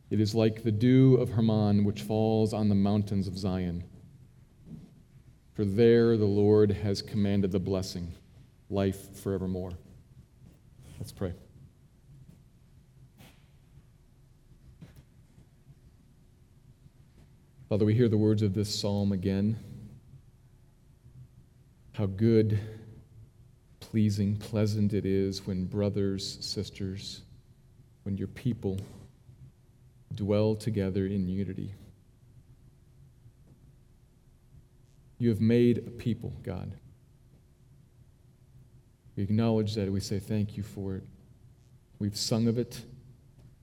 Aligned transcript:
It 0.09 0.19
is 0.19 0.35
like 0.35 0.63
the 0.63 0.71
dew 0.71 1.15
of 1.15 1.29
Hermon 1.29 1.85
which 1.85 2.01
falls 2.01 2.53
on 2.53 2.67
the 2.67 2.75
mountains 2.75 3.27
of 3.27 3.37
Zion. 3.37 3.85
For 5.53 5.63
there 5.63 6.17
the 6.17 6.25
Lord 6.25 6.71
has 6.71 7.01
commanded 7.01 7.51
the 7.51 7.59
blessing, 7.59 8.11
life 8.69 9.17
forevermore. 9.19 9.71
Let's 10.99 11.13
pray. 11.13 11.33
Father, 17.69 17.85
we 17.85 17.93
hear 17.93 18.09
the 18.09 18.17
words 18.17 18.41
of 18.41 18.53
this 18.53 18.73
psalm 18.73 19.13
again. 19.13 19.57
How 22.01 22.07
good, 22.07 22.59
pleasing, 23.79 24.35
pleasant 24.35 24.91
it 24.91 25.05
is 25.05 25.45
when 25.45 25.65
brothers, 25.65 26.39
sisters, 26.41 27.21
when 28.01 28.17
your 28.17 28.27
people 28.29 28.79
dwell 30.15 30.55
together 30.55 31.05
in 31.05 31.27
unity. 31.27 31.75
You 35.19 35.29
have 35.29 35.41
made 35.41 35.77
a 35.77 35.91
people, 35.91 36.33
God. 36.41 36.73
We 39.15 39.21
acknowledge 39.21 39.75
that. 39.75 39.91
We 39.91 39.99
say 39.99 40.17
thank 40.17 40.57
you 40.57 40.63
for 40.63 40.95
it. 40.95 41.03
We've 41.99 42.17
sung 42.17 42.47
of 42.47 42.57
it. 42.57 42.81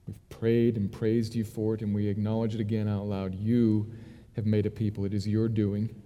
We've 0.07 0.29
prayed 0.29 0.77
and 0.77 0.89
praised 0.89 1.35
you 1.35 1.43
for 1.43 1.73
it, 1.73 1.81
and 1.81 1.93
we 1.93 2.07
acknowledge 2.07 2.55
it 2.55 2.61
again 2.61 2.87
out 2.87 3.05
loud. 3.05 3.35
You 3.35 3.91
have 4.37 4.45
made 4.45 4.65
a 4.65 4.71
people. 4.71 5.03
It 5.03 5.13
is 5.13 5.27
your 5.27 5.49
doing. 5.49 5.98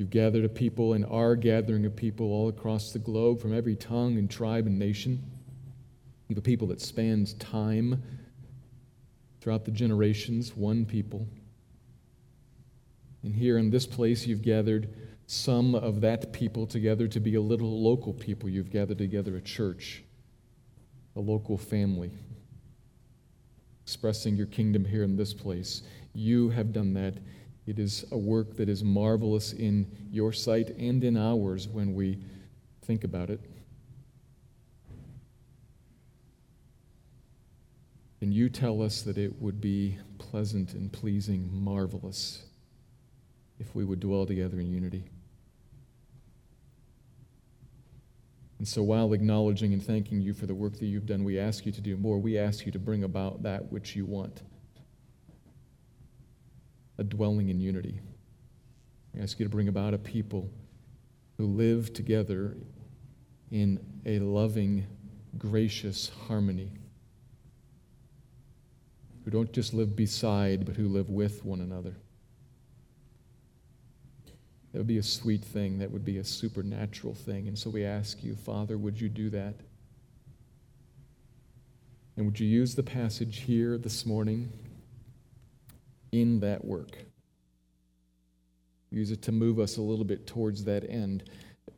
You've 0.00 0.08
gathered 0.08 0.46
a 0.46 0.48
people 0.48 0.94
and 0.94 1.04
are 1.04 1.36
gathering 1.36 1.84
a 1.84 1.90
people 1.90 2.32
all 2.32 2.48
across 2.48 2.90
the 2.90 2.98
globe 2.98 3.38
from 3.38 3.54
every 3.54 3.76
tongue 3.76 4.16
and 4.16 4.30
tribe 4.30 4.66
and 4.66 4.78
nation. 4.78 5.22
You 6.26 6.36
have 6.36 6.38
a 6.38 6.40
people 6.40 6.68
that 6.68 6.80
spans 6.80 7.34
time 7.34 8.02
throughout 9.42 9.66
the 9.66 9.70
generations, 9.70 10.56
one 10.56 10.86
people. 10.86 11.28
And 13.24 13.34
here 13.34 13.58
in 13.58 13.68
this 13.68 13.84
place, 13.84 14.26
you've 14.26 14.40
gathered 14.40 14.88
some 15.26 15.74
of 15.74 16.00
that 16.00 16.32
people 16.32 16.66
together 16.66 17.06
to 17.06 17.20
be 17.20 17.34
a 17.34 17.42
little 17.42 17.82
local 17.82 18.14
people. 18.14 18.48
You've 18.48 18.70
gathered 18.70 18.96
together 18.96 19.36
a 19.36 19.42
church, 19.42 20.02
a 21.14 21.20
local 21.20 21.58
family, 21.58 22.10
expressing 23.84 24.34
your 24.34 24.46
kingdom 24.46 24.82
here 24.82 25.02
in 25.02 25.16
this 25.16 25.34
place. 25.34 25.82
You 26.14 26.48
have 26.48 26.72
done 26.72 26.94
that. 26.94 27.18
It 27.70 27.78
is 27.78 28.04
a 28.10 28.18
work 28.18 28.56
that 28.56 28.68
is 28.68 28.82
marvelous 28.82 29.52
in 29.52 29.86
your 30.10 30.32
sight 30.32 30.70
and 30.70 31.04
in 31.04 31.16
ours 31.16 31.68
when 31.68 31.94
we 31.94 32.18
think 32.82 33.04
about 33.04 33.30
it. 33.30 33.40
And 38.20 38.34
you 38.34 38.48
tell 38.48 38.82
us 38.82 39.02
that 39.02 39.16
it 39.16 39.40
would 39.40 39.60
be 39.60 39.98
pleasant 40.18 40.74
and 40.74 40.92
pleasing, 40.92 41.48
marvelous, 41.52 42.42
if 43.60 43.72
we 43.72 43.84
would 43.84 44.00
dwell 44.00 44.26
together 44.26 44.58
in 44.58 44.66
unity. 44.66 45.04
And 48.58 48.66
so, 48.66 48.82
while 48.82 49.12
acknowledging 49.12 49.72
and 49.72 49.82
thanking 49.82 50.20
you 50.20 50.34
for 50.34 50.46
the 50.46 50.56
work 50.56 50.72
that 50.80 50.86
you've 50.86 51.06
done, 51.06 51.22
we 51.22 51.38
ask 51.38 51.64
you 51.64 51.70
to 51.70 51.80
do 51.80 51.96
more. 51.96 52.18
We 52.18 52.36
ask 52.36 52.66
you 52.66 52.72
to 52.72 52.80
bring 52.80 53.04
about 53.04 53.44
that 53.44 53.70
which 53.70 53.94
you 53.94 54.06
want 54.06 54.42
a 57.00 57.04
dwelling 57.04 57.48
in 57.48 57.58
unity. 57.58 57.98
We 59.14 59.22
ask 59.22 59.40
you 59.40 59.46
to 59.46 59.50
bring 59.50 59.68
about 59.68 59.94
a 59.94 59.98
people 59.98 60.50
who 61.38 61.46
live 61.46 61.94
together 61.94 62.56
in 63.50 63.80
a 64.04 64.18
loving, 64.18 64.86
gracious 65.38 66.12
harmony, 66.28 66.70
who 69.24 69.30
don't 69.30 69.50
just 69.52 69.72
live 69.72 69.96
beside, 69.96 70.66
but 70.66 70.76
who 70.76 70.88
live 70.88 71.08
with 71.08 71.42
one 71.42 71.62
another. 71.62 71.94
That 74.72 74.78
would 74.78 74.86
be 74.86 74.98
a 74.98 75.02
sweet 75.02 75.42
thing. 75.42 75.78
That 75.78 75.90
would 75.90 76.04
be 76.04 76.18
a 76.18 76.24
supernatural 76.24 77.14
thing. 77.14 77.48
And 77.48 77.58
so 77.58 77.70
we 77.70 77.84
ask 77.84 78.22
you, 78.22 78.36
Father, 78.36 78.76
would 78.76 79.00
you 79.00 79.08
do 79.08 79.30
that? 79.30 79.54
And 82.16 82.26
would 82.26 82.38
you 82.38 82.46
use 82.46 82.74
the 82.74 82.82
passage 82.82 83.38
here 83.38 83.78
this 83.78 84.04
morning 84.04 84.52
in 86.12 86.40
that 86.40 86.64
work? 86.64 86.96
Use 88.90 89.10
it 89.10 89.22
to 89.22 89.32
move 89.32 89.58
us 89.58 89.76
a 89.76 89.82
little 89.82 90.04
bit 90.04 90.26
towards 90.26 90.64
that 90.64 90.88
end. 90.88 91.24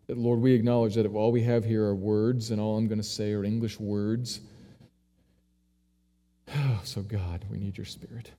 Lord, 0.09 0.41
we 0.41 0.53
acknowledge 0.53 0.95
that 0.95 1.07
if 1.07 1.15
all 1.15 1.31
we 1.31 1.43
have 1.43 1.65
here 1.65 1.85
are 1.85 1.95
words, 1.95 2.51
and 2.51 2.61
all 2.61 2.77
I'm 2.77 2.89
going 2.89 3.01
to 3.01 3.07
say 3.07 3.33
are 3.33 3.45
English 3.45 3.79
words. 3.79 4.41
oh, 6.55 6.81
so, 6.85 7.03
God, 7.03 7.45
we 7.51 7.59
need 7.59 7.77
your 7.77 7.85
Spirit. 7.87 8.31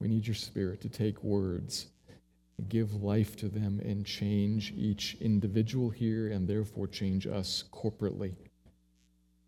We 0.00 0.08
need 0.08 0.26
your 0.26 0.34
Spirit 0.34 0.80
to 0.82 0.88
take 0.88 1.22
words, 1.22 1.86
give 2.68 3.02
life 3.02 3.36
to 3.36 3.48
them, 3.48 3.80
and 3.84 4.06
change 4.06 4.72
each 4.76 5.16
individual 5.20 5.90
here, 5.90 6.28
and 6.28 6.48
therefore 6.48 6.86
change 6.86 7.26
us 7.26 7.64
corporately. 7.72 8.34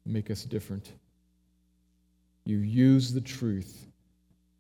Make 0.05 0.31
us 0.31 0.45
different. 0.45 0.93
You 2.45 2.59
use 2.59 3.13
the 3.13 3.21
truth, 3.21 3.87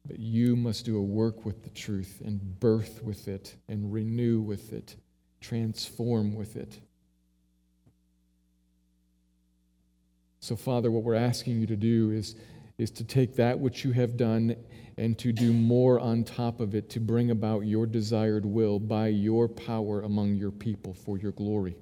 but 0.07 0.19
you 0.19 0.57
must 0.57 0.85
do 0.85 0.97
a 0.97 1.03
work 1.03 1.45
with 1.45 1.63
the 1.63 1.71
truth 1.71 2.23
and 2.25 2.61
birth 2.61 3.03
with 3.03 3.29
it 3.29 3.57
and 3.69 3.93
renew 3.93 4.41
with 4.41 4.73
it, 4.73 4.97
transform 5.41 6.35
with 6.35 6.57
it. 6.57 6.81
So, 10.41 10.57
Father, 10.57 10.91
what 10.91 11.05
we're 11.05 11.15
asking 11.15 11.61
you 11.61 11.67
to 11.69 11.77
do 11.77 12.11
is, 12.11 12.35
is 12.77 12.91
to 12.93 13.05
take 13.05 13.37
that 13.37 13.59
which 13.61 13.85
you 13.85 13.93
have 13.93 14.17
done 14.17 14.57
and 14.99 15.19
to 15.19 15.33
do 15.33 15.53
more 15.53 16.01
on 16.01 16.25
top 16.25 16.61
of 16.61 16.75
it 16.75 16.91
to 16.91 17.01
bring 17.01 17.31
about 17.31 17.61
your 17.61 17.87
desired 17.87 18.45
will 18.45 18.79
by 18.79 19.07
your 19.09 19.49
power 19.49 20.03
among 20.03 20.35
your 20.35 20.51
people 20.51 20.93
for 20.93 21.17
your 21.17 21.33
glory. 21.33 21.77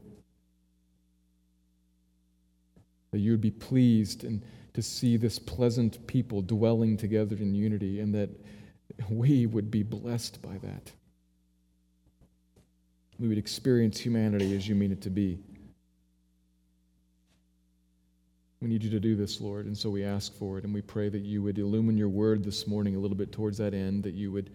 That 3.12 3.19
you 3.19 3.32
would 3.32 3.41
be 3.41 3.50
pleased 3.50 4.25
and 4.25 4.43
to 4.75 4.82
see 4.82 5.16
this 5.16 5.38
pleasant 5.38 6.06
people 6.06 6.42
dwelling 6.42 6.97
together 6.97 7.36
in 7.36 7.54
unity, 7.54 8.00
and 8.00 8.14
that 8.14 8.31
we 9.08 9.47
would 9.47 9.70
be 9.70 9.82
blessed 9.82 10.41
by 10.42 10.58
that. 10.58 10.92
We 13.19 13.28
would 13.28 13.38
experience 13.38 13.98
humanity 13.98 14.56
as 14.56 14.66
you 14.69 14.75
mean 14.75 14.92
it 14.92 15.03
to 15.03 15.10
be. 15.10 15.38
We 18.60 18.69
need 18.69 18.82
you 18.82 18.91
to 18.91 19.00
do 19.00 19.16
this, 19.16 19.41
Lord, 19.41 19.66
and 19.66 19.76
so 19.76 19.88
we 19.88 20.04
ask 20.04 20.34
for 20.34 20.58
it, 20.58 20.64
and 20.64 20.72
we 20.75 20.82
pray 20.82 21.08
that 21.08 21.22
you 21.22 21.42
would 21.42 21.58
illumine 21.58 21.96
your 21.96 22.08
word 22.08 22.44
this 22.44 22.67
morning 22.67 22.94
a 22.94 22.99
little 22.99 23.17
bit 23.17 23.32
towards 23.32 23.58
that 23.58 23.72
end, 23.72 24.02
that 24.02 24.14
you 24.14 24.31
would 24.32 24.50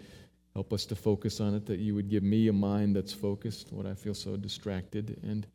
help 0.53 0.71
us 0.71 0.85
to 0.85 0.95
focus 0.95 1.41
on 1.41 1.55
it, 1.55 1.65
that 1.65 1.79
you 1.79 1.95
would 1.95 2.09
give 2.09 2.23
me 2.23 2.47
a 2.47 2.53
mind 2.53 2.95
that's 2.95 3.11
focused, 3.11 3.73
Lord, 3.73 3.87
I 3.87 3.95
feel 3.95 4.13
so 4.13 4.37
distracted, 4.37 5.19
and 5.23 5.45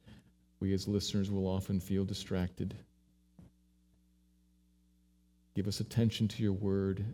we 0.59 0.75
as 0.75 0.87
listeners 0.87 1.31
will 1.31 1.47
often 1.47 1.81
feel 1.81 2.05
distracted. 2.05 2.75
Give 5.61 5.69
us 5.69 5.81
attention 5.81 6.27
to 6.27 6.43
your 6.43 6.55
word. 6.55 7.05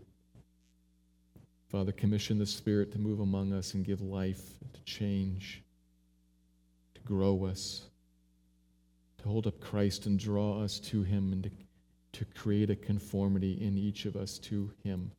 Father, 1.69 1.91
commission 1.91 2.39
the 2.39 2.47
Spirit 2.47 2.93
to 2.93 2.99
move 3.01 3.19
among 3.19 3.53
us 3.53 3.75
and 3.75 3.85
give 3.85 4.01
life, 4.01 4.41
to 4.73 4.81
change, 4.85 5.65
to 6.95 7.01
grow 7.01 7.45
us 7.45 7.83
to 9.19 9.25
hold 9.29 9.49
up 9.49 9.59
Christ 9.59 10.07
and 10.07 10.17
draw 10.17 10.63
us 10.63 10.79
to 10.79 11.03
Him 11.03 11.33
and 11.33 11.43
to, 11.43 11.51
to 12.13 12.25
create 12.37 12.71
a 12.71 12.77
conformity 12.77 13.55
in 13.61 13.77
each 13.77 14.05
of 14.05 14.15
us 14.15 14.39
to 14.39 14.71
Him. 14.85 15.11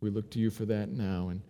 We 0.00 0.08
look 0.08 0.30
to 0.30 0.38
you 0.38 0.48
for 0.48 0.64
that 0.64 0.88
now 0.88 1.28
and, 1.28 1.42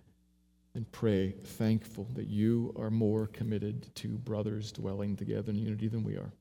and 0.75 0.91
pray, 0.91 1.31
thankful 1.31 2.09
that 2.15 2.27
you 2.27 2.75
are 2.77 2.91
more 2.91 3.29
committed 3.29 3.95
to 3.95 4.19
brothers 4.19 4.73
dwelling 4.73 5.15
together 5.15 5.53
in 5.53 5.59
unity 5.59 5.87
than 5.87 6.03
we 6.03 6.17
are. 6.17 6.33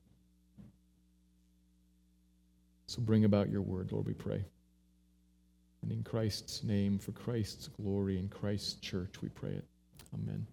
So 2.88 3.02
bring 3.02 3.26
about 3.26 3.50
your 3.50 3.60
word, 3.60 3.92
Lord, 3.92 4.06
we 4.06 4.14
pray. 4.14 4.42
And 5.82 5.92
in 5.92 6.02
Christ's 6.02 6.64
name, 6.64 6.98
for 6.98 7.12
Christ's 7.12 7.68
glory, 7.68 8.18
in 8.18 8.30
Christ's 8.30 8.80
church, 8.80 9.20
we 9.20 9.28
pray 9.28 9.50
it. 9.50 9.64
Amen. 10.14 10.46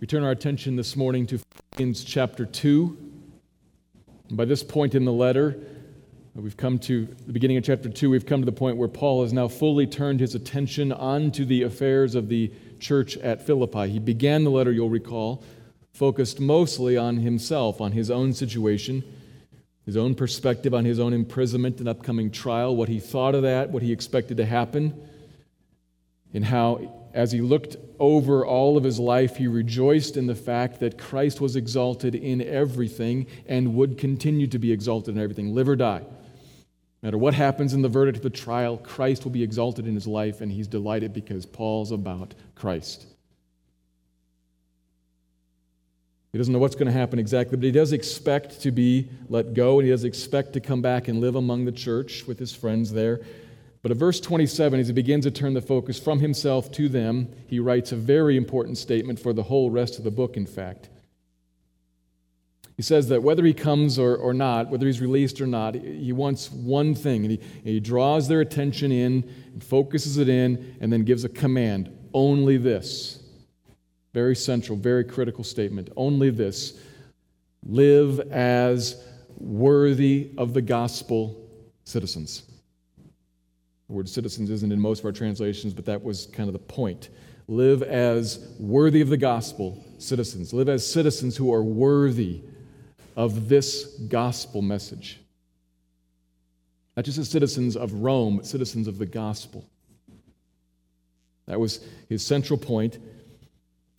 We 0.00 0.08
turn 0.08 0.24
our 0.24 0.32
attention 0.32 0.74
this 0.74 0.96
morning 0.96 1.24
to 1.28 1.38
Philippians 1.38 2.02
chapter 2.02 2.44
2. 2.44 2.98
And 4.30 4.36
by 4.36 4.46
this 4.46 4.64
point 4.64 4.96
in 4.96 5.04
the 5.04 5.12
letter, 5.12 5.56
we've 6.34 6.56
come 6.56 6.80
to 6.80 7.06
the 7.26 7.32
beginning 7.32 7.58
of 7.58 7.62
chapter 7.62 7.88
2, 7.88 8.10
we've 8.10 8.26
come 8.26 8.40
to 8.40 8.46
the 8.46 8.50
point 8.50 8.76
where 8.76 8.88
Paul 8.88 9.22
has 9.22 9.32
now 9.32 9.46
fully 9.46 9.86
turned 9.86 10.18
his 10.18 10.34
attention 10.34 10.90
onto 10.90 11.44
the 11.44 11.62
affairs 11.62 12.16
of 12.16 12.28
the 12.28 12.52
church 12.80 13.16
at 13.18 13.46
Philippi. 13.46 13.88
He 13.88 13.98
began 13.98 14.44
the 14.44 14.50
letter, 14.50 14.72
you'll 14.72 14.90
recall, 14.90 15.42
focused 15.92 16.40
mostly 16.40 16.96
on 16.96 17.18
himself, 17.18 17.80
on 17.80 17.92
his 17.92 18.10
own 18.10 18.32
situation, 18.32 19.04
his 19.86 19.96
own 19.96 20.14
perspective 20.14 20.74
on 20.74 20.84
his 20.84 20.98
own 20.98 21.12
imprisonment 21.12 21.78
and 21.78 21.88
upcoming 21.88 22.30
trial, 22.30 22.74
what 22.74 22.88
he 22.88 22.98
thought 22.98 23.34
of 23.34 23.42
that, 23.42 23.70
what 23.70 23.82
he 23.82 23.92
expected 23.92 24.36
to 24.38 24.46
happen, 24.46 24.94
and 26.32 26.44
how, 26.44 27.08
as 27.12 27.30
he 27.30 27.40
looked 27.40 27.76
over 27.98 28.44
all 28.44 28.76
of 28.76 28.82
his 28.82 28.98
life, 28.98 29.36
he 29.36 29.46
rejoiced 29.46 30.16
in 30.16 30.26
the 30.26 30.34
fact 30.34 30.80
that 30.80 30.98
Christ 30.98 31.40
was 31.40 31.54
exalted 31.54 32.14
in 32.14 32.42
everything 32.42 33.26
and 33.46 33.74
would 33.76 33.98
continue 33.98 34.46
to 34.48 34.58
be 34.58 34.72
exalted 34.72 35.16
in 35.16 35.22
everything, 35.22 35.54
live 35.54 35.68
or 35.68 35.76
die. 35.76 36.02
Matter 37.04 37.18
what 37.18 37.34
happens 37.34 37.74
in 37.74 37.82
the 37.82 37.88
verdict 37.90 38.16
of 38.16 38.22
the 38.22 38.30
trial, 38.30 38.78
Christ 38.78 39.24
will 39.24 39.30
be 39.30 39.42
exalted 39.42 39.86
in 39.86 39.94
his 39.94 40.06
life, 40.06 40.40
and 40.40 40.50
he's 40.50 40.66
delighted 40.66 41.12
because 41.12 41.44
Paul's 41.44 41.92
about 41.92 42.32
Christ. 42.54 43.04
He 46.32 46.38
doesn't 46.38 46.50
know 46.50 46.58
what's 46.58 46.74
going 46.74 46.86
to 46.86 46.92
happen 46.92 47.18
exactly, 47.18 47.58
but 47.58 47.64
he 47.64 47.72
does 47.72 47.92
expect 47.92 48.62
to 48.62 48.70
be 48.70 49.10
let 49.28 49.52
go, 49.52 49.78
and 49.78 49.84
he 49.86 49.90
does 49.90 50.04
expect 50.04 50.54
to 50.54 50.60
come 50.60 50.80
back 50.80 51.06
and 51.06 51.20
live 51.20 51.34
among 51.34 51.66
the 51.66 51.72
church 51.72 52.26
with 52.26 52.38
his 52.38 52.54
friends 52.54 52.90
there. 52.90 53.20
But 53.82 53.90
at 53.90 53.98
verse 53.98 54.18
27, 54.18 54.80
as 54.80 54.86
he 54.86 54.94
begins 54.94 55.26
to 55.26 55.30
turn 55.30 55.52
the 55.52 55.60
focus 55.60 55.98
from 56.00 56.20
himself 56.20 56.72
to 56.72 56.88
them, 56.88 57.28
he 57.46 57.60
writes 57.60 57.92
a 57.92 57.96
very 57.96 58.38
important 58.38 58.78
statement 58.78 59.20
for 59.20 59.34
the 59.34 59.42
whole 59.42 59.70
rest 59.70 59.98
of 59.98 60.04
the 60.04 60.10
book, 60.10 60.38
in 60.38 60.46
fact. 60.46 60.88
He 62.76 62.82
says 62.82 63.08
that 63.08 63.22
whether 63.22 63.44
he 63.44 63.54
comes 63.54 63.98
or, 63.98 64.16
or 64.16 64.34
not, 64.34 64.68
whether 64.68 64.86
he's 64.86 65.00
released 65.00 65.40
or 65.40 65.46
not, 65.46 65.74
he 65.76 66.12
wants 66.12 66.50
one 66.50 66.94
thing, 66.94 67.24
and 67.24 67.30
he, 67.30 67.40
he 67.62 67.80
draws 67.80 68.26
their 68.26 68.40
attention 68.40 68.90
in, 68.90 69.30
and 69.52 69.62
focuses 69.62 70.18
it 70.18 70.28
in, 70.28 70.76
and 70.80 70.92
then 70.92 71.04
gives 71.04 71.24
a 71.24 71.28
command 71.28 71.96
only 72.12 72.56
this. 72.56 73.22
Very 74.12 74.34
central, 74.34 74.76
very 74.76 75.04
critical 75.04 75.44
statement. 75.44 75.90
Only 75.96 76.30
this 76.30 76.80
live 77.64 78.20
as 78.32 79.02
worthy 79.38 80.30
of 80.36 80.52
the 80.52 80.62
gospel 80.62 81.48
citizens. 81.84 82.42
The 83.88 83.94
word 83.94 84.08
citizens 84.08 84.50
isn't 84.50 84.72
in 84.72 84.80
most 84.80 85.00
of 85.00 85.04
our 85.04 85.12
translations, 85.12 85.74
but 85.74 85.84
that 85.86 86.02
was 86.02 86.26
kind 86.26 86.48
of 86.48 86.52
the 86.54 86.58
point. 86.58 87.10
Live 87.46 87.82
as 87.82 88.48
worthy 88.58 89.00
of 89.00 89.08
the 89.08 89.16
gospel 89.16 89.84
citizens. 89.98 90.52
Live 90.52 90.68
as 90.68 90.90
citizens 90.90 91.36
who 91.36 91.52
are 91.52 91.62
worthy 91.62 92.42
of 93.16 93.48
this 93.48 93.84
gospel 94.08 94.62
message. 94.62 95.20
Not 96.96 97.04
just 97.04 97.18
as 97.18 97.28
citizens 97.28 97.76
of 97.76 97.92
Rome, 97.92 98.36
but 98.36 98.46
citizens 98.46 98.86
of 98.86 98.98
the 98.98 99.06
gospel. 99.06 99.68
That 101.46 101.60
was 101.60 101.84
his 102.08 102.24
central 102.24 102.58
point. 102.58 102.98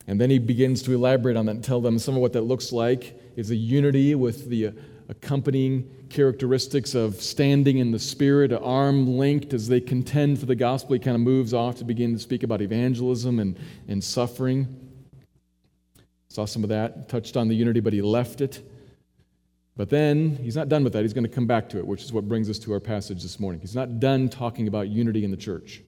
And 0.06 0.20
then 0.20 0.30
he 0.30 0.38
begins 0.38 0.82
to 0.82 0.92
elaborate 0.92 1.36
on 1.36 1.46
that 1.46 1.56
and 1.56 1.64
tell 1.64 1.80
them 1.80 1.98
some 1.98 2.14
of 2.14 2.20
what 2.20 2.32
that 2.34 2.42
looks 2.42 2.72
like 2.72 3.20
is 3.36 3.50
a 3.50 3.56
unity 3.56 4.14
with 4.14 4.48
the 4.48 4.72
accompanying 5.08 5.88
characteristics 6.08 6.94
of 6.94 7.20
standing 7.20 7.78
in 7.78 7.90
the 7.90 7.98
Spirit, 7.98 8.52
arm 8.52 9.16
linked 9.18 9.52
as 9.52 9.68
they 9.68 9.80
contend 9.80 10.38
for 10.38 10.46
the 10.46 10.54
gospel. 10.54 10.94
He 10.94 10.98
kind 10.98 11.14
of 11.14 11.20
moves 11.20 11.54
off 11.54 11.76
to 11.76 11.84
begin 11.84 12.12
to 12.14 12.18
speak 12.18 12.42
about 12.42 12.60
evangelism 12.60 13.38
and, 13.38 13.58
and 13.88 14.02
suffering. 14.02 14.74
Saw 16.28 16.44
some 16.44 16.62
of 16.62 16.68
that, 16.70 17.08
touched 17.08 17.36
on 17.36 17.48
the 17.48 17.54
unity, 17.54 17.80
but 17.80 17.92
he 17.92 18.02
left 18.02 18.40
it. 18.40 18.62
But 19.76 19.90
then 19.90 20.36
he's 20.36 20.56
not 20.56 20.68
done 20.68 20.84
with 20.84 20.94
that. 20.94 21.02
He's 21.02 21.12
going 21.12 21.24
to 21.24 21.30
come 21.30 21.46
back 21.46 21.68
to 21.70 21.78
it, 21.78 21.86
which 21.86 22.02
is 22.02 22.12
what 22.12 22.26
brings 22.26 22.48
us 22.48 22.58
to 22.60 22.72
our 22.72 22.80
passage 22.80 23.22
this 23.22 23.38
morning. 23.38 23.60
He's 23.60 23.74
not 23.74 24.00
done 24.00 24.28
talking 24.28 24.68
about 24.68 24.88
unity 24.88 25.22
in 25.24 25.30
the 25.30 25.36
church. 25.36 25.82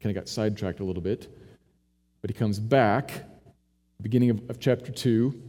Kind 0.00 0.14
of 0.14 0.22
got 0.22 0.28
sidetracked 0.28 0.80
a 0.80 0.84
little 0.84 1.02
bit. 1.02 1.28
But 2.20 2.30
he 2.30 2.34
comes 2.34 2.58
back, 2.58 3.24
beginning 4.02 4.30
of, 4.30 4.50
of 4.50 4.60
chapter 4.60 4.92
2, 4.92 5.42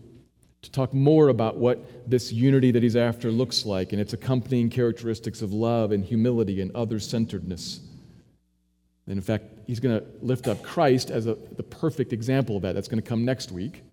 to 0.61 0.71
talk 0.71 0.93
more 0.93 1.27
about 1.27 1.57
what 1.57 2.09
this 2.09 2.31
unity 2.31 2.71
that 2.71 2.81
he's 2.81 2.95
after 2.95 3.31
looks 3.31 3.65
like 3.65 3.91
and 3.91 4.01
its 4.01 4.13
accompanying 4.13 4.69
characteristics 4.69 5.41
of 5.41 5.53
love 5.53 5.91
and 5.91 6.03
humility 6.05 6.61
and 6.61 6.71
other 6.73 6.99
centeredness. 6.99 7.81
And 9.07 9.17
in 9.17 9.21
fact, 9.21 9.45
he's 9.67 9.79
going 9.79 9.99
to 9.99 10.05
lift 10.21 10.47
up 10.47 10.63
Christ 10.63 11.11
as 11.11 11.27
a, 11.27 11.35
the 11.35 11.63
perfect 11.63 12.13
example 12.13 12.55
of 12.55 12.63
that. 12.63 12.73
That's 12.73 12.87
going 12.87 13.01
to 13.01 13.07
come 13.07 13.25
next 13.25 13.51
week. 13.51 13.83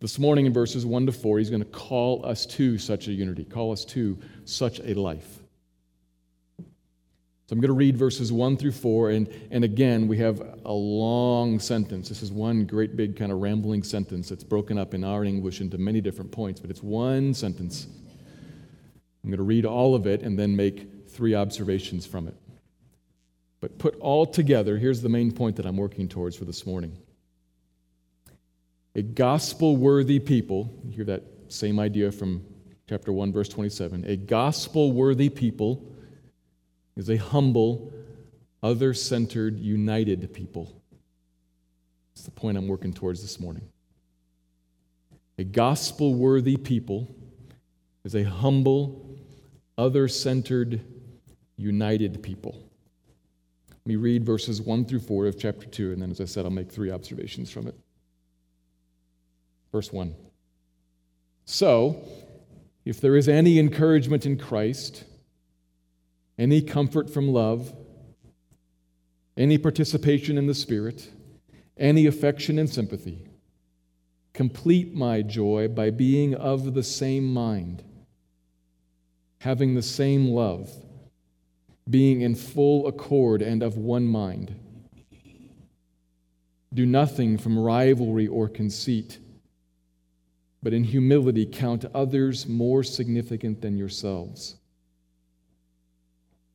This 0.00 0.16
morning 0.16 0.46
in 0.46 0.52
verses 0.52 0.86
1 0.86 1.06
to 1.06 1.12
4, 1.12 1.38
he's 1.38 1.50
going 1.50 1.62
to 1.62 1.68
call 1.68 2.24
us 2.24 2.46
to 2.46 2.78
such 2.78 3.08
a 3.08 3.12
unity, 3.12 3.44
call 3.44 3.72
us 3.72 3.84
to 3.86 4.16
such 4.44 4.78
a 4.78 4.94
life. 4.94 5.40
So 6.58 7.54
I'm 7.54 7.60
going 7.60 7.68
to 7.68 7.74
read 7.74 7.96
verses 7.96 8.30
1 8.30 8.58
through 8.58 8.72
4, 8.72 9.10
and, 9.10 9.28
and 9.50 9.64
again, 9.64 10.06
we 10.06 10.18
have 10.18 10.40
a 10.64 10.72
long 10.72 11.58
sentence. 11.58 12.08
This 12.08 12.22
is 12.22 12.30
one 12.30 12.64
great 12.64 12.94
big 12.94 13.16
kind 13.16 13.32
of 13.32 13.38
rambling 13.38 13.82
sentence 13.82 14.28
that's 14.28 14.44
broken 14.44 14.78
up 14.78 14.94
in 14.94 15.02
our 15.02 15.24
English 15.24 15.60
into 15.60 15.78
many 15.78 16.00
different 16.00 16.30
points, 16.30 16.60
but 16.60 16.70
it's 16.70 16.82
one 16.82 17.34
sentence. 17.34 17.88
I'm 19.24 19.30
going 19.30 19.38
to 19.38 19.42
read 19.42 19.64
all 19.64 19.96
of 19.96 20.06
it 20.06 20.22
and 20.22 20.38
then 20.38 20.54
make 20.54 21.08
three 21.08 21.34
observations 21.34 22.06
from 22.06 22.28
it. 22.28 22.36
But 23.60 23.78
put 23.78 23.98
all 23.98 24.26
together, 24.26 24.78
here's 24.78 25.02
the 25.02 25.08
main 25.08 25.32
point 25.32 25.56
that 25.56 25.66
I'm 25.66 25.76
working 25.76 26.08
towards 26.08 26.36
for 26.36 26.44
this 26.44 26.64
morning. 26.66 26.96
A 28.98 29.02
gospel 29.02 29.76
worthy 29.76 30.18
people, 30.18 30.74
you 30.84 30.90
hear 30.90 31.04
that 31.04 31.22
same 31.46 31.78
idea 31.78 32.10
from 32.10 32.44
chapter 32.88 33.12
1, 33.12 33.32
verse 33.32 33.48
27. 33.48 34.04
A 34.04 34.16
gospel 34.16 34.90
worthy 34.90 35.28
people 35.28 35.94
is 36.96 37.08
a 37.08 37.16
humble, 37.16 37.92
other 38.60 38.92
centered, 38.92 39.60
united 39.60 40.34
people. 40.34 40.82
That's 42.12 42.24
the 42.24 42.32
point 42.32 42.58
I'm 42.58 42.66
working 42.66 42.92
towards 42.92 43.22
this 43.22 43.38
morning. 43.38 43.68
A 45.38 45.44
gospel 45.44 46.16
worthy 46.16 46.56
people 46.56 47.06
is 48.02 48.16
a 48.16 48.24
humble, 48.24 49.16
other 49.78 50.08
centered, 50.08 50.80
united 51.56 52.20
people. 52.20 52.68
Let 53.70 53.86
me 53.86 53.94
read 53.94 54.24
verses 54.24 54.60
1 54.60 54.86
through 54.86 54.98
4 54.98 55.26
of 55.28 55.38
chapter 55.38 55.68
2, 55.68 55.92
and 55.92 56.02
then, 56.02 56.10
as 56.10 56.20
I 56.20 56.24
said, 56.24 56.44
I'll 56.44 56.50
make 56.50 56.72
three 56.72 56.90
observations 56.90 57.48
from 57.48 57.68
it. 57.68 57.76
Verse 59.72 59.92
1. 59.92 60.14
So, 61.44 62.02
if 62.84 63.00
there 63.00 63.16
is 63.16 63.28
any 63.28 63.58
encouragement 63.58 64.26
in 64.26 64.38
Christ, 64.38 65.04
any 66.38 66.62
comfort 66.62 67.10
from 67.10 67.28
love, 67.28 67.74
any 69.36 69.58
participation 69.58 70.36
in 70.38 70.46
the 70.46 70.54
Spirit, 70.54 71.10
any 71.76 72.06
affection 72.06 72.58
and 72.58 72.68
sympathy. 72.68 73.24
Complete 74.32 74.94
my 74.94 75.22
joy 75.22 75.68
by 75.68 75.90
being 75.90 76.34
of 76.34 76.74
the 76.74 76.82
same 76.82 77.32
mind, 77.32 77.82
having 79.40 79.74
the 79.74 79.82
same 79.82 80.28
love, 80.28 80.70
being 81.88 82.20
in 82.20 82.34
full 82.34 82.86
accord 82.86 83.42
and 83.42 83.62
of 83.62 83.76
one 83.76 84.06
mind. 84.06 84.54
Do 86.74 86.84
nothing 86.84 87.38
from 87.38 87.58
rivalry 87.58 88.26
or 88.26 88.48
conceit, 88.48 89.18
but 90.62 90.72
in 90.72 90.84
humility 90.84 91.46
count 91.46 91.84
others 91.94 92.48
more 92.48 92.82
significant 92.82 93.60
than 93.60 93.76
yourselves. 93.76 94.56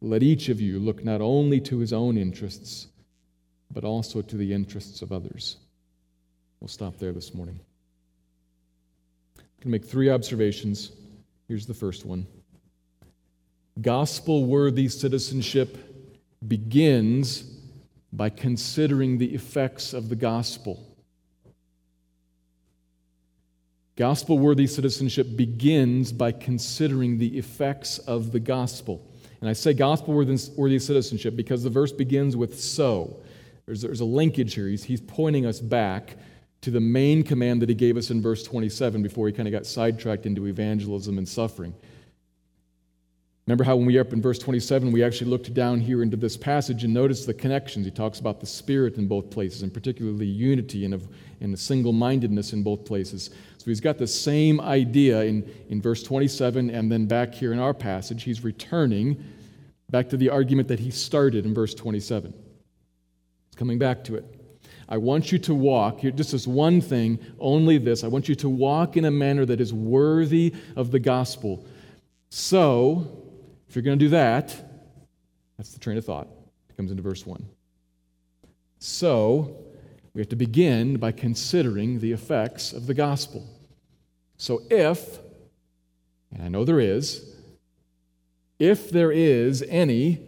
Let 0.02 0.22
each 0.22 0.50
of 0.50 0.60
you 0.60 0.80
look 0.80 1.04
not 1.04 1.22
only 1.22 1.62
to 1.62 1.80
his 1.80 1.94
own 1.94 2.18
interests, 2.18 2.88
but 3.72 3.84
also 3.84 4.22
to 4.22 4.36
the 4.36 4.54
interests 4.54 5.02
of 5.02 5.12
others. 5.12 5.58
We'll 6.60 6.68
stop 6.68 6.98
there 6.98 7.14
this 7.14 7.34
morning. 7.34 7.60
Going 9.38 9.48
to 9.62 9.68
make 9.70 9.86
three 9.86 10.10
observations. 10.10 10.92
Here's 11.48 11.66
the 11.66 11.74
first 11.74 12.06
one 12.06 12.28
Gospel 13.82 14.46
worthy 14.46 14.88
citizenship 14.90 15.78
begins 16.48 17.44
by 18.12 18.30
considering 18.30 19.18
the 19.18 19.34
effects 19.34 19.94
of 19.94 20.10
the 20.10 20.16
gospel. 20.16 20.93
Gospel 23.96 24.40
worthy 24.40 24.66
citizenship 24.66 25.36
begins 25.36 26.12
by 26.12 26.32
considering 26.32 27.20
the 27.20 27.38
effects 27.38 28.00
of 28.00 28.32
the 28.32 28.40
gospel. 28.40 29.08
And 29.40 29.50
I 29.50 29.54
say 29.54 29.74
gospel 29.74 30.14
worthy 30.14 30.80
citizenship 30.80 31.36
because 31.36 31.64
the 31.64 31.70
verse 31.70 31.92
begins 31.92 32.36
with 32.36 32.60
so. 32.60 33.18
There's, 33.66 33.82
there's 33.82 34.00
a 34.00 34.06
linkage 34.06 34.56
here. 34.56 34.68
He's, 34.68 34.84
he's 34.84 35.02
pointing 35.02 35.46
us 35.46 35.60
back 35.60 36.16
to 36.62 36.72
the 36.72 36.80
main 36.80 37.24
command 37.24 37.62
that 37.62 37.70
he 37.70 37.76
gave 37.76 37.98
us 37.98 38.10
in 38.10 38.22
verse 38.22 38.42
27 38.44 39.04
before 39.04 39.28
he 39.28 39.34
kind 39.34 39.48
of 39.48 39.52
got 39.52 39.66
sidetracked 39.66 40.26
into 40.26 40.48
evangelism 40.48 41.18
and 41.18 41.28
suffering. 41.28 41.74
Remember 43.46 43.66
how 43.66 43.76
when 43.76 43.86
we 43.86 43.96
were 43.96 44.02
up 44.02 44.14
in 44.14 44.22
verse 44.22 44.40
27, 44.40 44.90
we 44.92 45.04
actually 45.04 45.30
looked 45.30 45.54
down 45.54 45.82
here 45.82 46.02
into 46.02 46.16
this 46.16 46.38
passage 46.38 46.86
and 46.86 46.94
noticed 46.94 47.26
the 47.26 47.34
connections. 47.34 47.86
He 47.86 47.92
talks 47.92 48.20
about 48.22 48.40
the 48.40 48.46
Spirit 48.46 48.96
in 48.96 49.06
both 49.06 49.30
places, 49.30 49.64
and 49.64 49.74
particularly 49.74 50.26
unity 50.26 50.86
and, 50.86 50.94
of, 50.94 51.10
and 51.42 51.58
single 51.60 51.92
mindedness 51.92 52.54
in 52.54 52.64
both 52.64 52.86
places. 52.86 53.32
So 53.58 53.66
he's 53.66 53.82
got 53.82 53.98
the 53.98 54.08
same 54.08 54.62
idea 54.62 55.24
in, 55.24 55.50
in 55.68 55.82
verse 55.82 56.04
27, 56.04 56.70
and 56.70 56.90
then 56.90 57.06
back 57.06 57.34
here 57.34 57.52
in 57.52 57.60
our 57.60 57.74
passage, 57.74 58.24
he's 58.24 58.46
returning 58.46 59.22
back 59.90 60.08
to 60.10 60.18
the 60.18 60.30
argument 60.30 60.70
that 60.70 60.80
he 60.80 60.90
started 60.90 61.46
in 61.46 61.54
verse 61.54 61.74
27. 61.74 62.32
He's 62.32 63.56
coming 63.56 63.78
back 63.78 64.06
to 64.06 64.16
it. 64.16 64.26
I 64.88 64.98
want 64.98 65.34
you 65.34 65.40
to 65.40 65.54
walk, 65.54 66.00
just 66.02 66.32
this 66.32 66.48
one 66.48 66.80
thing, 66.80 67.20
only 67.40 67.78
this. 67.78 68.06
I 68.06 68.08
want 68.08 68.30
you 68.30 68.36
to 68.36 68.48
walk 68.48 68.96
in 68.96 69.04
a 69.04 69.12
manner 69.12 69.46
that 69.46 69.60
is 69.60 69.74
worthy 69.74 70.54
of 70.78 70.92
the 70.92 71.00
gospel. 71.00 71.66
So, 72.30 73.23
if 73.74 73.76
you're 73.78 73.82
going 73.82 73.98
to 73.98 74.06
do 74.06 74.10
that, 74.10 74.56
that's 75.58 75.72
the 75.72 75.80
train 75.80 75.98
of 75.98 76.06
thought. 76.06 76.28
It 76.70 76.78
comes 76.78 76.92
into 76.92 77.02
verse 77.02 77.26
1. 77.26 77.44
So, 78.78 79.66
we 80.14 80.22
have 80.22 80.30
to 80.30 80.36
begin 80.36 80.98
by 80.98 81.12
considering 81.12 82.00
the 82.00 82.12
effects 82.12 82.72
of 82.72 82.86
the 82.86 82.94
gospel. 82.94 83.44
So, 84.38 84.62
if, 84.70 85.18
and 86.32 86.44
I 86.44 86.50
know 86.50 86.64
there 86.64 86.80
is, 86.80 87.34
if 88.60 88.92
there 88.92 89.12
is 89.12 89.64
any, 89.68 90.20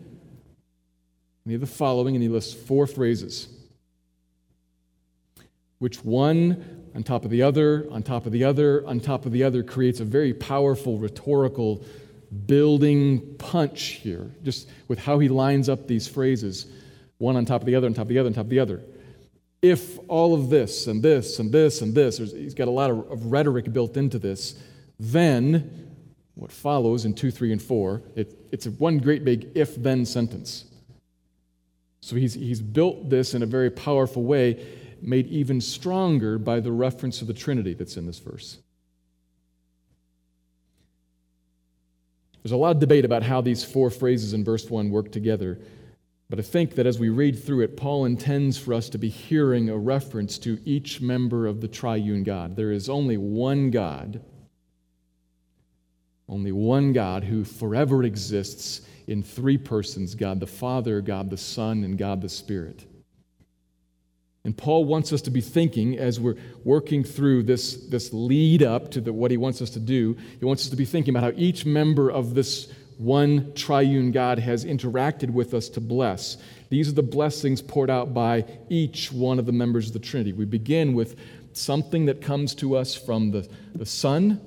any 1.46 1.54
of 1.54 1.62
the 1.62 1.68
following, 1.68 2.16
and 2.16 2.24
he 2.24 2.30
lists 2.30 2.52
four 2.52 2.88
phrases, 2.88 3.48
which 5.78 6.04
one 6.04 6.88
on 6.96 7.04
top 7.04 7.24
of 7.24 7.30
the 7.30 7.44
other, 7.44 7.86
on 7.92 8.02
top 8.02 8.26
of 8.26 8.32
the 8.32 8.44
other, 8.44 8.84
on 8.88 9.00
top 9.00 9.28
of 9.28 9.32
the 9.32 9.44
other 9.44 9.62
creates 9.62 10.00
a 10.00 10.04
very 10.04 10.34
powerful 10.34 10.98
rhetorical 10.98 11.86
building 12.46 13.36
punch 13.38 14.00
here, 14.02 14.32
just 14.44 14.70
with 14.88 15.00
how 15.00 15.20
he 15.20 15.28
lines 15.28 15.70
up 15.70 15.88
these 15.88 16.08
phrases, 16.08 16.68
one 17.18 17.36
on 17.36 17.46
top 17.46 17.62
of 17.62 17.66
the 17.66 17.76
other, 17.76 17.88
on 17.88 17.94
top 17.94 18.04
of 18.04 18.10
the 18.10 18.20
other, 18.20 18.28
on 18.28 18.34
top 18.34 18.46
of 18.46 18.50
the 18.50 18.60
other. 18.60 18.82
If 19.62 19.98
all 20.08 20.34
of 20.34 20.50
this 20.50 20.88
and 20.88 21.02
this 21.02 21.40
and 21.40 21.52
this 21.52 21.82
and 21.82 21.96
this, 21.96 22.18
he's 22.18 22.54
got 22.54 22.68
a 22.68 22.72
lot 22.72 22.92
of, 22.92 23.26
rhetoric 23.26 23.72
built 23.72 23.98
into 23.98 24.20
this, 24.20 24.56
then 25.00 25.92
what 26.36 26.52
follows 26.52 27.06
in 27.06 27.14
2, 27.14 27.32
3, 27.32 27.54
and 27.54 27.62
4, 27.62 28.02
it, 28.16 28.38
it's 28.52 28.68
one 28.68 28.98
great 28.98 29.24
big 29.24 29.52
if 29.56 29.76
then 29.76 30.06
sentence. 30.06 30.66
So 32.02 32.16
he's, 32.16 32.36
he's 32.36 32.62
built 32.62 33.10
this 33.10 33.34
in 33.34 33.42
a 33.42 33.48
very 33.48 33.72
powerful 33.72 34.24
way, 34.24 34.64
made 35.02 35.28
even 35.28 35.60
stronger 35.62 36.38
by 36.38 36.60
the 36.60 36.72
reference 36.72 37.20
to 37.20 37.26
the 37.26 37.34
Trinity 37.34 37.74
that's 37.74 37.98
in 37.98 38.06
this 38.06 38.20
verse. 38.20 38.60
There's 42.46 42.52
a 42.52 42.58
lot 42.58 42.76
of 42.76 42.80
debate 42.80 43.06
about 43.06 43.24
how 43.24 43.42
these 43.42 43.64
four 43.64 43.90
phrases 43.90 44.34
in 44.34 44.44
verse 44.44 44.70
1 44.70 44.92
work 44.92 45.12
together. 45.12 45.60
But 46.30 46.38
I 46.38 46.44
think 46.44 46.76
that 46.76 46.86
as 46.86 47.00
we 47.00 47.10
read 47.10 47.44
through 47.44 47.62
it, 47.62 47.76
Paul 47.76 48.06
intends 48.06 48.56
for 48.56 48.76
us 48.76 48.88
to 48.90 49.00
be 49.00 49.10
hearing 49.10 49.68
a 49.68 49.76
reference 49.76 50.38
to 50.40 50.60
each 50.64 51.02
member 51.02 51.48
of 51.48 51.60
the 51.60 51.68
triune 51.68 52.22
God. 52.22 52.56
There 52.56 52.72
is 52.72 52.88
only 52.88 53.18
one 53.18 53.72
God, 53.72 54.22
only 56.30 56.52
one 56.52 56.94
God 56.94 57.24
who 57.24 57.44
forever 57.44 58.04
exists 58.04 58.82
in 59.08 59.24
three 59.24 59.58
persons 59.58 60.14
God 60.14 60.40
the 60.40 60.46
Father, 60.46 61.02
God 61.02 61.32
the 61.32 61.38
Son, 61.38 61.84
and 61.84 61.98
God 61.98 62.22
the 62.22 62.30
Spirit. 62.30 62.86
And 64.46 64.56
Paul 64.56 64.86
wants 64.86 65.12
us 65.12 65.24
to 65.24 65.32
be 65.32 65.42
thinking 65.42 65.98
as 65.98 66.20
we're 66.20 66.38
working 66.64 67.04
through 67.04 67.44
this, 67.44 67.76
this 67.88 68.14
lead 68.14 68.62
up 68.62 68.92
to 68.92 69.02
the, 69.02 69.12
what 69.12 69.32
he 69.32 69.38
wants 69.38 69.60
us 69.60 69.72
to 69.72 69.80
do, 69.80 70.16
he 70.40 70.46
wants 70.46 70.64
us 70.64 70.70
to 70.70 70.76
be 70.76 70.86
thinking 70.86 71.16
about 71.16 71.34
how 71.34 71.40
each 71.40 71.66
member 71.66 72.12
of 72.12 72.36
this 72.36 72.72
one 72.98 73.54
triune 73.56 74.12
God 74.12 74.38
has 74.38 74.64
interacted 74.64 75.32
with 75.32 75.56
us 75.56 75.68
to 75.70 75.82
bless. 75.82 76.38
These 76.70 76.88
are 76.90 76.94
the 76.94 77.04
blessings 77.04 77.62
poured 77.62 77.90
out 77.90 78.14
by 78.14 78.46
each 78.70 79.12
one 79.12 79.40
of 79.40 79.48
the 79.48 79.52
members 79.52 79.88
of 79.88 79.94
the 79.94 80.00
Trinity. 80.00 80.32
We 80.32 80.46
begin 80.46 80.94
with 80.94 81.20
something 81.54 82.06
that 82.06 82.22
comes 82.22 82.54
to 82.56 82.76
us 82.78 82.96
from 82.96 83.32
the, 83.32 83.50
the 83.74 83.86
Son, 83.86 84.40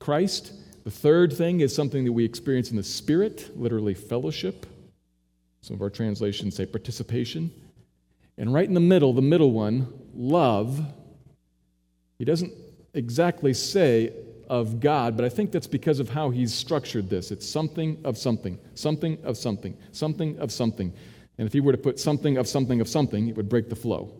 Christ. 0.00 0.52
The 0.82 0.90
third 0.90 1.32
thing 1.32 1.60
is 1.60 1.74
something 1.74 2.04
that 2.04 2.12
we 2.12 2.24
experience 2.24 2.70
in 2.70 2.76
the 2.76 2.82
Spirit, 2.82 3.56
literally 3.56 3.94
fellowship. 3.94 4.66
Some 5.62 5.76
of 5.76 5.82
our 5.82 5.90
translations 5.90 6.56
say 6.56 6.66
participation. 6.66 7.52
And 8.36 8.52
right 8.52 8.66
in 8.66 8.74
the 8.74 8.80
middle, 8.80 9.12
the 9.12 9.22
middle 9.22 9.52
one, 9.52 9.92
love, 10.14 10.80
he 12.18 12.24
doesn't 12.24 12.52
exactly 12.92 13.54
say 13.54 14.12
of 14.48 14.80
God, 14.80 15.16
but 15.16 15.24
I 15.24 15.28
think 15.28 15.52
that's 15.52 15.66
because 15.66 16.00
of 16.00 16.08
how 16.10 16.30
he's 16.30 16.52
structured 16.52 17.08
this. 17.08 17.30
It's 17.30 17.48
something 17.48 18.00
of 18.04 18.18
something, 18.18 18.58
something 18.74 19.18
of 19.24 19.36
something, 19.36 19.76
something 19.92 20.38
of 20.38 20.52
something. 20.52 20.92
And 21.38 21.46
if 21.46 21.52
he 21.52 21.60
were 21.60 21.72
to 21.72 21.78
put 21.78 21.98
something 21.98 22.36
of 22.36 22.46
something 22.46 22.80
of 22.80 22.88
something, 22.88 23.28
it 23.28 23.36
would 23.36 23.48
break 23.48 23.68
the 23.68 23.76
flow. 23.76 24.12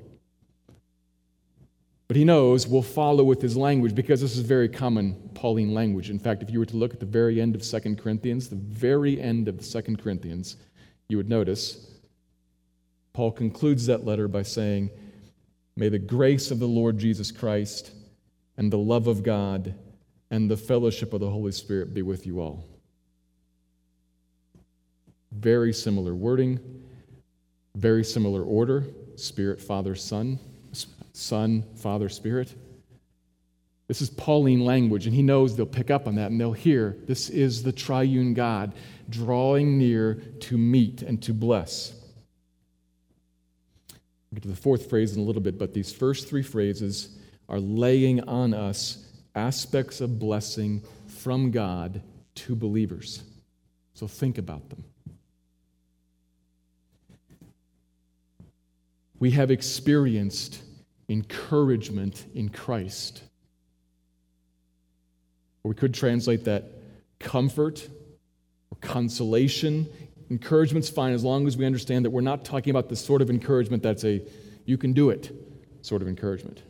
But 2.06 2.16
he 2.16 2.24
knows 2.24 2.66
we'll 2.66 2.82
follow 2.82 3.24
with 3.24 3.40
his 3.40 3.56
language 3.56 3.94
because 3.94 4.20
this 4.20 4.36
is 4.36 4.42
very 4.42 4.68
common 4.68 5.30
Pauline 5.34 5.72
language. 5.72 6.10
In 6.10 6.18
fact, 6.18 6.42
if 6.42 6.50
you 6.50 6.58
were 6.58 6.66
to 6.66 6.76
look 6.76 6.92
at 6.92 7.00
the 7.00 7.06
very 7.06 7.40
end 7.40 7.54
of 7.54 7.62
2 7.62 7.96
Corinthians, 7.96 8.48
the 8.48 8.56
very 8.56 9.20
end 9.20 9.48
of 9.48 9.66
2 9.66 9.96
Corinthians, 9.96 10.56
you 11.08 11.16
would 11.16 11.28
notice 11.28 11.93
Paul 13.14 13.30
concludes 13.30 13.86
that 13.86 14.04
letter 14.04 14.28
by 14.28 14.42
saying, 14.42 14.90
May 15.76 15.88
the 15.88 15.98
grace 15.98 16.50
of 16.50 16.58
the 16.58 16.68
Lord 16.68 16.98
Jesus 16.98 17.32
Christ 17.32 17.92
and 18.56 18.72
the 18.72 18.78
love 18.78 19.06
of 19.06 19.22
God 19.22 19.74
and 20.30 20.50
the 20.50 20.56
fellowship 20.56 21.12
of 21.12 21.20
the 21.20 21.30
Holy 21.30 21.52
Spirit 21.52 21.94
be 21.94 22.02
with 22.02 22.26
you 22.26 22.40
all. 22.40 22.66
Very 25.32 25.72
similar 25.72 26.14
wording, 26.14 26.60
very 27.76 28.04
similar 28.04 28.42
order 28.42 28.84
Spirit, 29.16 29.60
Father, 29.60 29.94
Son, 29.94 30.38
Son, 31.12 31.64
Father, 31.76 32.08
Spirit. 32.08 32.52
This 33.86 34.02
is 34.02 34.10
Pauline 34.10 34.64
language, 34.64 35.06
and 35.06 35.14
he 35.14 35.22
knows 35.22 35.56
they'll 35.56 35.66
pick 35.66 35.90
up 35.90 36.08
on 36.08 36.16
that 36.16 36.32
and 36.32 36.40
they'll 36.40 36.52
hear 36.52 36.96
this 37.06 37.30
is 37.30 37.62
the 37.62 37.72
triune 37.72 38.34
God 38.34 38.74
drawing 39.08 39.78
near 39.78 40.14
to 40.40 40.58
meet 40.58 41.02
and 41.02 41.22
to 41.22 41.32
bless. 41.32 41.92
We'll 44.34 44.40
get 44.40 44.48
to 44.48 44.54
the 44.56 44.60
fourth 44.60 44.90
phrase 44.90 45.14
in 45.14 45.22
a 45.22 45.24
little 45.24 45.40
bit, 45.40 45.58
but 45.58 45.74
these 45.74 45.92
first 45.92 46.26
three 46.26 46.42
phrases 46.42 47.10
are 47.48 47.60
laying 47.60 48.20
on 48.28 48.52
us 48.52 49.06
aspects 49.36 50.00
of 50.00 50.18
blessing 50.18 50.82
from 51.06 51.52
God 51.52 52.02
to 52.34 52.56
believers. 52.56 53.22
So 53.92 54.08
think 54.08 54.38
about 54.38 54.68
them. 54.70 54.82
We 59.20 59.30
have 59.30 59.52
experienced 59.52 60.60
encouragement 61.08 62.26
in 62.34 62.48
Christ. 62.48 63.22
Or 65.62 65.68
we 65.68 65.76
could 65.76 65.94
translate 65.94 66.42
that 66.46 66.72
comfort 67.20 67.88
or 68.72 68.78
consolation 68.80 69.88
Encouragement's 70.34 70.88
fine 70.88 71.12
as 71.12 71.22
long 71.22 71.46
as 71.46 71.56
we 71.56 71.64
understand 71.64 72.04
that 72.04 72.10
we're 72.10 72.20
not 72.20 72.44
talking 72.44 72.72
about 72.72 72.88
the 72.88 72.96
sort 72.96 73.22
of 73.22 73.30
encouragement 73.30 73.84
that's 73.84 74.04
a 74.04 74.20
you 74.64 74.76
can 74.76 74.92
do 74.92 75.10
it 75.10 75.30
sort 75.80 76.02
of 76.02 76.08
encouragement. 76.08 76.60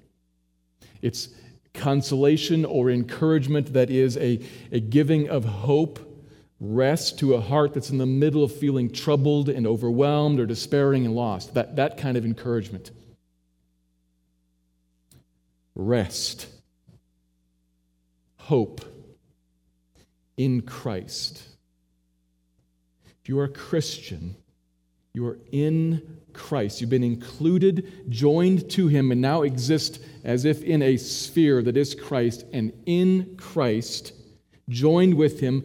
It's 1.00 1.30
consolation 1.72 2.66
or 2.66 2.90
encouragement 2.90 3.72
that 3.72 3.88
is 3.88 4.18
a, 4.18 4.38
a 4.70 4.80
giving 4.80 5.30
of 5.30 5.46
hope, 5.46 5.98
rest 6.60 7.18
to 7.20 7.32
a 7.32 7.40
heart 7.40 7.72
that's 7.72 7.88
in 7.88 7.96
the 7.96 8.04
middle 8.04 8.44
of 8.44 8.54
feeling 8.54 8.90
troubled 8.90 9.48
and 9.48 9.66
overwhelmed 9.66 10.38
or 10.40 10.44
despairing 10.44 11.06
and 11.06 11.14
lost. 11.14 11.54
That, 11.54 11.76
that 11.76 11.96
kind 11.96 12.18
of 12.18 12.26
encouragement. 12.26 12.90
Rest, 15.74 16.48
hope 18.36 18.82
in 20.36 20.60
Christ. 20.60 21.53
If 23.24 23.30
you 23.30 23.38
are 23.38 23.44
a 23.44 23.48
Christian, 23.48 24.36
you 25.14 25.26
are 25.26 25.38
in 25.50 26.20
Christ. 26.34 26.82
You've 26.82 26.90
been 26.90 27.02
included, 27.02 28.10
joined 28.10 28.70
to 28.72 28.86
Him, 28.86 29.12
and 29.12 29.22
now 29.22 29.42
exist 29.42 29.98
as 30.24 30.44
if 30.44 30.62
in 30.62 30.82
a 30.82 30.98
sphere 30.98 31.62
that 31.62 31.74
is 31.74 31.94
Christ. 31.94 32.44
And 32.52 32.70
in 32.84 33.36
Christ, 33.38 34.12
joined 34.68 35.14
with 35.14 35.40
Him, 35.40 35.64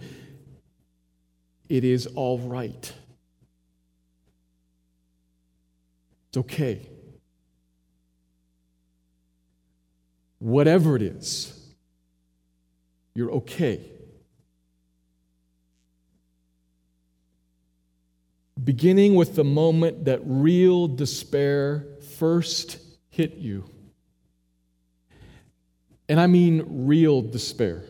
it 1.68 1.84
is 1.84 2.08
all 2.08 2.40
right. 2.40 2.94
It's 6.30 6.38
okay. 6.38 6.88
Whatever 10.38 10.96
it 10.96 11.02
is, 11.02 11.74
you're 13.16 13.32
okay. 13.32 13.82
Beginning 18.64 19.16
with 19.16 19.36
the 19.36 19.44
moment 19.44 20.06
that 20.06 20.22
real 20.24 20.88
despair 20.88 21.86
first 22.18 22.80
hit 23.10 23.36
you. 23.36 23.64
And 26.08 26.20
I 26.20 26.28
mean 26.28 26.86
real 26.88 27.22
despair. 27.22 27.84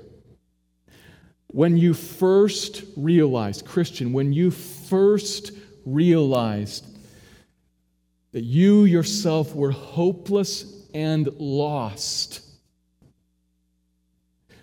When 1.47 1.77
you 1.77 1.93
first 1.93 2.83
realized, 2.95 3.65
Christian, 3.65 4.13
when 4.13 4.33
you 4.33 4.51
first 4.51 5.51
realized 5.85 6.85
that 8.31 8.43
you 8.43 8.83
yourself 8.83 9.55
were 9.55 9.71
hopeless 9.71 10.87
and 10.93 11.27
lost 11.39 12.41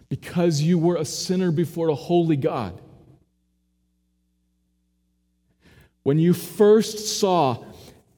because 0.08 0.60
you 0.60 0.78
were 0.78 0.96
a 0.96 1.04
sinner 1.04 1.50
before 1.50 1.88
a 1.88 1.94
holy 1.94 2.36
God. 2.36 2.80
When 6.06 6.20
you 6.20 6.34
first 6.34 7.18
saw 7.18 7.64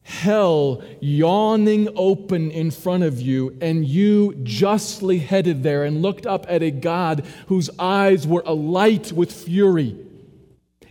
hell 0.02 0.83
yawning 1.00 1.88
open 1.97 2.50
in 2.50 2.71
front 2.71 3.02
of 3.02 3.18
you, 3.18 3.57
and 3.62 3.83
you 3.83 4.35
justly 4.42 5.21
headed 5.21 5.62
there 5.62 5.85
and 5.85 6.02
looked 6.02 6.26
up 6.26 6.45
at 6.50 6.62
a 6.62 6.71
God 6.71 7.25
whose 7.47 7.71
eyes 7.78 8.26
were 8.26 8.42
alight 8.45 9.11
with 9.11 9.33
fury, 9.33 9.97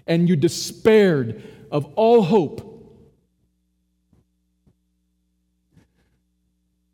and 0.08 0.28
you 0.28 0.36
despaired 0.36 1.44
of 1.70 1.86
all 1.94 2.24
hope. 2.24 2.64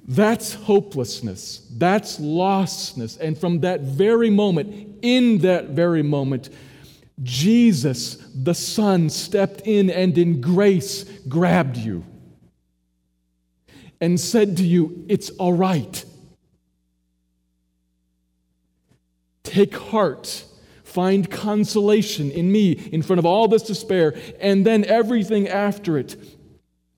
That's 0.05 0.53
hopelessness. 0.53 1.65
That's 1.77 2.19
lostness. 2.19 3.17
And 3.22 3.38
from 3.38 3.62
that 3.62 3.79
very 3.79 4.29
moment, 4.29 4.98
in 5.01 5.38
that 5.38 5.69
very 5.69 6.03
moment, 6.03 6.50
Jesus, 7.22 8.15
the 8.34 8.55
Son, 8.55 9.10
stepped 9.10 9.62
in 9.65 9.89
and 9.89 10.17
in 10.17 10.41
grace 10.41 11.03
grabbed 11.27 11.77
you 11.77 12.05
and 14.01 14.20
said 14.20 14.58
to 14.58 14.63
you, 14.63 15.05
It's 15.08 15.29
all 15.32 15.53
right. 15.53 16.03
Take 19.43 19.75
heart. 19.75 20.46
Find 20.84 21.29
consolation 21.29 22.29
in 22.29 22.51
me 22.51 22.72
in 22.72 23.01
front 23.01 23.20
of 23.20 23.25
all 23.25 23.48
this 23.48 23.63
despair, 23.63 24.13
and 24.39 24.65
then 24.65 24.86
everything 24.86 25.48
after 25.48 25.98
it. 25.98 26.17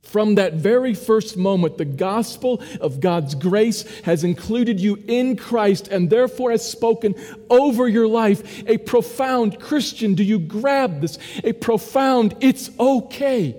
From 0.05 0.35
that 0.35 0.53
very 0.53 0.93
first 0.93 1.35
moment, 1.35 1.77
the 1.77 1.83
gospel 1.83 2.61
of 2.79 2.99
God's 2.99 3.33
grace 3.35 3.83
has 4.01 4.23
included 4.23 4.79
you 4.79 5.03
in 5.07 5.35
Christ 5.35 5.87
and 5.87 6.09
therefore 6.09 6.51
has 6.51 6.69
spoken 6.69 7.15
over 7.49 7.87
your 7.87 8.07
life. 8.07 8.63
A 8.67 8.77
profound 8.77 9.59
Christian, 9.59 10.13
do 10.13 10.23
you 10.23 10.39
grab 10.39 11.01
this? 11.01 11.17
A 11.43 11.53
profound, 11.53 12.35
it's 12.39 12.69
okay. 12.79 13.55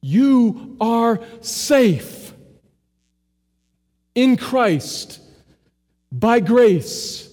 You 0.00 0.76
are 0.80 1.20
safe 1.40 2.32
in 4.14 4.36
Christ 4.36 5.20
by 6.12 6.38
grace, 6.38 7.28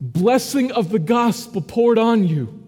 blessing 0.00 0.72
of 0.72 0.88
the 0.88 0.98
gospel 0.98 1.60
poured 1.60 1.98
on 1.98 2.26
you. 2.26 2.63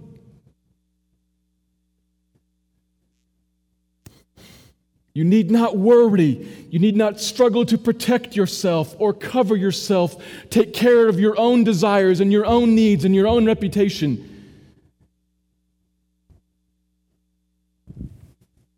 You 5.16 5.24
need 5.24 5.50
not 5.50 5.78
worry. 5.78 6.46
You 6.68 6.78
need 6.78 6.94
not 6.94 7.18
struggle 7.18 7.64
to 7.64 7.78
protect 7.78 8.36
yourself 8.36 8.94
or 8.98 9.14
cover 9.14 9.56
yourself. 9.56 10.22
Take 10.50 10.74
care 10.74 11.08
of 11.08 11.18
your 11.18 11.40
own 11.40 11.64
desires 11.64 12.20
and 12.20 12.30
your 12.30 12.44
own 12.44 12.74
needs 12.74 13.02
and 13.06 13.14
your 13.14 13.26
own 13.26 13.46
reputation. 13.46 14.60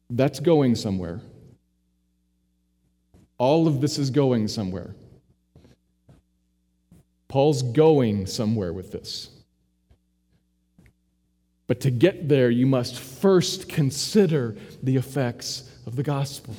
That's 0.09 0.39
going 0.39 0.77
somewhere. 0.77 1.21
All 3.37 3.67
of 3.67 3.81
this 3.81 3.99
is 3.99 4.11
going 4.11 4.47
somewhere. 4.47 4.95
Paul's 7.27 7.63
going 7.63 8.27
somewhere 8.27 8.73
with 8.73 8.93
this. 8.93 9.29
But 11.67 11.81
to 11.81 11.91
get 11.91 12.29
there, 12.29 12.49
you 12.49 12.69
must 12.69 12.97
first 12.97 13.69
consider 13.69 14.55
the 14.85 14.95
effects 14.95 15.68
of 15.89 15.97
the 15.97 16.03
gospel. 16.03 16.55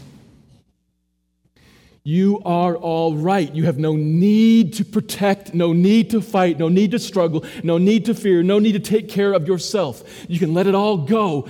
You 2.04 2.42
are 2.44 2.76
all 2.76 3.15
right. 3.15 3.54
You 3.54 3.65
have 3.65 3.78
no 3.78 3.96
need 3.96 4.74
to 4.74 4.84
protect, 4.86 5.54
no 5.54 5.72
need 5.72 6.10
to 6.10 6.22
fight, 6.22 6.58
no 6.58 6.68
need 6.68 6.92
to 6.92 7.00
struggle, 7.00 7.46
no 7.63 7.78
need 7.78 8.06
to 8.06 8.15
fear, 8.15 8.42
no 8.42 8.58
need 8.58 8.72
to 8.72 8.80
take 8.80 9.08
care 9.08 9.34
of 9.34 9.48
yourself. 9.48 10.04
You 10.28 10.39
can 10.39 10.56
let 10.56 10.65
it 10.65 10.74
all 10.74 10.98
go 10.98 11.48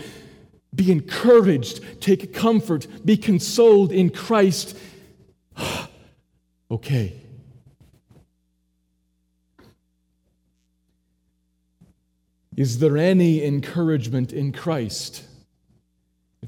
be 0.76 0.92
encouraged, 0.92 2.02
take 2.02 2.34
comfort, 2.34 2.86
be 3.06 3.16
consoled 3.16 3.94
in 3.94 4.10
Christ. 4.10 4.78
okay. 6.72 7.16
Is 12.58 12.80
there 12.80 12.98
any 12.98 13.46
encouragement 13.46 14.34
in 14.34 14.52
Christ? 14.52 15.24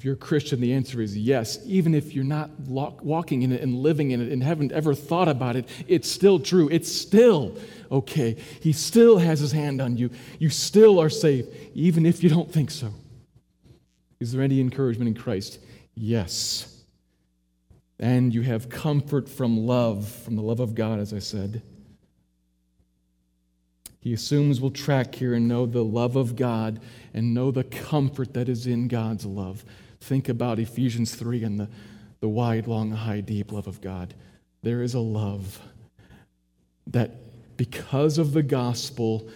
If 0.02 0.06
you're 0.06 0.16
a 0.16 0.18
Christian, 0.18 0.60
the 0.60 0.74
answer 0.74 1.00
is 1.00 1.16
yes. 1.16 1.60
Even 1.64 1.94
if 1.94 2.16
you're 2.16 2.24
not 2.24 2.50
walking 2.60 3.44
in 3.44 3.52
it 3.52 3.62
and 3.62 3.76
living 3.76 4.10
in 4.10 4.20
it 4.20 4.32
and 4.32 4.42
haven't 4.42 4.72
ever 4.72 4.96
thought 4.96 5.28
about 5.28 5.56
it, 5.56 5.70
it's 5.88 6.10
still 6.10 6.40
true. 6.40 6.68
It's 6.70 6.92
still 6.92 7.56
okay. 7.92 8.36
He 8.62 8.74
still 8.74 9.20
has 9.20 9.40
his 9.40 9.52
hand 9.52 9.80
on 9.80 9.98
you. 9.98 10.10
You 10.40 10.50
still 10.50 11.00
are 11.00 11.08
safe, 11.08 11.46
even 11.76 12.08
if 12.08 12.24
you 12.24 12.32
don't 12.32 12.52
think 12.52 12.72
so. 12.72 12.92
Is 14.20 14.32
there 14.32 14.42
any 14.42 14.60
encouragement 14.60 15.08
in 15.08 15.14
Christ? 15.14 15.60
Yes. 15.94 16.84
And 18.00 18.34
you 18.34 18.42
have 18.42 18.70
comfort 18.70 19.30
from 19.30 19.68
love, 19.68 20.10
from 20.10 20.36
the 20.36 20.42
love 20.42 20.62
of 20.62 20.74
God, 20.74 20.98
as 20.98 21.14
I 21.14 21.20
said. 21.20 21.62
He 24.00 24.14
assumes 24.14 24.60
we'll 24.60 24.72
track 24.72 25.14
here 25.14 25.36
and 25.36 25.48
know 25.48 25.68
the 25.68 25.84
love 25.84 26.16
of 26.16 26.36
God 26.36 26.80
and 27.14 27.36
know 27.36 27.52
the 27.52 27.66
comfort 27.66 28.34
that 28.34 28.50
is 28.50 28.66
in 28.66 28.88
God's 28.88 29.28
love. 29.28 29.64
Think 30.02 30.30
about 30.30 30.60
Ephesians 30.60 31.16
3 31.16 31.44
and 31.44 31.60
the, 31.60 31.70
the 32.20 32.28
wide, 32.28 32.68
long, 32.68 32.92
high, 32.92 33.22
deep 33.22 33.52
love 33.52 33.68
of 33.68 33.82
God. 33.82 34.14
There 34.64 34.82
is 34.82 34.96
a 34.96 35.00
love 35.00 35.62
that, 36.88 37.12
because 37.56 38.18
of 38.18 38.34
the 38.34 38.44
gospel, 38.44 39.30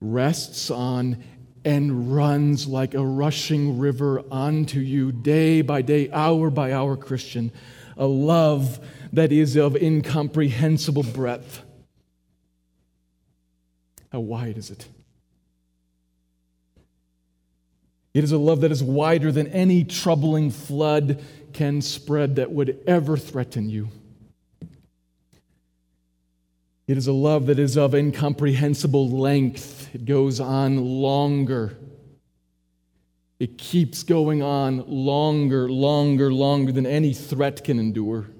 rests 0.00 0.70
on 0.70 1.22
and 1.64 2.14
runs 2.14 2.68
like 2.68 2.94
a 2.94 3.04
rushing 3.04 3.80
river 3.80 4.22
onto 4.30 4.78
you 4.78 5.10
day 5.10 5.62
by 5.62 5.82
day, 5.82 6.08
hour 6.12 6.48
by 6.50 6.72
hour, 6.72 6.96
Christian. 6.96 7.50
A 7.96 8.06
love 8.06 8.78
that 9.12 9.32
is 9.32 9.56
of 9.56 9.74
incomprehensible 9.74 11.02
breadth. 11.02 11.62
How 14.12 14.20
wide 14.20 14.56
is 14.56 14.70
it? 14.70 14.86
It 18.16 18.24
is 18.24 18.32
a 18.32 18.38
love 18.38 18.62
that 18.62 18.72
is 18.72 18.82
wider 18.82 19.30
than 19.30 19.46
any 19.48 19.84
troubling 19.84 20.50
flood 20.50 21.22
can 21.52 21.82
spread 21.82 22.36
that 22.36 22.50
would 22.50 22.82
ever 22.86 23.18
threaten 23.18 23.68
you. 23.68 23.90
It 26.86 26.96
is 26.96 27.08
a 27.08 27.12
love 27.12 27.44
that 27.48 27.58
is 27.58 27.76
of 27.76 27.94
incomprehensible 27.94 29.10
length. 29.10 29.94
It 29.94 30.06
goes 30.06 30.40
on 30.40 30.82
longer. 30.82 31.76
It 33.38 33.58
keeps 33.58 34.02
going 34.02 34.42
on 34.42 34.84
longer, 34.86 35.68
longer, 35.68 36.32
longer 36.32 36.72
than 36.72 36.86
any 36.86 37.12
threat 37.12 37.64
can 37.64 37.78
endure. 37.78 38.30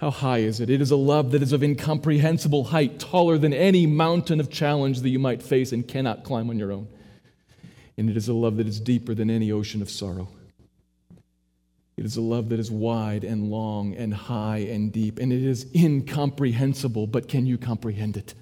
How 0.00 0.10
high 0.10 0.38
is 0.38 0.60
it? 0.60 0.70
It 0.70 0.80
is 0.80 0.90
a 0.90 0.96
love 0.96 1.30
that 1.32 1.42
is 1.42 1.52
of 1.52 1.62
incomprehensible 1.62 2.64
height, 2.64 2.98
taller 2.98 3.36
than 3.36 3.52
any 3.52 3.86
mountain 3.86 4.40
of 4.40 4.48
challenge 4.48 5.02
that 5.02 5.10
you 5.10 5.18
might 5.18 5.42
face 5.42 5.72
and 5.72 5.86
cannot 5.86 6.24
climb 6.24 6.48
on 6.48 6.58
your 6.58 6.72
own. 6.72 6.88
And 7.98 8.08
it 8.08 8.16
is 8.16 8.26
a 8.26 8.32
love 8.32 8.56
that 8.56 8.66
is 8.66 8.80
deeper 8.80 9.14
than 9.14 9.28
any 9.28 9.52
ocean 9.52 9.82
of 9.82 9.90
sorrow. 9.90 10.28
It 11.98 12.06
is 12.06 12.16
a 12.16 12.22
love 12.22 12.48
that 12.48 12.58
is 12.58 12.70
wide 12.70 13.24
and 13.24 13.50
long 13.50 13.94
and 13.94 14.14
high 14.14 14.60
and 14.70 14.90
deep, 14.90 15.18
and 15.18 15.34
it 15.34 15.42
is 15.42 15.66
incomprehensible, 15.74 17.06
but 17.06 17.28
can 17.28 17.44
you 17.44 17.58
comprehend 17.58 18.16
it? 18.16 18.32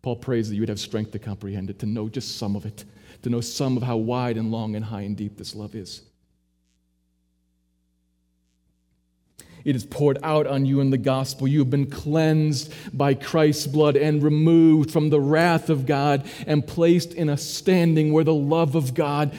Paul 0.00 0.16
prays 0.16 0.48
that 0.48 0.54
you 0.54 0.62
would 0.62 0.70
have 0.70 0.80
strength 0.80 1.10
to 1.10 1.18
comprehend 1.18 1.68
it, 1.68 1.80
to 1.80 1.86
know 1.86 2.08
just 2.08 2.38
some 2.38 2.56
of 2.56 2.64
it, 2.64 2.86
to 3.20 3.28
know 3.28 3.42
some 3.42 3.76
of 3.76 3.82
how 3.82 3.98
wide 3.98 4.38
and 4.38 4.50
long 4.50 4.74
and 4.74 4.86
high 4.86 5.02
and 5.02 5.18
deep 5.18 5.36
this 5.36 5.54
love 5.54 5.74
is. 5.74 6.00
It 9.64 9.74
is 9.74 9.86
poured 9.86 10.18
out 10.22 10.46
on 10.46 10.66
you 10.66 10.80
in 10.80 10.90
the 10.90 10.98
gospel. 10.98 11.48
You 11.48 11.60
have 11.60 11.70
been 11.70 11.90
cleansed 11.90 12.72
by 12.92 13.14
Christ's 13.14 13.66
blood 13.66 13.96
and 13.96 14.22
removed 14.22 14.90
from 14.90 15.08
the 15.08 15.20
wrath 15.20 15.70
of 15.70 15.86
God 15.86 16.26
and 16.46 16.66
placed 16.66 17.14
in 17.14 17.30
a 17.30 17.36
standing 17.36 18.12
where 18.12 18.24
the 18.24 18.34
love 18.34 18.74
of 18.74 18.92
God 18.94 19.36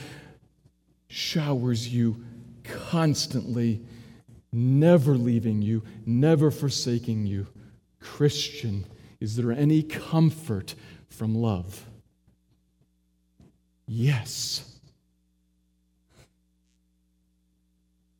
showers 1.08 1.88
you 1.88 2.24
constantly, 2.64 3.82
never 4.52 5.16
leaving 5.16 5.62
you, 5.62 5.84
never 6.06 6.50
forsaking 6.50 7.28
you. 7.28 7.48
Christian, 8.00 8.86
is 9.20 9.36
there 9.36 9.52
any 9.52 9.84
comfort 9.84 10.74
from 11.08 11.36
love? 11.36 11.86
Yes. 13.88 14.80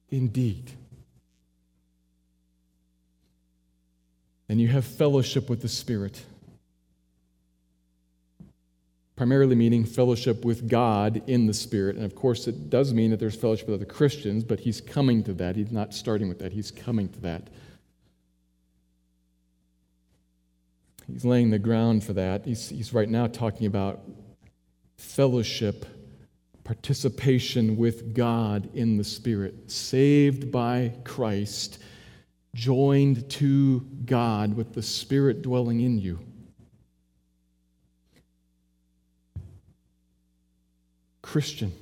Indeed. 0.10 0.72
And 4.48 4.62
you 4.62 4.68
have 4.68 4.86
fellowship 4.86 5.50
with 5.50 5.62
the 5.62 5.68
Spirit. 5.68 6.24
Primarily 9.16 9.56
meaning 9.56 9.86
fellowship 9.86 10.44
with 10.44 10.70
God 10.70 11.24
in 11.28 11.48
the 11.48 11.54
Spirit. 11.54 11.96
And 11.96 12.06
of 12.06 12.16
course, 12.16 12.48
it 12.48 12.70
does 12.70 12.94
mean 12.94 13.12
that 13.12 13.20
there's 13.20 13.36
fellowship 13.36 13.68
with 13.68 13.76
other 13.76 13.92
Christians, 13.92 14.44
but 14.44 14.60
he's 14.60 14.82
coming 14.82 15.24
to 15.24 15.34
that. 15.34 15.56
He's 15.56 15.72
not 15.72 15.94
starting 15.94 16.28
with 16.28 16.40
that, 16.40 16.52
he's 16.52 16.72
coming 16.72 17.10
to 17.10 17.20
that. 17.22 17.50
He's 21.08 21.24
laying 21.24 21.52
the 21.52 21.60
ground 21.60 22.04
for 22.04 22.14
that. 22.14 22.46
He's, 22.46 22.70
he's 22.70 22.94
right 22.94 23.08
now 23.08 23.28
talking 23.28 23.68
about 23.68 24.02
fellowship, 24.98 25.86
participation 26.64 27.78
with 27.78 28.16
God 28.16 28.70
in 28.74 28.98
the 28.98 29.04
Spirit, 29.04 29.72
saved 29.72 30.52
by 30.52 30.94
Christ, 31.04 31.80
joined 32.56 33.30
to 33.30 33.82
God 34.06 34.56
with 34.56 34.74
the 34.74 34.82
Spirit 34.82 35.42
dwelling 35.42 35.82
in 35.82 36.00
you. 36.00 36.20
Christian, 41.22 41.74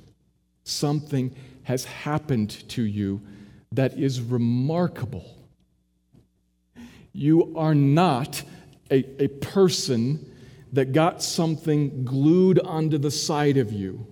something 0.64 1.34
has 1.62 1.84
happened 1.84 2.50
to 2.70 2.82
you 2.82 3.22
that 3.70 3.96
is 3.96 4.20
remarkable. 4.20 5.24
You 7.12 7.54
are 7.56 7.74
not 7.74 8.42
a, 8.90 9.22
a 9.22 9.28
person 9.28 10.28
that 10.72 10.92
got 10.92 11.22
something 11.22 12.04
glued 12.04 12.58
onto 12.58 12.98
the 12.98 13.12
side 13.12 13.58
of 13.58 13.72
you. 13.72 14.08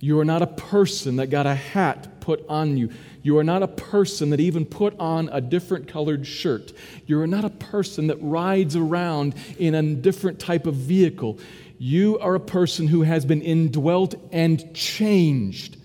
You 0.00 0.18
are 0.18 0.24
not 0.24 0.42
a 0.42 0.46
person 0.46 1.16
that 1.16 1.28
got 1.28 1.46
a 1.46 1.54
hat 1.54 2.20
put 2.20 2.44
on 2.48 2.76
you. 2.76 2.90
You 3.28 3.36
are 3.36 3.44
not 3.44 3.62
a 3.62 3.68
person 3.68 4.30
that 4.30 4.40
even 4.40 4.64
put 4.64 4.98
on 4.98 5.28
a 5.30 5.42
different 5.42 5.86
colored 5.86 6.26
shirt. 6.26 6.72
You 7.04 7.20
are 7.20 7.26
not 7.26 7.44
a 7.44 7.50
person 7.50 8.06
that 8.06 8.16
rides 8.22 8.74
around 8.74 9.34
in 9.58 9.74
a 9.74 9.82
different 9.82 10.38
type 10.38 10.66
of 10.66 10.74
vehicle. 10.74 11.38
You 11.76 12.18
are 12.20 12.36
a 12.36 12.40
person 12.40 12.86
who 12.86 13.02
has 13.02 13.26
been 13.26 13.42
indwelt 13.42 14.14
and 14.32 14.74
changed. 14.74 15.76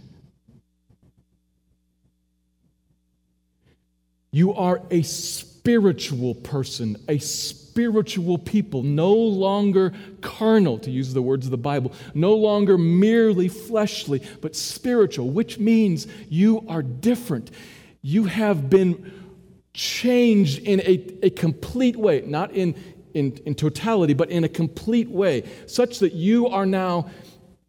You 4.31 4.53
are 4.53 4.81
a 4.89 5.01
spiritual 5.01 6.35
person, 6.35 6.95
a 7.09 7.17
spiritual 7.17 7.62
people, 7.73 8.83
no 8.83 9.13
longer 9.13 9.93
carnal, 10.21 10.77
to 10.79 10.91
use 10.91 11.13
the 11.13 11.21
words 11.21 11.45
of 11.45 11.51
the 11.51 11.57
Bible, 11.57 11.93
no 12.13 12.35
longer 12.35 12.77
merely 12.77 13.47
fleshly, 13.47 14.21
but 14.41 14.55
spiritual, 14.55 15.29
which 15.29 15.57
means 15.57 16.07
you 16.29 16.65
are 16.67 16.83
different. 16.83 17.51
You 18.01 18.25
have 18.25 18.69
been 18.69 19.11
changed 19.73 20.59
in 20.59 20.79
a, 20.81 21.25
a 21.25 21.29
complete 21.29 21.95
way, 21.95 22.21
not 22.21 22.51
in, 22.51 22.75
in, 23.13 23.37
in 23.45 23.55
totality, 23.55 24.13
but 24.13 24.29
in 24.29 24.43
a 24.43 24.49
complete 24.49 25.09
way, 25.09 25.49
such 25.67 25.99
that 25.99 26.13
you 26.13 26.47
are 26.47 26.65
now 26.65 27.09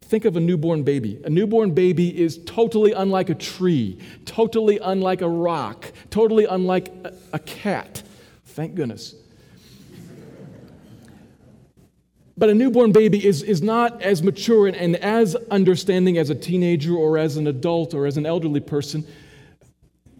Think 0.07 0.25
of 0.25 0.37
a 0.37 0.39
newborn 0.39 0.83
baby. 0.83 1.19
A 1.25 1.29
newborn 1.31 1.71
baby 1.71 2.21
is 2.21 2.37
totally 2.45 2.91
unlike 2.91 3.31
a 3.31 3.35
tree, 3.35 3.97
totally 4.25 4.77
unlike 4.77 5.21
a 5.21 5.27
rock, 5.27 5.91
totally 6.11 6.45
unlike 6.45 6.89
a, 7.03 7.13
a 7.33 7.39
cat. 7.39 8.03
Thank 8.45 8.75
goodness. 8.75 9.15
But 12.37 12.49
a 12.49 12.53
newborn 12.53 12.91
baby 12.91 13.25
is, 13.25 13.41
is 13.43 13.61
not 13.61 14.01
as 14.01 14.21
mature 14.21 14.67
and, 14.67 14.75
and 14.75 14.95
as 14.97 15.35
understanding 15.49 16.17
as 16.17 16.29
a 16.29 16.35
teenager 16.35 16.95
or 16.95 17.17
as 17.17 17.37
an 17.37 17.47
adult 17.47 17.93
or 17.93 18.05
as 18.05 18.17
an 18.17 18.25
elderly 18.25 18.59
person, 18.59 19.05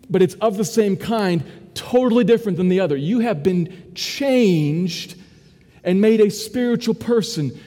but 0.10 0.22
it's 0.22 0.36
of 0.36 0.56
the 0.58 0.66
same 0.66 0.96
kind, 0.96 1.44
totally 1.74 2.24
different 2.24 2.58
than 2.58 2.70
the 2.70 2.80
other. 2.80 2.96
You 2.96 3.20
have 3.20 3.44
been 3.44 3.92
changed 3.96 5.16
and 5.84 6.00
made 6.00 6.22
a 6.22 6.30
spiritual 6.30 6.96
person 6.96 7.60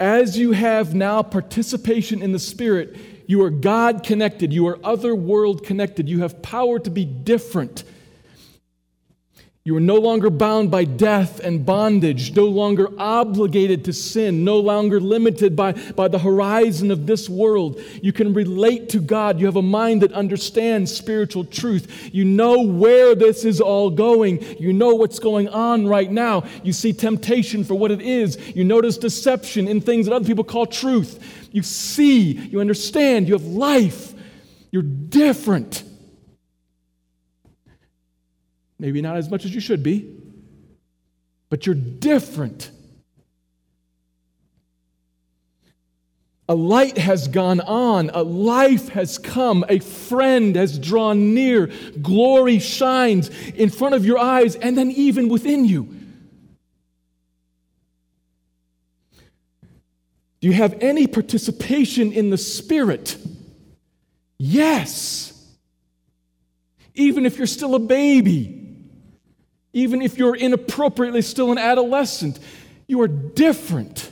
as 0.00 0.38
you 0.38 0.52
have 0.52 0.94
now 0.94 1.22
participation 1.22 2.22
in 2.22 2.32
the 2.32 2.38
Spirit, 2.38 2.96
you 3.26 3.42
are 3.42 3.50
God 3.50 4.02
connected, 4.02 4.50
you 4.50 4.66
are 4.66 4.78
other 4.82 5.14
world 5.14 5.62
connected, 5.62 6.08
you 6.08 6.22
have 6.22 6.40
power 6.40 6.78
to 6.78 6.90
be 6.90 7.04
different. 7.04 7.84
You 9.70 9.76
are 9.76 9.78
no 9.78 9.98
longer 9.98 10.30
bound 10.30 10.68
by 10.68 10.82
death 10.82 11.38
and 11.38 11.64
bondage, 11.64 12.34
no 12.34 12.46
longer 12.46 12.88
obligated 12.98 13.84
to 13.84 13.92
sin, 13.92 14.42
no 14.42 14.58
longer 14.58 14.98
limited 14.98 15.54
by, 15.54 15.74
by 15.92 16.08
the 16.08 16.18
horizon 16.18 16.90
of 16.90 17.06
this 17.06 17.28
world. 17.28 17.80
You 18.02 18.12
can 18.12 18.34
relate 18.34 18.88
to 18.88 18.98
God. 18.98 19.38
You 19.38 19.46
have 19.46 19.54
a 19.54 19.62
mind 19.62 20.02
that 20.02 20.12
understands 20.12 20.92
spiritual 20.92 21.44
truth. 21.44 22.10
You 22.12 22.24
know 22.24 22.62
where 22.62 23.14
this 23.14 23.44
is 23.44 23.60
all 23.60 23.90
going. 23.90 24.42
You 24.58 24.72
know 24.72 24.96
what's 24.96 25.20
going 25.20 25.46
on 25.46 25.86
right 25.86 26.10
now. 26.10 26.42
You 26.64 26.72
see 26.72 26.92
temptation 26.92 27.62
for 27.62 27.76
what 27.76 27.92
it 27.92 28.00
is. 28.00 28.38
You 28.56 28.64
notice 28.64 28.98
deception 28.98 29.68
in 29.68 29.80
things 29.80 30.06
that 30.06 30.12
other 30.16 30.26
people 30.26 30.42
call 30.42 30.66
truth. 30.66 31.48
You 31.52 31.62
see, 31.62 32.32
you 32.32 32.58
understand, 32.58 33.28
you 33.28 33.34
have 33.34 33.46
life. 33.46 34.14
You're 34.72 34.82
different. 34.82 35.84
Maybe 38.80 39.02
not 39.02 39.18
as 39.18 39.30
much 39.30 39.44
as 39.44 39.54
you 39.54 39.60
should 39.60 39.82
be, 39.82 40.10
but 41.50 41.66
you're 41.66 41.74
different. 41.74 42.70
A 46.48 46.54
light 46.54 46.96
has 46.96 47.28
gone 47.28 47.60
on, 47.60 48.10
a 48.14 48.22
life 48.22 48.88
has 48.88 49.18
come, 49.18 49.66
a 49.68 49.80
friend 49.80 50.56
has 50.56 50.78
drawn 50.78 51.34
near, 51.34 51.70
glory 52.00 52.58
shines 52.58 53.28
in 53.50 53.68
front 53.68 53.94
of 53.94 54.06
your 54.06 54.18
eyes 54.18 54.56
and 54.56 54.78
then 54.78 54.90
even 54.90 55.28
within 55.28 55.66
you. 55.66 55.94
Do 60.40 60.48
you 60.48 60.54
have 60.54 60.78
any 60.80 61.06
participation 61.06 62.12
in 62.12 62.30
the 62.30 62.38
Spirit? 62.38 63.18
Yes. 64.38 65.34
Even 66.94 67.26
if 67.26 67.36
you're 67.36 67.46
still 67.46 67.74
a 67.74 67.78
baby 67.78 68.69
even 69.72 70.02
if 70.02 70.18
you're 70.18 70.36
inappropriately 70.36 71.22
still 71.22 71.52
an 71.52 71.58
adolescent, 71.58 72.38
you 72.86 73.00
are 73.00 73.08
different. 73.08 74.10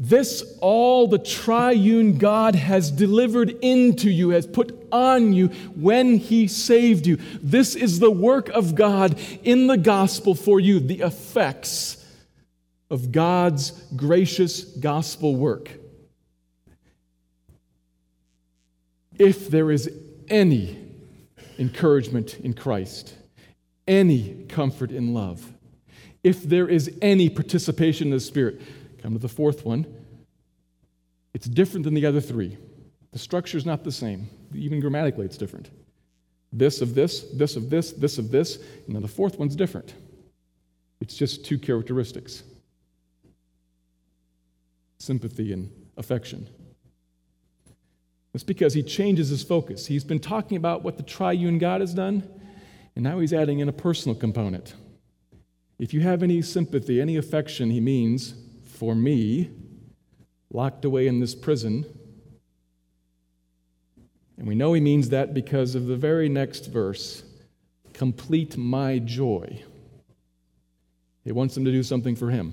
This 0.00 0.44
all 0.60 1.08
the 1.08 1.18
triune 1.18 2.18
God 2.18 2.54
has 2.54 2.92
delivered 2.92 3.50
into 3.62 4.08
you, 4.08 4.30
has 4.30 4.46
put 4.46 4.86
on 4.92 5.32
you 5.32 5.48
when 5.74 6.18
He 6.18 6.46
saved 6.46 7.04
you. 7.04 7.18
This 7.42 7.74
is 7.74 7.98
the 7.98 8.10
work 8.10 8.48
of 8.50 8.76
God 8.76 9.18
in 9.42 9.66
the 9.66 9.76
gospel 9.76 10.36
for 10.36 10.60
you, 10.60 10.78
the 10.78 11.00
effects 11.00 12.06
of 12.90 13.10
God's 13.10 13.72
gracious 13.96 14.62
gospel 14.62 15.34
work. 15.34 15.72
If 19.18 19.50
there 19.50 19.72
is 19.72 19.90
any 20.30 20.76
encouragement 21.58 22.38
in 22.40 22.54
Christ, 22.54 23.14
any 23.86 24.44
comfort 24.48 24.90
in 24.90 25.14
love, 25.14 25.52
if 26.24 26.42
there 26.42 26.68
is 26.68 26.90
any 27.00 27.28
participation 27.28 28.08
in 28.08 28.12
the 28.12 28.20
Spirit, 28.20 28.60
come 29.02 29.12
to 29.12 29.18
the 29.18 29.28
fourth 29.28 29.64
one. 29.64 29.86
It's 31.34 31.46
different 31.46 31.84
than 31.84 31.94
the 31.94 32.06
other 32.06 32.20
three. 32.20 32.56
The 33.12 33.18
structure 33.18 33.56
is 33.56 33.64
not 33.64 33.84
the 33.84 33.92
same. 33.92 34.28
Even 34.54 34.80
grammatically, 34.80 35.24
it's 35.24 35.36
different. 35.36 35.70
This 36.52 36.80
of 36.80 36.94
this, 36.94 37.22
this 37.34 37.56
of 37.56 37.70
this, 37.70 37.92
this 37.92 38.18
of 38.18 38.30
this, 38.30 38.56
and 38.86 38.94
then 38.94 39.02
the 39.02 39.08
fourth 39.08 39.38
one's 39.38 39.54
different. 39.54 39.94
It's 41.00 41.16
just 41.16 41.44
two 41.44 41.58
characteristics 41.58 42.42
sympathy 45.00 45.52
and 45.52 45.70
affection. 45.96 46.48
That's 48.32 48.44
because 48.44 48.74
he 48.74 48.82
changes 48.82 49.30
his 49.30 49.42
focus. 49.42 49.86
He's 49.86 50.04
been 50.04 50.20
talking 50.20 50.56
about 50.56 50.82
what 50.82 50.96
the 50.96 51.02
triune 51.02 51.58
God 51.58 51.80
has 51.80 51.94
done, 51.94 52.28
and 52.94 53.02
now 53.02 53.18
he's 53.18 53.32
adding 53.32 53.60
in 53.60 53.68
a 53.68 53.72
personal 53.72 54.14
component. 54.14 54.74
If 55.78 55.94
you 55.94 56.00
have 56.00 56.22
any 56.22 56.42
sympathy, 56.42 57.00
any 57.00 57.16
affection, 57.16 57.70
he 57.70 57.80
means, 57.80 58.34
for 58.64 58.94
me, 58.94 59.50
locked 60.52 60.84
away 60.84 61.06
in 61.06 61.20
this 61.20 61.34
prison. 61.34 61.84
And 64.36 64.46
we 64.46 64.54
know 64.54 64.72
he 64.72 64.80
means 64.80 65.08
that 65.10 65.34
because 65.34 65.74
of 65.74 65.86
the 65.86 65.96
very 65.96 66.28
next 66.28 66.66
verse 66.66 67.22
complete 67.92 68.56
my 68.56 68.98
joy. 69.00 69.62
He 71.24 71.32
wants 71.32 71.54
them 71.54 71.64
to 71.64 71.72
do 71.72 71.82
something 71.82 72.14
for 72.14 72.30
him. 72.30 72.52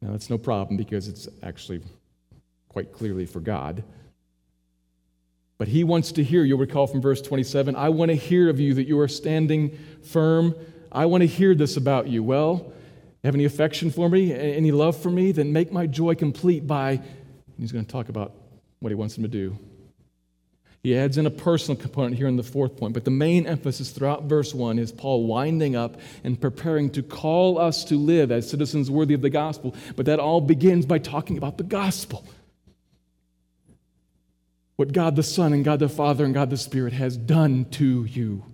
Now, 0.00 0.12
that's 0.12 0.30
no 0.30 0.38
problem 0.38 0.76
because 0.76 1.08
it's 1.08 1.28
actually 1.42 1.82
quite 2.68 2.92
clearly 2.92 3.26
for 3.26 3.40
God. 3.40 3.82
But 5.58 5.68
he 5.68 5.82
wants 5.82 6.12
to 6.12 6.22
hear, 6.22 6.44
you'll 6.44 6.58
recall 6.58 6.86
from 6.86 7.02
verse 7.02 7.20
27, 7.20 7.74
I 7.74 7.88
want 7.88 8.10
to 8.10 8.14
hear 8.14 8.48
of 8.48 8.60
you 8.60 8.74
that 8.74 8.86
you 8.86 8.98
are 9.00 9.08
standing 9.08 9.76
firm. 10.04 10.54
I 10.92 11.06
want 11.06 11.22
to 11.22 11.26
hear 11.26 11.54
this 11.54 11.76
about 11.76 12.06
you. 12.06 12.22
Well, 12.22 12.72
have 13.24 13.34
any 13.34 13.44
affection 13.44 13.90
for 13.90 14.08
me, 14.08 14.32
any 14.32 14.70
love 14.70 14.96
for 14.96 15.10
me? 15.10 15.32
Then 15.32 15.52
make 15.52 15.72
my 15.72 15.86
joy 15.86 16.14
complete 16.14 16.66
by, 16.66 17.00
he's 17.58 17.72
going 17.72 17.84
to 17.84 17.90
talk 17.90 18.08
about 18.08 18.34
what 18.78 18.90
he 18.90 18.94
wants 18.94 19.14
them 19.14 19.24
to 19.24 19.28
do. 19.28 19.58
He 20.80 20.96
adds 20.96 21.18
in 21.18 21.26
a 21.26 21.30
personal 21.30 21.80
component 21.80 22.16
here 22.16 22.28
in 22.28 22.36
the 22.36 22.44
fourth 22.44 22.76
point, 22.76 22.94
but 22.94 23.04
the 23.04 23.10
main 23.10 23.46
emphasis 23.46 23.90
throughout 23.90 24.24
verse 24.24 24.54
1 24.54 24.78
is 24.78 24.92
Paul 24.92 25.26
winding 25.26 25.74
up 25.74 26.00
and 26.22 26.40
preparing 26.40 26.88
to 26.90 27.02
call 27.02 27.58
us 27.58 27.84
to 27.86 27.96
live 27.96 28.30
as 28.30 28.48
citizens 28.48 28.88
worthy 28.88 29.14
of 29.14 29.20
the 29.20 29.28
gospel. 29.28 29.74
But 29.96 30.06
that 30.06 30.20
all 30.20 30.40
begins 30.40 30.86
by 30.86 30.98
talking 30.98 31.36
about 31.36 31.58
the 31.58 31.64
gospel. 31.64 32.24
What 34.78 34.92
God 34.92 35.16
the 35.16 35.22
Son 35.22 35.52
and 35.52 35.64
God 35.64 35.80
the 35.80 35.88
Father 35.88 36.24
and 36.24 36.32
God 36.32 36.48
the 36.48 36.56
Spirit 36.56 36.94
has 36.94 37.16
done 37.16 37.66
to 37.72 38.04
you. 38.04 38.44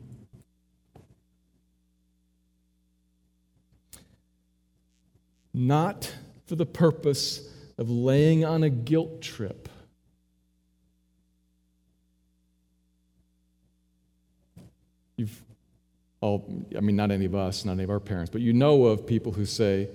Not 5.53 6.13
for 6.47 6.57
the 6.57 6.67
purpose 6.67 7.49
of 7.79 7.89
laying 7.89 8.45
on 8.45 8.65
a 8.65 8.71
guilt 8.71 9.23
trip 9.23 9.69
You've 15.17 15.43
all, 16.21 16.65
I 16.77 16.81
mean, 16.81 16.97
not 16.97 17.11
any 17.11 17.27
of 17.27 17.35
us, 17.35 17.65
not 17.65 17.73
any 17.73 17.85
of 17.85 17.91
our 17.91 18.01
parents, 18.01 18.31
but 18.31 18.41
you 18.41 18.53
know 18.53 18.85
of 18.87 19.07
people 19.07 19.33
who 19.33 19.45
say, 19.45 19.89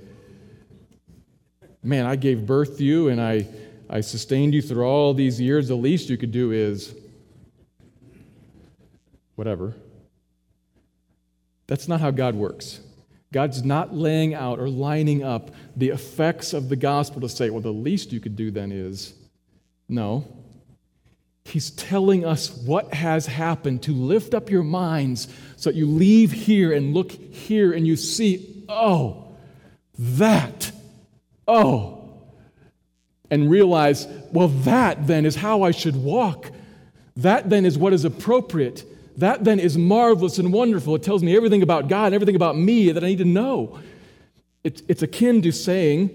Man, 1.82 2.06
I 2.06 2.18
gave 2.18 2.46
birth 2.46 2.78
to 2.78 2.84
you 2.84 3.08
and 3.08 3.22
I, 3.22 3.48
I 3.89 4.02
sustained 4.02 4.54
you 4.54 4.62
through 4.62 4.84
all 4.84 5.13
these 5.13 5.41
years. 5.41 5.67
The 5.67 5.75
least 5.75 6.10
you 6.10 6.17
could 6.17 6.32
do 6.32 6.52
is 6.52 6.93
whatever. 9.36 9.75
That's 11.65 11.88
not 11.88 11.99
how 11.99 12.12
God 12.12 12.36
works. 12.36 12.82
God's 13.32 13.63
not 13.63 13.95
laying 13.95 14.34
out 14.34 14.60
or 14.60 14.69
lining 14.69 15.23
up 15.23 15.52
the 15.75 15.89
effects 15.89 16.54
of 16.54 16.69
the 16.69 16.75
gospel 16.75 17.21
to 17.21 17.30
say, 17.30 17.49
well, 17.49 17.62
the 17.62 17.71
least 17.71 18.12
you 18.12 18.19
could 18.19 18.36
do 18.36 18.52
then 18.52 18.71
is. 18.71 19.13
No. 19.88 20.28
He's 21.45 21.71
telling 21.71 22.25
us 22.25 22.56
what 22.58 22.93
has 22.93 23.25
happened 23.25 23.84
to 23.84 23.93
lift 23.93 24.34
up 24.34 24.52
your 24.52 24.63
minds 24.63 25.28
so 25.58 25.71
that 25.71 25.75
you 25.75 25.88
leave 25.88 26.32
here 26.32 26.73
and 26.73 26.93
look 26.93 27.12
here 27.12 27.73
and 27.73 27.88
you 27.88 27.95
see, 27.95 28.65
oh, 28.67 29.36
that, 29.97 30.71
oh, 31.47 31.99
and 33.32 33.50
realize, 33.50 34.08
well, 34.32 34.48
that 34.48 35.08
then 35.08 35.26
is 35.26 35.36
how 35.36 35.63
I 35.63 35.72
should 35.72 35.96
walk. 35.96 36.52
That 37.15 37.50
then 37.50 37.65
is 37.65 37.78
what 37.78 37.94
is 37.94 38.06
appropriate. 38.06 38.84
That 39.18 39.44
then 39.44 39.60
is 39.60 39.78
marvelous 39.78 40.38
and 40.38 40.54
wonderful. 40.54 40.96
It 40.96 41.04
tells 41.04 41.22
me 41.22 41.36
everything 41.36 41.62
about 41.62 41.88
God 41.88 42.08
and 42.08 42.15
everything 42.15 42.36
about 42.36 42.58
me 42.58 42.92
that 42.92 43.04
I 43.04 43.08
need 43.08 43.18
to 43.18 43.26
know. 43.26 43.80
It's, 44.63 44.82
it's 44.88 45.02
akin 45.02 45.42
to 45.42 45.52
saying, 45.52 46.10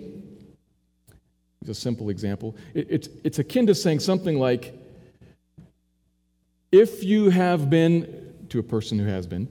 it's 1.60 1.70
a 1.70 1.74
simple 1.74 2.10
example, 2.10 2.56
it, 2.74 2.86
it's, 2.90 3.08
it's 3.22 3.38
akin 3.38 3.66
to 3.66 3.74
saying 3.74 4.00
something 4.00 4.38
like, 4.38 4.74
if 6.72 7.04
you 7.04 7.30
have 7.30 7.70
been, 7.70 8.34
to 8.48 8.58
a 8.58 8.62
person 8.62 8.98
who 8.98 9.06
has 9.06 9.26
been, 9.26 9.48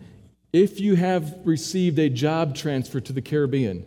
if 0.52 0.80
you 0.80 0.96
have 0.96 1.36
received 1.44 1.98
a 1.98 2.10
job 2.10 2.56
transfer 2.56 3.00
to 3.00 3.14
the 3.14 3.22
Caribbean, 3.22 3.86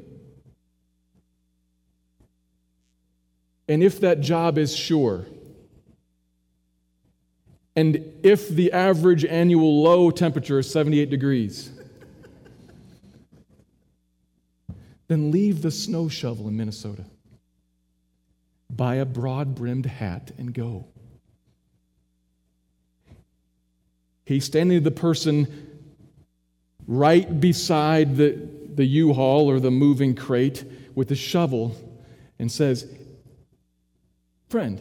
and 3.68 3.82
if 3.82 4.00
that 4.00 4.20
job 4.20 4.58
is 4.58 4.74
sure, 4.74 5.26
and 7.74 8.12
if 8.22 8.48
the 8.48 8.72
average 8.72 9.24
annual 9.24 9.82
low 9.82 10.10
temperature 10.10 10.58
is 10.58 10.70
78 10.70 11.10
degrees, 11.10 11.70
then 15.08 15.30
leave 15.30 15.62
the 15.62 15.70
snow 15.70 16.08
shovel 16.08 16.48
in 16.48 16.56
Minnesota. 16.56 17.04
Buy 18.70 18.96
a 18.96 19.04
broad 19.04 19.54
brimmed 19.54 19.86
hat 19.86 20.32
and 20.38 20.52
go. 20.52 20.86
He's 24.24 24.44
standing 24.44 24.82
the 24.82 24.90
person 24.90 25.78
right 26.86 27.40
beside 27.40 28.16
the, 28.16 28.48
the 28.74 28.84
U 28.84 29.12
Haul 29.12 29.48
or 29.48 29.60
the 29.60 29.70
moving 29.70 30.14
crate 30.14 30.64
with 30.94 31.08
the 31.08 31.14
shovel 31.14 31.76
and 32.38 32.50
says, 32.50 32.88
Friend, 34.48 34.80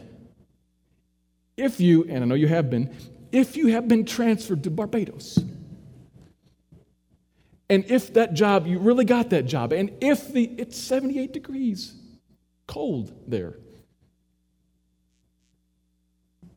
if 1.56 1.80
you, 1.80 2.04
and 2.04 2.22
I 2.22 2.26
know 2.26 2.34
you 2.34 2.48
have 2.48 2.70
been, 2.70 2.94
if 3.32 3.56
you 3.56 3.68
have 3.68 3.88
been 3.88 4.04
transferred 4.04 4.62
to 4.64 4.70
Barbados, 4.70 5.38
and 7.68 7.84
if 7.90 8.14
that 8.14 8.34
job, 8.34 8.66
you 8.66 8.78
really 8.78 9.04
got 9.04 9.30
that 9.30 9.46
job, 9.46 9.72
and 9.72 9.90
if 10.00 10.32
the, 10.32 10.44
it's 10.56 10.78
78 10.78 11.32
degrees 11.32 11.94
cold 12.66 13.12
there, 13.26 13.54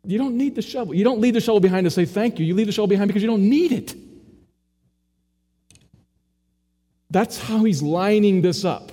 you 0.06 0.18
don't 0.18 0.38
need 0.38 0.56
the 0.56 0.62
shovel. 0.62 0.94
You 0.94 1.04
don't 1.04 1.20
leave 1.20 1.34
the 1.34 1.42
shovel 1.42 1.60
behind 1.60 1.86
to 1.86 1.92
say 1.92 2.06
thank 2.06 2.40
you. 2.40 2.46
You 2.46 2.56
leave 2.56 2.68
the 2.68 2.72
shovel 2.72 2.88
behind 2.88 3.10
because 3.10 3.22
you 3.22 3.30
don't 3.30 3.48
need 3.48 3.72
it. 3.72 3.96
That's 7.12 7.40
how 7.40 7.64
he's 7.64 7.82
lining 7.82 8.42
this 8.42 8.64
up. 8.64 8.92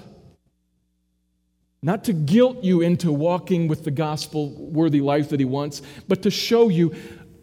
Not 1.86 2.02
to 2.06 2.12
guilt 2.12 2.64
you 2.64 2.80
into 2.80 3.12
walking 3.12 3.68
with 3.68 3.84
the 3.84 3.92
gospel 3.92 4.50
worthy 4.50 5.00
life 5.00 5.28
that 5.28 5.38
he 5.38 5.46
wants, 5.46 5.82
but 6.08 6.22
to 6.22 6.32
show 6.32 6.68
you 6.68 6.92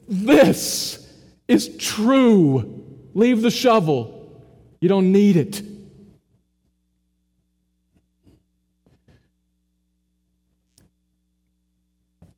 this 0.05 1.09
is 1.47 1.77
true. 1.77 2.83
Leave 3.13 3.41
the 3.41 3.49
shovel. 3.49 4.43
You 4.81 4.89
don't 4.89 5.13
need 5.13 5.37
it. 5.37 5.61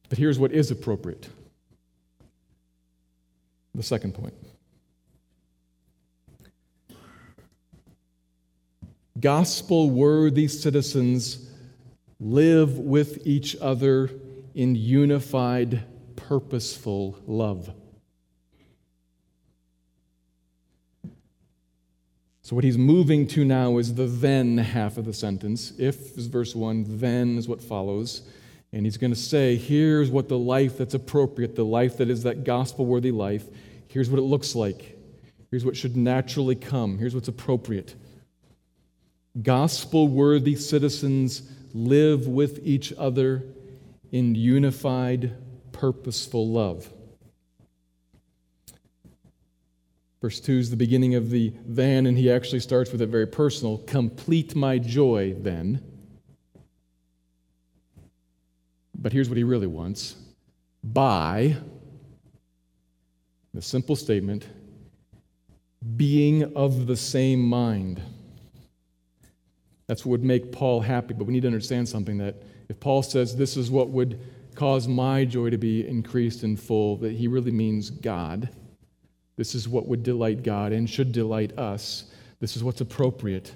But 0.08 0.20
here's 0.20 0.38
what 0.38 0.52
is 0.52 0.70
appropriate 0.70 1.28
the 3.74 3.82
second 3.82 4.13
point. 4.13 4.36
Gospel 9.20 9.89
worthy 9.89 10.48
citizens 10.48 11.44
live 12.19 12.78
with 12.78 13.25
each 13.25 13.56
other 13.58 14.10
in 14.54 14.75
unified, 14.75 15.84
purposeful 16.15 17.19
love. 17.25 17.73
So, 22.41 22.56
what 22.56 22.63
he's 22.63 22.78
moving 22.78 23.28
to 23.30 23.43
now 23.43 23.80
is 23.80 23.95
the 23.95 24.06
then 24.06 24.60
half 24.60 24.97
of 24.97 25.06
the 25.06 25.13
sentence. 25.13 25.73
If 25.80 26.15
is 26.15 26.28
verse 26.28 26.54
1, 26.54 26.99
then 26.99 27.39
is 27.39 27.47
what 27.47 27.60
follows. 27.60 28.21
And 28.71 28.86
he's 28.86 28.97
going 28.97 29.13
to 29.13 29.19
say, 29.19 29.56
here's 29.56 30.12
what 30.12 30.30
the 30.30 30.38
life 30.38 30.78
that's 30.78 30.93
appropriate, 30.93 31.56
the 31.56 31.65
life 31.65 31.97
that 31.97 32.10
is 32.10 32.23
that 32.23 32.43
gospel 32.43 32.86
worthy 32.86 33.10
life, 33.10 33.45
here's 33.88 34.10
what 34.10 34.19
it 34.19 34.23
looks 34.23 34.54
like. 34.54 34.95
Here's 35.49 35.65
what 35.65 35.75
should 35.75 35.97
naturally 35.97 36.56
come. 36.56 36.97
Here's 36.99 37.15
what's 37.15 37.30
appropriate. 37.30 37.95
Gospel 39.41 40.08
worthy 40.08 40.56
citizens 40.56 41.49
live 41.75 42.27
with 42.27 42.59
each 42.63 42.91
other 42.97 43.43
in 44.11 44.33
unified, 44.33 45.35
purposeful 45.71 46.49
love. 46.49 46.91
Verse 50.21 50.39
2 50.39 50.53
is 50.53 50.69
the 50.71 50.75
beginning 50.75 51.13
of 51.13 51.29
the 51.29 51.53
then, 51.65 52.07
and 52.07 52.17
he 52.17 52.31
actually 52.31 52.61
starts 52.61 52.91
with 52.91 53.01
it 53.01 53.09
very 53.09 53.27
personal. 53.27 53.77
Complete 53.79 54.55
my 54.55 54.79
joy, 54.79 55.35
then 55.38 55.83
But 59.05 59.13
here's 59.13 59.29
what 59.29 59.38
he 59.38 59.43
really 59.43 59.67
wants 59.67 60.15
by 60.83 61.57
the 63.53 63.61
simple 63.61 63.95
statement 63.95 64.47
being 65.95 66.55
of 66.55 66.88
the 66.88 66.95
same 66.95 67.39
mind. 67.39 68.01
That's 69.88 70.06
what 70.06 70.12
would 70.12 70.24
make 70.24 70.52
Paul 70.52 70.82
happy, 70.82 71.13
but 71.13 71.26
we 71.26 71.34
need 71.34 71.41
to 71.41 71.48
understand 71.48 71.88
something 71.88 72.17
that 72.17 72.36
if 72.69 72.80
Paul 72.80 73.04
says 73.04 73.36
this 73.36 73.58
is 73.58 73.69
what 73.69 73.89
would 73.89 74.19
cause 74.56 74.88
my 74.88 75.26
joy 75.26 75.50
to 75.50 75.58
be 75.58 75.88
increased 75.88 76.43
and 76.43 76.60
full, 76.60 76.98
that 76.98 77.12
he 77.12 77.28
really 77.28 77.52
means 77.52 77.89
God. 77.89 78.50
This 79.36 79.54
is 79.54 79.67
what 79.67 79.88
would 79.88 80.02
delight 80.02 80.43
God 80.43 80.71
and 80.71 80.89
should 80.89 81.12
delight 81.12 81.58
us. 81.58 82.06
This 82.39 82.56
is 82.56 82.63
what's 82.63 82.82
appropriate. 82.82 83.54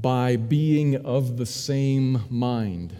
by 0.00 0.36
being 0.36 0.96
of 1.04 1.36
the 1.36 1.46
same 1.46 2.22
mind. 2.30 2.94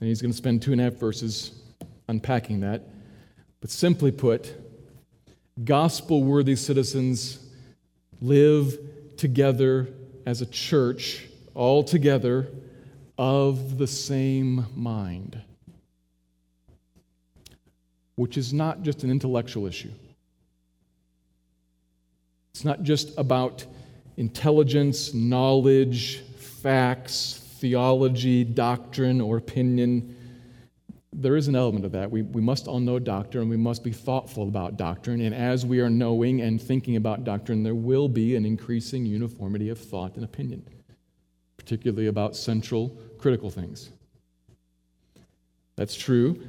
And 0.00 0.08
he's 0.08 0.20
going 0.20 0.32
to 0.32 0.36
spend 0.36 0.62
two 0.62 0.72
and 0.72 0.80
a 0.80 0.84
half 0.84 0.94
verses 0.94 1.52
unpacking 2.08 2.60
that. 2.60 2.82
But 3.60 3.70
simply 3.70 4.10
put, 4.10 4.54
gospel 5.64 6.22
worthy 6.22 6.56
citizens 6.56 7.38
live 8.20 8.78
together 9.16 9.88
as 10.26 10.42
a 10.42 10.46
church, 10.46 11.26
all 11.54 11.82
together, 11.82 12.48
of 13.18 13.78
the 13.78 13.86
same 13.86 14.66
mind, 14.74 15.40
which 18.16 18.36
is 18.36 18.52
not 18.52 18.82
just 18.82 19.04
an 19.04 19.10
intellectual 19.10 19.66
issue. 19.66 19.90
It's 22.52 22.64
not 22.64 22.82
just 22.82 23.16
about 23.18 23.64
intelligence, 24.16 25.14
knowledge, 25.14 26.20
facts, 26.36 27.42
theology, 27.58 28.44
doctrine, 28.44 29.20
or 29.20 29.36
opinion. 29.36 30.15
There 31.12 31.36
is 31.36 31.48
an 31.48 31.56
element 31.56 31.84
of 31.84 31.92
that. 31.92 32.10
We, 32.10 32.22
we 32.22 32.42
must 32.42 32.68
all 32.68 32.80
know 32.80 32.98
doctrine, 32.98 33.42
and 33.42 33.50
we 33.50 33.56
must 33.56 33.82
be 33.82 33.92
thoughtful 33.92 34.48
about 34.48 34.76
doctrine. 34.76 35.20
And 35.20 35.34
as 35.34 35.64
we 35.64 35.80
are 35.80 35.88
knowing 35.88 36.42
and 36.42 36.60
thinking 36.60 36.96
about 36.96 37.24
doctrine, 37.24 37.62
there 37.62 37.74
will 37.74 38.08
be 38.08 38.36
an 38.36 38.44
increasing 38.44 39.06
uniformity 39.06 39.68
of 39.70 39.78
thought 39.78 40.16
and 40.16 40.24
opinion, 40.24 40.66
particularly 41.56 42.08
about 42.08 42.36
central, 42.36 42.88
critical 43.18 43.50
things. 43.50 43.90
That's 45.76 45.94
true, 45.94 46.42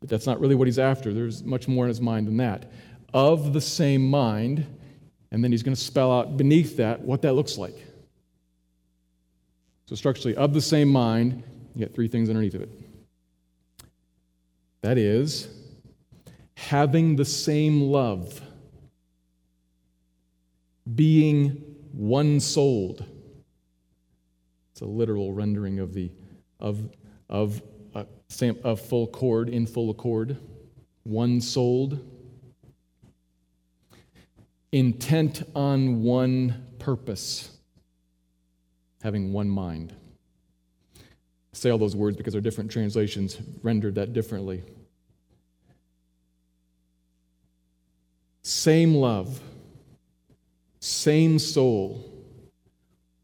but 0.00 0.08
that's 0.08 0.26
not 0.26 0.40
really 0.40 0.54
what 0.54 0.66
he's 0.68 0.78
after. 0.78 1.12
There's 1.12 1.42
much 1.42 1.66
more 1.68 1.84
in 1.84 1.88
his 1.88 2.00
mind 2.00 2.26
than 2.26 2.36
that. 2.36 2.70
Of 3.14 3.52
the 3.52 3.60
same 3.60 4.08
mind, 4.08 4.66
and 5.30 5.42
then 5.42 5.52
he's 5.52 5.62
going 5.62 5.74
to 5.74 5.80
spell 5.80 6.12
out 6.12 6.36
beneath 6.36 6.76
that 6.76 7.00
what 7.00 7.22
that 7.22 7.34
looks 7.34 7.56
like. 7.56 7.76
So, 9.86 9.94
structurally, 9.94 10.36
of 10.36 10.52
the 10.52 10.60
same 10.60 10.88
mind, 10.88 11.44
you 11.74 11.78
get 11.78 11.94
three 11.94 12.08
things 12.08 12.28
underneath 12.28 12.54
of 12.54 12.62
it. 12.62 12.70
That 14.86 14.98
is, 14.98 15.48
having 16.54 17.16
the 17.16 17.24
same 17.24 17.80
love, 17.80 18.40
being 20.94 21.60
one 21.90 22.38
souled. 22.38 23.04
It's 24.70 24.82
a 24.82 24.84
literal 24.84 25.32
rendering 25.32 25.80
of 25.80 25.92
the 25.92 26.12
of 26.60 26.88
of 27.28 27.62
uh, 27.96 28.04
of 28.62 28.80
full 28.80 29.02
accord 29.02 29.48
in 29.48 29.66
full 29.66 29.90
accord, 29.90 30.36
one 31.02 31.40
souled, 31.40 31.98
intent 34.70 35.42
on 35.56 36.04
one 36.04 36.64
purpose 36.78 37.50
having 39.02 39.32
one 39.32 39.48
mind. 39.48 39.96
I 40.96 41.00
say 41.54 41.70
all 41.70 41.78
those 41.78 41.96
words 41.96 42.16
because 42.16 42.36
our 42.36 42.40
different 42.40 42.70
translations 42.70 43.38
rendered 43.64 43.96
that 43.96 44.12
differently. 44.12 44.62
Same 48.46 48.94
love, 48.94 49.40
same 50.78 51.36
soul, 51.36 52.00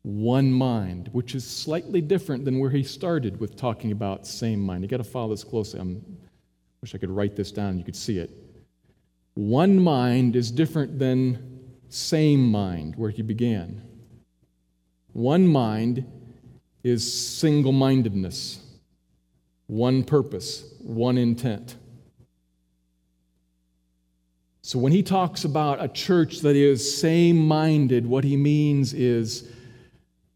one 0.03 0.51
mind, 0.51 1.11
which 1.13 1.37
is 1.37 1.49
slightly 1.49 2.01
different 2.01 2.45
than 2.45 2.59
where 2.59 2.71
he 2.71 2.83
started 2.83 3.39
with 3.39 3.55
talking 3.55 3.93
about 3.93 4.27
same 4.27 4.59
mind. 4.59 4.83
You 4.83 4.89
got 4.89 4.97
to 4.97 5.05
follow 5.05 5.29
this 5.29 5.45
closely. 5.45 5.79
I 5.79 5.85
wish 6.81 6.93
I 6.93 6.99
could 6.99 7.09
write 7.09 7.37
this 7.37 7.53
down, 7.53 7.79
you 7.79 7.85
could 7.85 7.95
see 7.95 8.19
it. 8.19 8.33
One 9.35 9.79
mind 9.79 10.35
is 10.35 10.51
different 10.51 10.99
than 10.99 11.69
same 11.89 12.51
mind, 12.51 12.97
where 12.97 13.11
he 13.11 13.23
began. 13.23 13.81
One 15.13 15.47
mind 15.47 16.05
is 16.83 17.39
single 17.39 17.71
mindedness, 17.71 18.59
one 19.69 20.03
purpose, 20.03 20.75
one 20.81 21.17
intent. 21.17 21.77
So 24.63 24.79
when 24.79 24.93
he 24.93 25.03
talks 25.03 25.45
about 25.45 25.83
a 25.83 25.89
church 25.89 26.41
that 26.41 26.55
is 26.55 26.99
same 27.01 27.37
minded, 27.37 28.07
what 28.07 28.23
he 28.23 28.37
means 28.37 28.95
is 28.95 29.51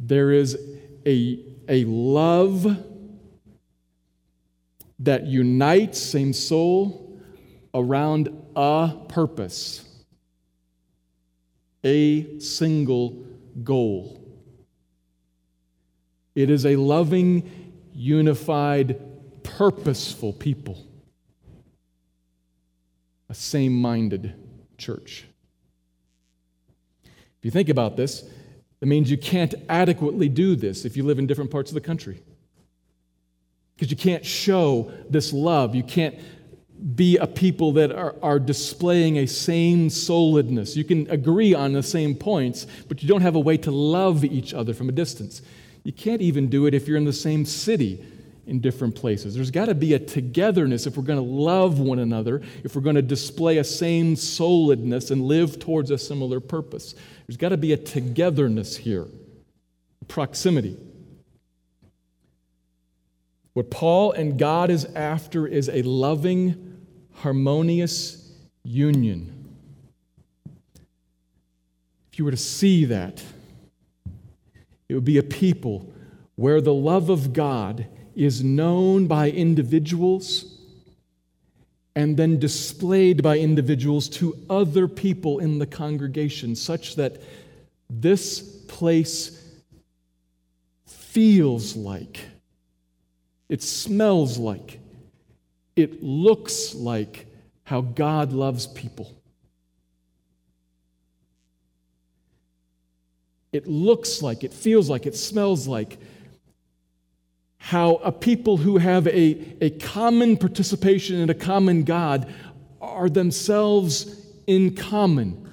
there 0.00 0.32
is 0.32 0.58
a, 1.06 1.38
a 1.68 1.84
love 1.84 2.76
that 4.98 5.26
unites, 5.26 6.00
same 6.00 6.32
soul, 6.32 7.20
around 7.72 8.28
a 8.56 8.96
purpose, 9.08 9.84
a 11.84 12.40
single 12.40 13.24
goal. 13.62 14.20
It 16.34 16.50
is 16.50 16.66
a 16.66 16.74
loving, 16.74 17.48
unified, 17.94 18.98
purposeful 19.44 20.32
people, 20.32 20.84
same 23.36 23.72
minded 23.72 24.34
church. 24.78 25.26
If 27.04 27.44
you 27.44 27.50
think 27.50 27.68
about 27.68 27.96
this, 27.96 28.24
it 28.80 28.88
means 28.88 29.10
you 29.10 29.18
can't 29.18 29.54
adequately 29.68 30.28
do 30.28 30.56
this 30.56 30.84
if 30.84 30.96
you 30.96 31.04
live 31.04 31.18
in 31.18 31.26
different 31.26 31.50
parts 31.50 31.70
of 31.70 31.74
the 31.74 31.80
country. 31.80 32.22
Because 33.74 33.90
you 33.90 33.96
can't 33.96 34.24
show 34.24 34.90
this 35.08 35.32
love. 35.32 35.74
You 35.74 35.82
can't 35.82 36.18
be 36.94 37.16
a 37.16 37.26
people 37.26 37.72
that 37.72 37.92
are, 37.92 38.14
are 38.22 38.38
displaying 38.38 39.18
a 39.18 39.26
same 39.26 39.88
souledness. 39.88 40.76
You 40.76 40.84
can 40.84 41.10
agree 41.10 41.54
on 41.54 41.72
the 41.72 41.82
same 41.82 42.14
points, 42.14 42.66
but 42.88 43.02
you 43.02 43.08
don't 43.08 43.22
have 43.22 43.34
a 43.34 43.40
way 43.40 43.56
to 43.58 43.70
love 43.70 44.24
each 44.24 44.52
other 44.52 44.74
from 44.74 44.88
a 44.88 44.92
distance. 44.92 45.40
You 45.84 45.92
can't 45.92 46.20
even 46.20 46.48
do 46.48 46.66
it 46.66 46.74
if 46.74 46.86
you're 46.86 46.96
in 46.96 47.04
the 47.04 47.12
same 47.12 47.44
city 47.44 48.04
in 48.46 48.60
different 48.60 48.94
places. 48.94 49.34
There's 49.34 49.50
got 49.50 49.66
to 49.66 49.74
be 49.74 49.94
a 49.94 49.98
togetherness 49.98 50.86
if 50.86 50.96
we're 50.96 51.02
going 51.02 51.18
to 51.18 51.24
love 51.24 51.80
one 51.80 51.98
another, 51.98 52.42
if 52.62 52.76
we're 52.76 52.82
going 52.82 52.96
to 52.96 53.02
display 53.02 53.58
a 53.58 53.64
same 53.64 54.14
souledness 54.14 55.10
and 55.10 55.22
live 55.22 55.58
towards 55.58 55.90
a 55.90 55.98
similar 55.98 56.38
purpose. 56.38 56.94
There's 57.26 57.36
got 57.36 57.48
to 57.48 57.56
be 57.56 57.72
a 57.72 57.76
togetherness 57.76 58.76
here, 58.76 59.06
proximity. 60.06 60.76
What 63.52 63.70
Paul 63.70 64.12
and 64.12 64.38
God 64.38 64.70
is 64.70 64.84
after 64.84 65.46
is 65.46 65.68
a 65.68 65.82
loving, 65.82 66.84
harmonious 67.14 68.30
union. 68.62 69.32
If 72.12 72.18
you 72.18 72.24
were 72.24 72.30
to 72.30 72.36
see 72.36 72.84
that, 72.84 73.22
it 74.88 74.94
would 74.94 75.04
be 75.04 75.18
a 75.18 75.22
people 75.22 75.92
where 76.36 76.60
the 76.60 76.72
love 76.72 77.08
of 77.08 77.32
God 77.32 77.86
is 78.16 78.42
known 78.42 79.06
by 79.06 79.30
individuals 79.30 80.58
and 81.94 82.16
then 82.16 82.38
displayed 82.38 83.22
by 83.22 83.38
individuals 83.38 84.08
to 84.08 84.36
other 84.50 84.88
people 84.88 85.38
in 85.38 85.58
the 85.58 85.66
congregation, 85.66 86.56
such 86.56 86.96
that 86.96 87.20
this 87.88 88.40
place 88.68 89.40
feels 90.86 91.76
like, 91.76 92.20
it 93.48 93.62
smells 93.62 94.38
like, 94.38 94.80
it 95.76 96.02
looks 96.02 96.74
like 96.74 97.26
how 97.64 97.80
God 97.80 98.32
loves 98.32 98.66
people. 98.66 99.16
it 103.56 103.66
looks 103.66 104.22
like, 104.22 104.44
it 104.44 104.52
feels 104.52 104.88
like, 104.88 105.06
it 105.06 105.16
smells 105.16 105.66
like. 105.66 105.98
How 107.66 107.96
a 107.96 108.12
people 108.12 108.58
who 108.58 108.76
have 108.76 109.08
a, 109.08 109.56
a 109.60 109.70
common 109.70 110.36
participation 110.36 111.16
in 111.16 111.30
a 111.30 111.34
common 111.34 111.82
God 111.82 112.32
are 112.80 113.08
themselves 113.08 114.24
in 114.46 114.76
common. 114.76 115.50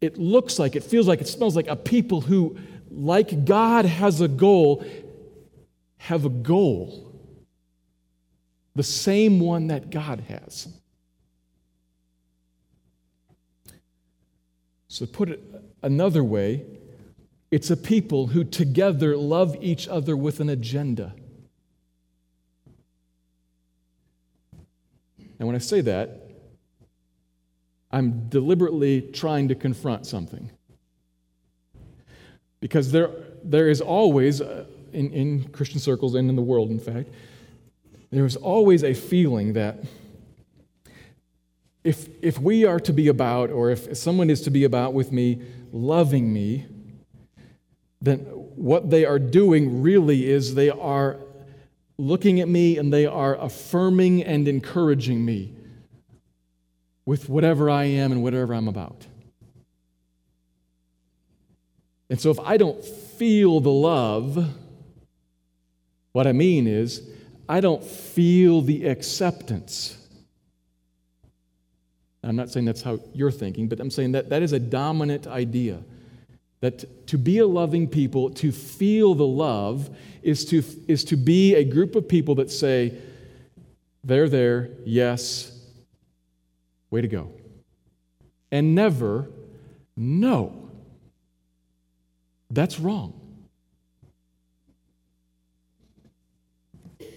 It 0.00 0.16
looks 0.16 0.60
like, 0.60 0.76
it 0.76 0.84
feels 0.84 1.08
like, 1.08 1.20
it 1.20 1.26
smells 1.26 1.56
like 1.56 1.66
a 1.66 1.74
people 1.74 2.20
who, 2.20 2.56
like 2.88 3.44
God 3.44 3.84
has 3.84 4.20
a 4.20 4.28
goal, 4.28 4.84
have 5.96 6.24
a 6.24 6.30
goal. 6.30 7.12
The 8.76 8.84
same 8.84 9.40
one 9.40 9.66
that 9.66 9.90
God 9.90 10.20
has. 10.28 10.68
So, 14.86 15.04
put 15.04 15.30
it 15.30 15.42
another 15.82 16.22
way, 16.22 16.64
it's 17.50 17.70
a 17.70 17.76
people 17.76 18.28
who 18.28 18.44
together 18.44 19.16
love 19.16 19.56
each 19.60 19.88
other 19.88 20.16
with 20.16 20.40
an 20.40 20.48
agenda. 20.48 21.14
And 25.38 25.46
when 25.46 25.54
I 25.54 25.60
say 25.60 25.80
that, 25.82 26.28
I'm 27.90 28.28
deliberately 28.28 29.00
trying 29.00 29.48
to 29.48 29.54
confront 29.54 30.06
something. 30.06 30.50
Because 32.60 32.92
there, 32.92 33.10
there 33.42 33.68
is 33.68 33.80
always, 33.80 34.40
uh, 34.40 34.66
in, 34.92 35.10
in 35.12 35.48
Christian 35.50 35.78
circles 35.78 36.14
and 36.14 36.28
in 36.28 36.36
the 36.36 36.42
world, 36.42 36.70
in 36.70 36.80
fact, 36.80 37.08
there 38.10 38.26
is 38.26 38.36
always 38.36 38.82
a 38.82 38.94
feeling 38.94 39.52
that 39.54 39.84
if, 41.84 42.08
if 42.20 42.38
we 42.38 42.64
are 42.64 42.80
to 42.80 42.92
be 42.92 43.08
about, 43.08 43.50
or 43.50 43.70
if 43.70 43.96
someone 43.96 44.28
is 44.28 44.42
to 44.42 44.50
be 44.50 44.64
about 44.64 44.92
with 44.92 45.12
me, 45.12 45.40
loving 45.72 46.32
me, 46.32 46.66
then 48.00 48.18
what 48.18 48.90
they 48.90 49.04
are 49.04 49.18
doing 49.18 49.82
really 49.82 50.28
is 50.28 50.54
they 50.54 50.70
are 50.70 51.16
looking 51.98 52.40
at 52.40 52.48
me 52.48 52.78
and 52.78 52.92
they 52.92 53.06
are 53.06 53.34
affirming 53.36 54.22
and 54.22 54.46
encouraging 54.46 55.24
me 55.24 55.52
with 57.04 57.28
whatever 57.28 57.68
I 57.68 57.84
am 57.84 58.12
and 58.12 58.22
whatever 58.22 58.54
I'm 58.54 58.68
about. 58.68 59.06
And 62.10 62.20
so 62.20 62.30
if 62.30 62.38
I 62.40 62.56
don't 62.56 62.82
feel 62.84 63.60
the 63.60 63.70
love, 63.70 64.54
what 66.12 66.26
I 66.26 66.32
mean 66.32 66.66
is, 66.66 67.02
I 67.48 67.60
don't 67.60 67.82
feel 67.82 68.62
the 68.62 68.86
acceptance. 68.86 69.96
I'm 72.22 72.36
not 72.36 72.50
saying 72.50 72.66
that's 72.66 72.82
how 72.82 72.98
you're 73.14 73.30
thinking, 73.30 73.68
but 73.68 73.80
I'm 73.80 73.90
saying 73.90 74.12
that 74.12 74.28
that 74.30 74.42
is 74.42 74.52
a 74.52 74.58
dominant 74.58 75.26
idea. 75.26 75.82
That 76.60 77.06
to 77.06 77.18
be 77.18 77.38
a 77.38 77.46
loving 77.46 77.86
people, 77.88 78.30
to 78.30 78.50
feel 78.50 79.14
the 79.14 79.26
love, 79.26 79.90
is 80.22 80.44
to, 80.46 80.62
is 80.88 81.04
to 81.04 81.16
be 81.16 81.54
a 81.54 81.64
group 81.64 81.94
of 81.94 82.08
people 82.08 82.34
that 82.36 82.50
say, 82.50 82.94
They're 84.02 84.28
there, 84.28 84.70
yes, 84.84 85.56
way 86.90 87.00
to 87.00 87.08
go. 87.08 87.30
And 88.50 88.74
never, 88.74 89.28
no. 89.96 90.70
That's 92.50 92.80
wrong. 92.80 93.14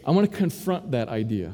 I 0.05 0.11
want 0.11 0.29
to 0.29 0.37
confront 0.37 0.91
that 0.91 1.09
idea 1.09 1.53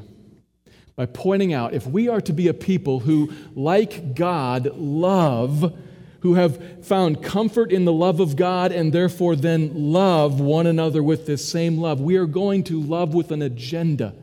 by 0.96 1.06
pointing 1.06 1.54
out 1.54 1.74
if 1.74 1.86
we 1.86 2.10
are 2.10 2.22
to 2.22 2.34
be 2.34 2.48
a 2.48 2.54
people 2.54 3.00
who, 3.00 3.32
like 3.56 4.16
God, 4.16 4.76
love, 4.76 5.78
who 6.22 6.34
have 6.36 6.86
found 6.86 7.24
comfort 7.24 7.72
in 7.72 7.86
the 7.86 7.94
love 7.94 8.20
of 8.20 8.36
God 8.36 8.72
and 8.72 8.92
therefore 8.92 9.36
then 9.36 9.72
love 9.74 10.40
one 10.40 10.68
another 10.68 11.04
with 11.04 11.26
this 11.26 11.48
same 11.48 11.78
love, 11.78 12.02
we 12.02 12.16
are 12.16 12.26
going 12.26 12.64
to 12.66 12.82
love 12.82 13.14
with 13.14 13.32
an 13.32 13.42
agenda. 13.42 14.14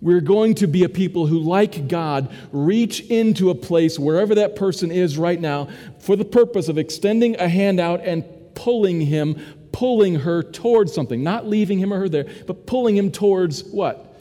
We're 0.00 0.20
going 0.20 0.56
to 0.56 0.66
be 0.66 0.84
a 0.84 0.88
people 0.88 1.26
who, 1.26 1.38
like 1.38 1.88
God, 1.88 2.30
reach 2.52 3.00
into 3.00 3.48
a 3.48 3.54
place 3.54 3.98
wherever 3.98 4.34
that 4.34 4.54
person 4.54 4.90
is 4.90 5.16
right 5.16 5.40
now 5.40 5.68
for 5.98 6.14
the 6.14 6.26
purpose 6.26 6.68
of 6.68 6.76
extending 6.76 7.36
a 7.40 7.48
hand 7.48 7.80
out 7.80 8.02
and 8.02 8.22
pulling 8.54 9.00
him, 9.00 9.40
pulling 9.72 10.16
her 10.16 10.42
towards 10.42 10.92
something. 10.92 11.22
Not 11.22 11.46
leaving 11.46 11.78
him 11.78 11.92
or 11.92 12.00
her 12.00 12.08
there, 12.10 12.26
but 12.46 12.66
pulling 12.66 12.96
him 12.96 13.10
towards 13.10 13.64
what? 13.64 14.14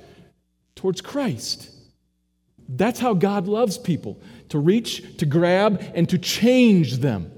Towards 0.75 1.01
Christ. 1.01 1.72
That's 2.68 2.99
how 2.99 3.14
God 3.14 3.47
loves 3.47 3.78
people 3.78 4.20
to 4.49 4.59
reach, 4.59 5.18
to 5.18 5.26
grab, 5.26 5.84
and 5.93 6.07
to 6.09 6.18
change 6.18 6.97
them. 6.97 7.32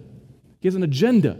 He 0.59 0.67
has 0.67 0.75
an 0.75 0.83
agenda. 0.83 1.37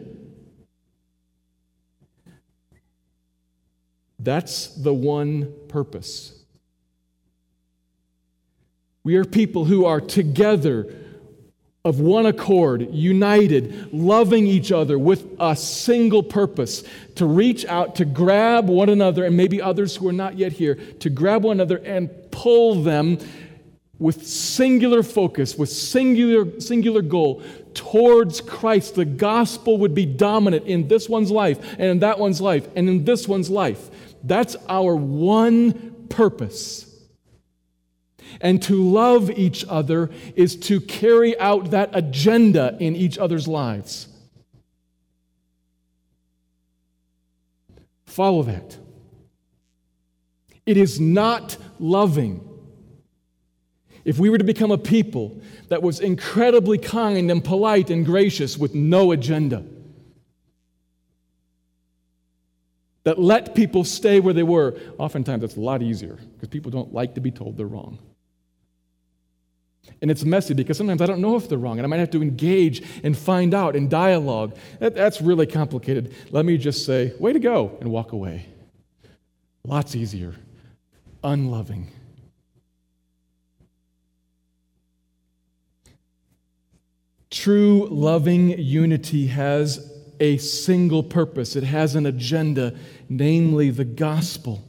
That's 4.20 4.68
the 4.68 4.94
one 4.94 5.54
purpose. 5.68 6.32
We 9.04 9.18
are 9.18 9.26
people 9.26 9.66
who 9.66 9.86
are 9.86 10.02
together 10.02 10.94
of 11.84 12.00
one 12.00 12.26
accord, 12.26 12.92
united, 12.92 13.94
loving 13.94 14.48
each 14.48 14.72
other 14.72 14.98
with 14.98 15.28
a 15.40 15.56
single 15.56 16.24
purpose 16.24 16.84
to 17.14 17.28
reach 17.28 17.64
out, 17.68 17.96
to 17.98 18.06
grab 18.06 18.68
one 18.68 18.90
another, 18.90 19.24
and 19.24 19.38
maybe 19.38 19.62
others 19.62 19.96
who 19.96 20.08
are 20.08 20.14
not 20.14 20.36
yet 20.36 20.52
here, 20.52 20.74
to 20.74 21.12
grab 21.12 21.44
one 21.44 21.58
another 21.58 21.78
and 21.78 22.10
pull 22.32 22.82
them 22.82 23.20
with 23.98 24.26
singular 24.26 25.04
focus, 25.04 25.58
with 25.58 25.70
singular, 25.70 26.60
singular 26.60 27.02
goal 27.02 27.42
towards 27.74 28.42
Christ. 28.42 28.96
The 28.96 29.06
gospel 29.06 29.78
would 29.78 29.96
be 29.96 30.06
dominant 30.06 30.66
in 30.66 30.88
this 30.88 31.08
one's 31.08 31.32
life, 31.32 31.60
and 31.74 31.84
in 31.84 32.00
that 32.00 32.20
one's 32.20 32.42
life, 32.42 32.68
and 32.76 32.90
in 32.90 33.06
this 33.06 33.28
one's 33.28 33.50
life. 33.50 33.90
That's 34.24 34.56
our 34.68 34.96
one 34.96 36.08
purpose. 36.10 36.92
And 38.42 38.62
to 38.64 38.84
love 38.84 39.32
each 39.32 39.64
other 39.70 40.10
is 40.36 40.56
to 40.58 40.82
carry 40.82 41.40
out 41.40 41.72
that 41.72 41.92
agenda 41.94 42.76
in 42.80 42.96
each 42.96 43.18
other's 43.18 43.48
lives. 43.48 44.10
Follow 48.06 48.44
that. 48.44 48.78
It 50.66 50.78
is 50.78 51.00
not 51.00 51.58
loving 51.80 52.55
if 54.06 54.20
we 54.20 54.30
were 54.30 54.38
to 54.38 54.44
become 54.44 54.72
a 54.72 54.78
people 54.78 55.42
that 55.70 55.82
was 55.82 56.00
incredibly 56.00 56.78
kind 56.78 57.30
and 57.32 57.44
polite 57.44 57.90
and 57.90 58.06
gracious 58.06 58.58
with 58.58 58.76
no 58.76 59.12
agenda, 59.12 59.64
that 63.04 63.20
let 63.20 63.56
people 63.56 63.84
stay 63.84 64.20
where 64.20 64.34
they 64.34 64.44
were, 64.44 64.76
oftentimes 64.98 65.42
that's 65.42 65.58
a 65.58 65.60
lot 65.60 65.82
easier 65.82 66.18
because 66.34 66.50
people 66.50 66.72
don't 66.72 66.94
like 66.94 67.16
to 67.16 67.22
be 67.22 67.32
told 67.32 67.58
they're 67.58 67.66
wrong. 67.66 67.98
And 70.02 70.12
it's 70.12 70.24
messy 70.24 70.54
because 70.54 70.78
sometimes 70.78 71.02
I 71.02 71.06
don't 71.06 71.22
know 71.22 71.36
if 71.36 71.48
they're 71.48 71.58
wrong, 71.58 71.78
and 71.78 71.86
I 71.86 71.88
might 71.88 72.00
have 72.00 72.10
to 72.12 72.22
engage 72.22 72.84
and 73.04 73.18
find 73.18 73.54
out 73.54 73.76
in 73.76 73.88
dialogue. 73.88 74.56
That, 74.80 74.96
that's 74.96 75.22
really 75.22 75.46
complicated. 75.46 76.14
Let 76.32 76.46
me 76.46 76.58
just 76.58 76.86
say, 76.86 77.14
way 77.20 77.34
to 77.34 77.40
go, 77.40 77.78
and 77.80 77.92
walk 77.92 78.12
away. 78.12 78.48
Lots 79.64 79.96
easier. 79.96 80.36
Unloving. 81.24 81.92
True 87.36 87.90
loving 87.92 88.58
unity 88.58 89.28
has 89.28 89.92
a 90.22 90.38
single 90.38 91.04
purpose, 91.04 91.58
it 91.58 91.66
has 91.66 91.94
an 91.94 92.06
agenda, 92.06 92.74
namely 93.10 93.72
the 93.72 93.84
gospel. 93.84 94.64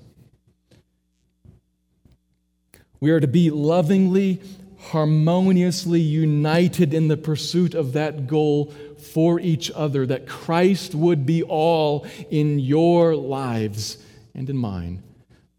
We 2.99 3.13
are 3.13 3.21
to 3.21 3.29
be 3.29 3.51
lovingly, 3.51 4.43
harmoniously 4.79 6.01
united 6.01 6.93
in 6.93 7.07
the 7.07 7.17
pursuit 7.17 7.77
of 7.77 7.93
that 7.93 8.27
goal 8.27 8.75
for 8.99 9.39
each 9.39 9.71
other, 9.71 10.05
that 10.05 10.27
Christ 10.27 10.93
would 10.93 11.25
be 11.25 11.45
all 11.45 12.05
in 12.33 12.59
your 12.59 13.15
lives 13.15 13.97
and 14.35 14.51
in 14.51 14.57
mine. 14.57 15.05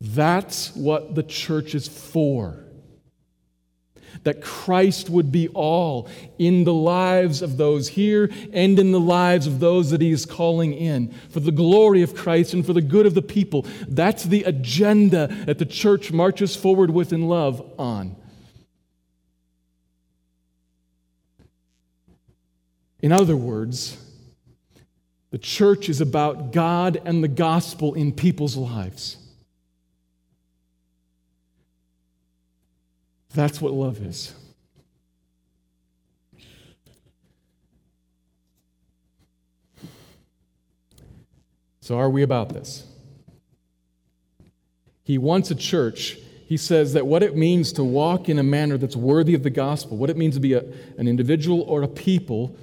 That's 0.01 0.75
what 0.75 1.15
the 1.15 1.23
church 1.23 1.73
is 1.73 1.87
for 1.87 2.66
that 4.23 4.41
Christ 4.41 5.09
would 5.09 5.31
be 5.31 5.47
all 5.49 6.07
in 6.37 6.63
the 6.63 6.73
lives 6.73 7.41
of 7.41 7.57
those 7.57 7.87
here 7.87 8.29
and 8.53 8.77
in 8.79 8.91
the 8.91 8.99
lives 8.99 9.47
of 9.47 9.59
those 9.59 9.91
that 9.91 10.01
He 10.01 10.11
is 10.11 10.25
calling 10.25 10.73
in 10.73 11.11
for 11.29 11.39
the 11.39 11.51
glory 11.51 12.01
of 12.01 12.15
Christ 12.15 12.53
and 12.53 12.65
for 12.65 12.73
the 12.73 12.81
good 12.81 13.05
of 13.05 13.13
the 13.13 13.21
people. 13.21 13.65
That's 13.87 14.23
the 14.23 14.43
agenda 14.43 15.27
that 15.45 15.59
the 15.59 15.65
church 15.65 16.11
marches 16.11 16.55
forward 16.55 16.89
with 16.89 17.13
in 17.13 17.27
love 17.27 17.63
on. 17.77 18.15
In 23.01 23.11
other 23.11 23.37
words, 23.37 23.97
the 25.29 25.37
church 25.37 25.89
is 25.89 26.01
about 26.01 26.51
God 26.51 26.99
and 27.05 27.23
the 27.23 27.27
gospel 27.27 27.93
in 27.93 28.11
people's 28.11 28.57
lives. 28.57 29.17
That's 33.37 33.61
what 33.61 33.71
love 33.71 34.01
is. 34.01 34.33
So, 41.81 41.99
are 41.99 42.09
we 42.09 42.23
about 42.23 42.49
this? 42.49 42.83
He 45.03 45.19
wants 45.19 45.51
a 45.51 45.55
church. 45.55 46.17
He 46.47 46.57
says 46.57 46.93
that 46.93 47.05
what 47.05 47.21
it 47.21 47.37
means 47.37 47.71
to 47.73 47.83
walk 47.83 48.27
in 48.27 48.39
a 48.39 48.43
manner 48.43 48.75
that's 48.75 48.95
worthy 48.95 49.35
of 49.35 49.43
the 49.43 49.51
gospel, 49.51 49.97
what 49.97 50.09
it 50.09 50.17
means 50.17 50.33
to 50.33 50.41
be 50.41 50.53
a, 50.53 50.63
an 50.97 51.07
individual 51.07 51.61
or 51.61 51.83
a 51.83 51.87
people 51.87 52.57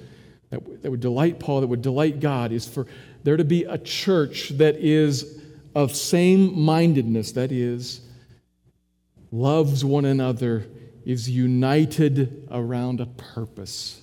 that, 0.49 0.83
that 0.83 0.91
would 0.91 0.99
delight 0.99 1.39
Paul, 1.39 1.61
that 1.61 1.67
would 1.67 1.83
delight 1.83 2.19
God, 2.19 2.51
is 2.51 2.67
for 2.67 2.85
there 3.23 3.37
to 3.37 3.45
be 3.45 3.63
a 3.63 3.77
church 3.77 4.49
that 4.57 4.75
is 4.75 5.41
of 5.73 5.95
same 5.95 6.59
mindedness, 6.59 7.31
that 7.31 7.53
is, 7.53 8.01
loves 9.31 9.83
one 9.83 10.05
another, 10.05 10.65
is 11.05 11.29
united 11.29 12.47
around 12.49 12.99
a 12.99 13.05
purpose. 13.05 14.01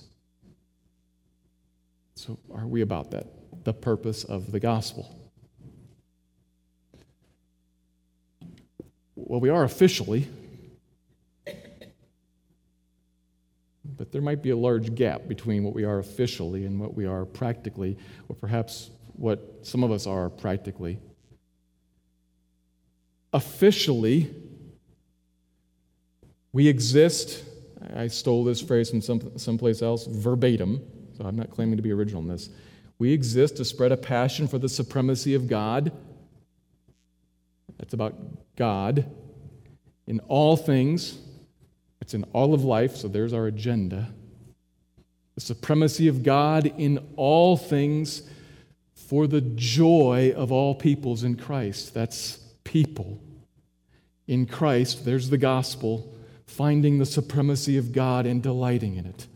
So, 2.15 2.39
are 2.53 2.65
we 2.65 2.81
about 2.81 3.11
that? 3.11 3.27
The 3.65 3.73
purpose 3.73 4.23
of 4.23 4.51
the 4.51 4.59
gospel. 4.59 5.13
Well, 9.15 9.39
we 9.39 9.49
are 9.49 9.63
officially, 9.63 10.27
but 13.83 14.11
there 14.11 14.21
might 14.21 14.41
be 14.41 14.51
a 14.51 14.57
large 14.57 14.95
gap 14.95 15.27
between 15.27 15.63
what 15.63 15.73
we 15.73 15.83
are 15.83 15.99
officially 15.99 16.65
and 16.65 16.79
what 16.79 16.93
we 16.93 17.05
are 17.05 17.25
practically, 17.25 17.97
or 18.29 18.35
perhaps 18.35 18.89
what 19.13 19.59
some 19.63 19.83
of 19.83 19.91
us 19.91 20.07
are 20.07 20.29
practically. 20.29 20.99
Officially, 23.33 24.33
we 26.53 26.67
exist, 26.67 27.43
I 27.95 28.07
stole 28.07 28.43
this 28.43 28.61
phrase 28.61 28.91
from 28.91 29.01
some, 29.01 29.37
someplace 29.37 29.81
else, 29.81 30.05
verbatim, 30.05 30.81
so 31.17 31.25
I'm 31.25 31.35
not 31.35 31.49
claiming 31.49 31.77
to 31.77 31.83
be 31.83 31.91
original 31.91 32.21
in 32.21 32.27
this. 32.27 32.49
We 32.99 33.11
exist 33.11 33.57
to 33.57 33.65
spread 33.65 33.91
a 33.91 33.97
passion 33.97 34.47
for 34.47 34.59
the 34.59 34.69
supremacy 34.69 35.33
of 35.33 35.47
God. 35.47 35.91
That's 37.77 37.93
about 37.93 38.15
God 38.55 39.09
in 40.05 40.19
all 40.21 40.55
things. 40.55 41.17
It's 42.01 42.13
in 42.13 42.23
all 42.33 42.53
of 42.53 42.63
life, 42.63 42.95
so 42.95 43.07
there's 43.07 43.33
our 43.33 43.47
agenda. 43.47 44.13
The 45.35 45.41
supremacy 45.41 46.07
of 46.07 46.21
God 46.21 46.71
in 46.77 46.99
all 47.15 47.57
things 47.57 48.23
for 48.93 49.25
the 49.25 49.41
joy 49.41 50.33
of 50.35 50.51
all 50.51 50.75
peoples 50.75 51.23
in 51.23 51.35
Christ. 51.35 51.93
That's 51.93 52.37
people. 52.63 53.19
In 54.27 54.45
Christ, 54.45 55.03
there's 55.03 55.29
the 55.29 55.37
gospel 55.37 56.13
finding 56.45 56.99
the 56.99 57.05
supremacy 57.05 57.77
of 57.77 57.91
God 57.91 58.25
and 58.25 58.41
delighting 58.41 58.95
in 58.95 59.05
it. 59.05 59.27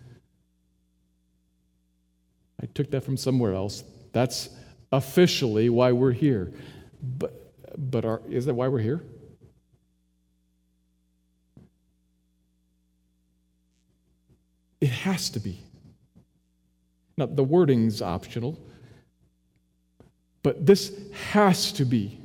I 2.62 2.66
took 2.68 2.91
that 2.91 3.03
from 3.03 3.18
somewhere 3.18 3.53
else. 3.53 3.84
That's 4.14 4.49
officially 4.91 5.70
why 5.70 5.91
we're 5.91 6.12
here. 6.12 6.51
But, 7.01 7.53
but 7.78 8.05
are, 8.05 8.22
is 8.30 8.45
that 8.45 8.53
why 8.53 8.68
we're 8.68 8.80
here? 8.80 9.03
It 14.82 14.89
has 14.89 15.30
to 15.32 15.39
be. 15.39 15.64
Now, 17.18 17.26
the 17.26 17.43
wording's 17.43 18.01
optional, 18.01 18.60
but 20.43 20.66
this 20.66 20.95
has 21.32 21.72
to 21.74 21.86
be, 21.86 22.20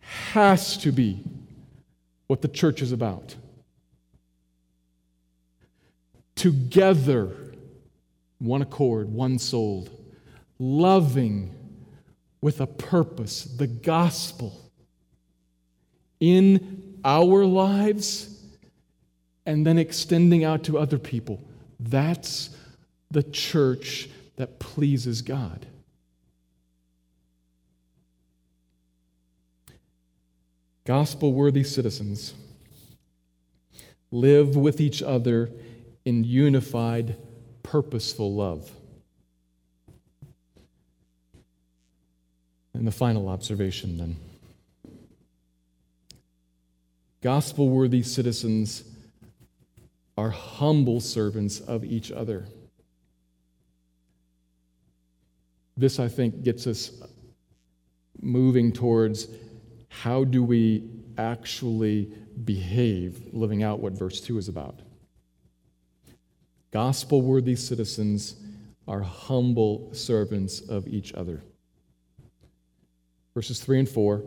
has 0.00 0.76
to 0.78 0.92
be 0.92 1.24
what 2.26 2.42
the 2.42 2.48
church 2.48 2.82
is 2.82 2.92
about. 2.92 3.36
Together, 6.34 7.30
one 8.38 8.62
accord, 8.62 9.08
one 9.10 9.38
soul, 9.38 9.88
loving 10.58 11.54
with 12.40 12.60
a 12.60 12.66
purpose, 12.66 13.44
the 13.44 13.66
gospel 13.66 14.60
in 16.20 16.98
our 17.04 17.44
lives 17.44 18.42
and 19.46 19.66
then 19.66 19.78
extending 19.78 20.44
out 20.44 20.64
to 20.64 20.78
other 20.78 20.98
people. 20.98 21.40
That's 21.78 22.50
the 23.10 23.22
church 23.22 24.08
that 24.36 24.58
pleases 24.58 25.22
God. 25.22 25.66
Gospel 30.84 31.32
worthy 31.32 31.64
citizens 31.64 32.34
live 34.10 34.54
with 34.54 34.80
each 34.80 35.02
other 35.02 35.50
in 36.04 36.24
unified, 36.24 37.16
purposeful 37.62 38.34
love. 38.34 38.70
And 42.74 42.86
the 42.86 42.92
final 42.92 43.28
observation 43.28 43.98
then 43.98 44.16
gospel 47.24 47.70
worthy 47.70 48.02
citizens 48.02 48.84
are 50.18 50.28
humble 50.28 51.00
servants 51.00 51.58
of 51.58 51.82
each 51.82 52.12
other. 52.12 52.44
This, 55.74 55.98
I 55.98 56.06
think, 56.06 56.42
gets 56.42 56.66
us 56.66 56.92
moving 58.20 58.72
towards 58.72 59.28
how 59.88 60.24
do 60.24 60.44
we 60.44 60.84
actually 61.16 62.12
behave, 62.44 63.32
living 63.32 63.62
out 63.62 63.80
what 63.80 63.94
verse 63.94 64.20
2 64.20 64.36
is 64.36 64.48
about. 64.48 64.80
Gospel 66.74 67.22
worthy 67.22 67.54
citizens 67.54 68.34
are 68.88 69.00
humble 69.00 69.94
servants 69.94 70.60
of 70.60 70.88
each 70.88 71.14
other. 71.14 71.40
Verses 73.32 73.60
3 73.60 73.78
and 73.78 73.88
4, 73.88 74.24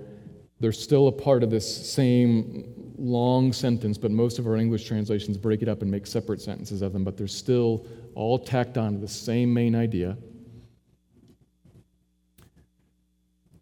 they're 0.61 0.71
still 0.71 1.09
a 1.09 1.11
part 1.11 1.43
of 1.43 1.49
this 1.49 1.91
same 1.91 2.93
long 2.97 3.51
sentence, 3.51 3.97
but 3.97 4.11
most 4.11 4.39
of 4.39 4.47
our 4.47 4.55
English 4.55 4.85
translations 4.85 5.35
break 5.35 5.61
it 5.61 5.67
up 5.67 5.81
and 5.81 5.91
make 5.91 6.07
separate 6.07 6.41
sentences 6.41 6.81
of 6.81 6.93
them, 6.93 7.03
but 7.03 7.17
they're 7.17 7.27
still 7.27 7.85
all 8.15 8.39
tacked 8.39 8.77
on 8.77 8.93
to 8.93 8.97
the 8.97 9.09
same 9.09 9.53
main 9.53 9.75
idea. 9.75 10.17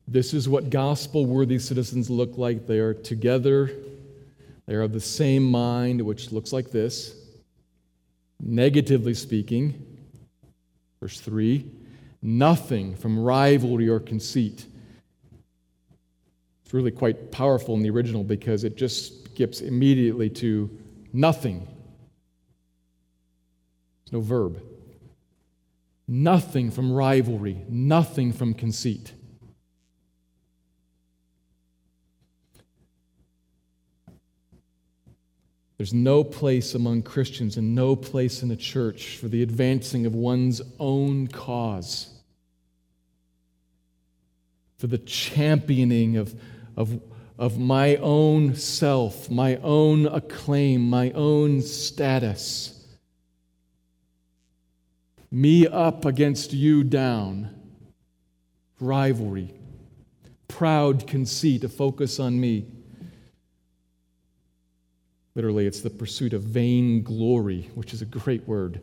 This 0.07 0.31
is 0.31 0.47
what 0.47 0.69
gospel 0.69 1.25
worthy 1.25 1.57
citizens 1.57 2.11
look 2.11 2.37
like. 2.37 2.67
They 2.67 2.77
are 2.77 2.93
together, 2.93 3.71
they 4.67 4.75
are 4.75 4.83
of 4.83 4.93
the 4.93 5.01
same 5.01 5.43
mind, 5.43 6.03
which 6.03 6.31
looks 6.31 6.53
like 6.53 6.69
this. 6.69 7.24
Negatively 8.45 9.15
speaking, 9.15 9.83
verse 11.01 11.19
3 11.19 11.65
nothing 12.21 12.95
from 12.95 13.19
rivalry 13.19 13.87
or 13.87 13.99
conceit. 13.99 14.65
It's 16.63 16.73
really 16.73 16.91
quite 16.91 17.31
powerful 17.31 17.75
in 17.75 17.83
the 17.83 17.91
original 17.91 18.23
because 18.23 18.63
it 18.63 18.75
just 18.75 19.25
skips 19.25 19.61
immediately 19.61 20.29
to 20.31 20.75
nothing. 21.13 21.67
There's 24.05 24.13
no 24.13 24.21
verb. 24.21 24.61
Nothing 26.07 26.71
from 26.71 26.91
rivalry, 26.91 27.63
nothing 27.69 28.31
from 28.31 28.53
conceit. 28.53 29.13
There's 35.77 35.93
no 35.93 36.23
place 36.23 36.73
among 36.73 37.01
Christians 37.01 37.57
and 37.57 37.75
no 37.75 37.95
place 37.95 38.41
in 38.41 38.49
the 38.49 38.55
church 38.55 39.17
for 39.17 39.27
the 39.27 39.43
advancing 39.43 40.05
of 40.05 40.15
one's 40.15 40.61
own 40.79 41.27
cause, 41.27 42.09
for 44.77 44.87
the 44.87 44.97
championing 44.99 46.15
of, 46.15 46.39
of, 46.77 47.01
of 47.37 47.59
my 47.59 47.97
own 47.97 48.55
self, 48.55 49.29
my 49.29 49.57
own 49.57 50.05
acclaim, 50.05 50.89
my 50.89 51.11
own 51.11 51.61
status. 51.61 52.71
Me 55.29 55.67
up 55.67 56.05
against 56.05 56.53
you 56.53 56.85
down. 56.85 57.49
Rivalry, 58.79 59.53
proud 60.47 61.05
conceit, 61.05 61.65
a 61.65 61.69
focus 61.69 62.19
on 62.19 62.39
me. 62.39 62.65
Literally, 65.35 65.67
it's 65.67 65.81
the 65.81 65.89
pursuit 65.89 66.33
of 66.33 66.43
vain 66.43 67.03
glory, 67.03 67.69
which 67.75 67.93
is 67.93 68.01
a 68.01 68.05
great 68.05 68.47
word. 68.47 68.81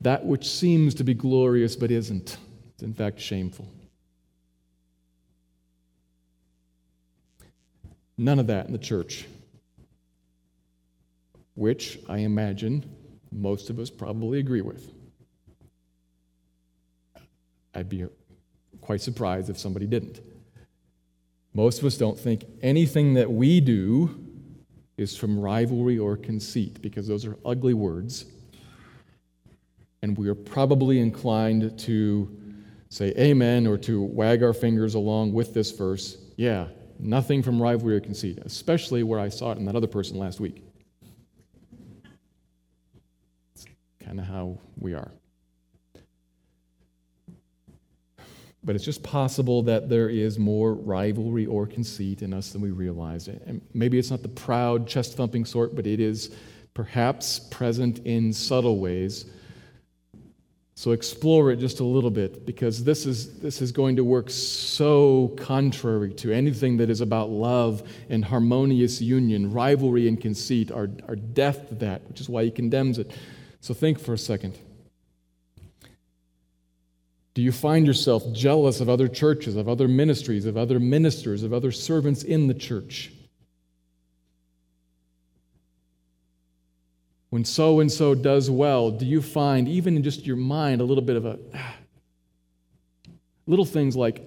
That 0.00 0.26
which 0.26 0.48
seems 0.48 0.94
to 0.96 1.04
be 1.04 1.14
glorious 1.14 1.76
but 1.76 1.90
isn't. 1.90 2.36
It's 2.74 2.82
in 2.82 2.92
fact 2.92 3.20
shameful. 3.20 3.68
None 8.18 8.38
of 8.38 8.48
that 8.48 8.66
in 8.66 8.72
the 8.72 8.78
church, 8.78 9.26
which 11.54 11.98
I 12.08 12.18
imagine 12.18 12.84
most 13.32 13.70
of 13.70 13.78
us 13.78 13.90
probably 13.90 14.38
agree 14.38 14.60
with. 14.60 14.92
I'd 17.74 17.88
be 17.88 18.06
quite 18.80 19.00
surprised 19.00 19.50
if 19.50 19.58
somebody 19.58 19.86
didn't. 19.86 20.20
Most 21.52 21.80
of 21.80 21.84
us 21.84 21.96
don't 21.96 22.18
think 22.18 22.44
anything 22.62 23.14
that 23.14 23.30
we 23.32 23.60
do 23.60 24.23
is 24.96 25.16
from 25.16 25.38
rivalry 25.38 25.98
or 25.98 26.16
conceit, 26.16 26.80
because 26.80 27.06
those 27.06 27.24
are 27.24 27.36
ugly 27.44 27.74
words. 27.74 28.26
And 30.02 30.16
we 30.16 30.28
are 30.28 30.34
probably 30.34 31.00
inclined 31.00 31.78
to 31.80 32.36
say 32.90 33.12
amen 33.18 33.66
or 33.66 33.76
to 33.78 34.02
wag 34.02 34.42
our 34.42 34.52
fingers 34.52 34.94
along 34.94 35.32
with 35.32 35.52
this 35.54 35.70
verse. 35.72 36.18
Yeah, 36.36 36.68
nothing 36.98 37.42
from 37.42 37.60
rivalry 37.60 37.96
or 37.96 38.00
conceit, 38.00 38.38
especially 38.44 39.02
where 39.02 39.18
I 39.18 39.28
saw 39.28 39.52
it 39.52 39.58
in 39.58 39.64
that 39.64 39.74
other 39.74 39.86
person 39.86 40.18
last 40.18 40.40
week. 40.40 40.62
It's 43.54 43.66
kind 43.98 44.20
of 44.20 44.26
how 44.26 44.58
we 44.78 44.94
are. 44.94 45.10
But 48.64 48.74
it's 48.74 48.84
just 48.84 49.02
possible 49.02 49.62
that 49.64 49.88
there 49.90 50.08
is 50.08 50.38
more 50.38 50.72
rivalry 50.72 51.44
or 51.44 51.66
conceit 51.66 52.22
in 52.22 52.32
us 52.32 52.50
than 52.50 52.62
we 52.62 52.70
realize. 52.70 53.28
And 53.28 53.60
maybe 53.74 53.98
it's 53.98 54.10
not 54.10 54.22
the 54.22 54.28
proud, 54.28 54.86
chest 54.86 55.16
thumping 55.16 55.44
sort, 55.44 55.76
but 55.76 55.86
it 55.86 56.00
is 56.00 56.34
perhaps 56.72 57.38
present 57.38 58.00
in 58.00 58.32
subtle 58.32 58.78
ways. 58.78 59.26
So 60.76 60.90
explore 60.90 61.52
it 61.52 61.56
just 61.56 61.78
a 61.78 61.84
little 61.84 62.10
bit 62.10 62.44
because 62.44 62.82
this 62.82 63.06
is, 63.06 63.38
this 63.38 63.62
is 63.62 63.70
going 63.70 63.94
to 63.96 64.04
work 64.04 64.28
so 64.28 65.28
contrary 65.36 66.12
to 66.14 66.32
anything 66.32 66.78
that 66.78 66.90
is 66.90 67.00
about 67.00 67.30
love 67.30 67.84
and 68.08 68.24
harmonious 68.24 69.00
union. 69.00 69.52
Rivalry 69.52 70.08
and 70.08 70.20
conceit 70.20 70.72
are, 70.72 70.90
are 71.06 71.14
death 71.14 71.68
to 71.68 71.76
that, 71.76 72.08
which 72.08 72.20
is 72.20 72.28
why 72.28 72.44
he 72.44 72.50
condemns 72.50 72.98
it. 72.98 73.12
So 73.60 73.72
think 73.72 74.00
for 74.00 74.14
a 74.14 74.18
second. 74.18 74.58
Do 77.34 77.42
you 77.42 77.50
find 77.50 77.84
yourself 77.86 78.22
jealous 78.32 78.80
of 78.80 78.88
other 78.88 79.08
churches, 79.08 79.56
of 79.56 79.68
other 79.68 79.88
ministries, 79.88 80.46
of 80.46 80.56
other 80.56 80.78
ministers, 80.78 81.42
of 81.42 81.52
other 81.52 81.72
servants 81.72 82.22
in 82.22 82.46
the 82.46 82.54
church? 82.54 83.12
When 87.30 87.44
so 87.44 87.80
and 87.80 87.90
so 87.90 88.14
does 88.14 88.48
well, 88.48 88.92
do 88.92 89.04
you 89.04 89.20
find, 89.20 89.68
even 89.68 89.96
in 89.96 90.04
just 90.04 90.24
your 90.24 90.36
mind, 90.36 90.80
a 90.80 90.84
little 90.84 91.02
bit 91.02 91.16
of 91.16 91.26
a. 91.26 91.38
Little 93.46 93.66
things 93.66 93.94
like 93.94 94.22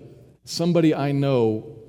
somebody 0.45 0.93
I 0.93 1.11
know 1.11 1.79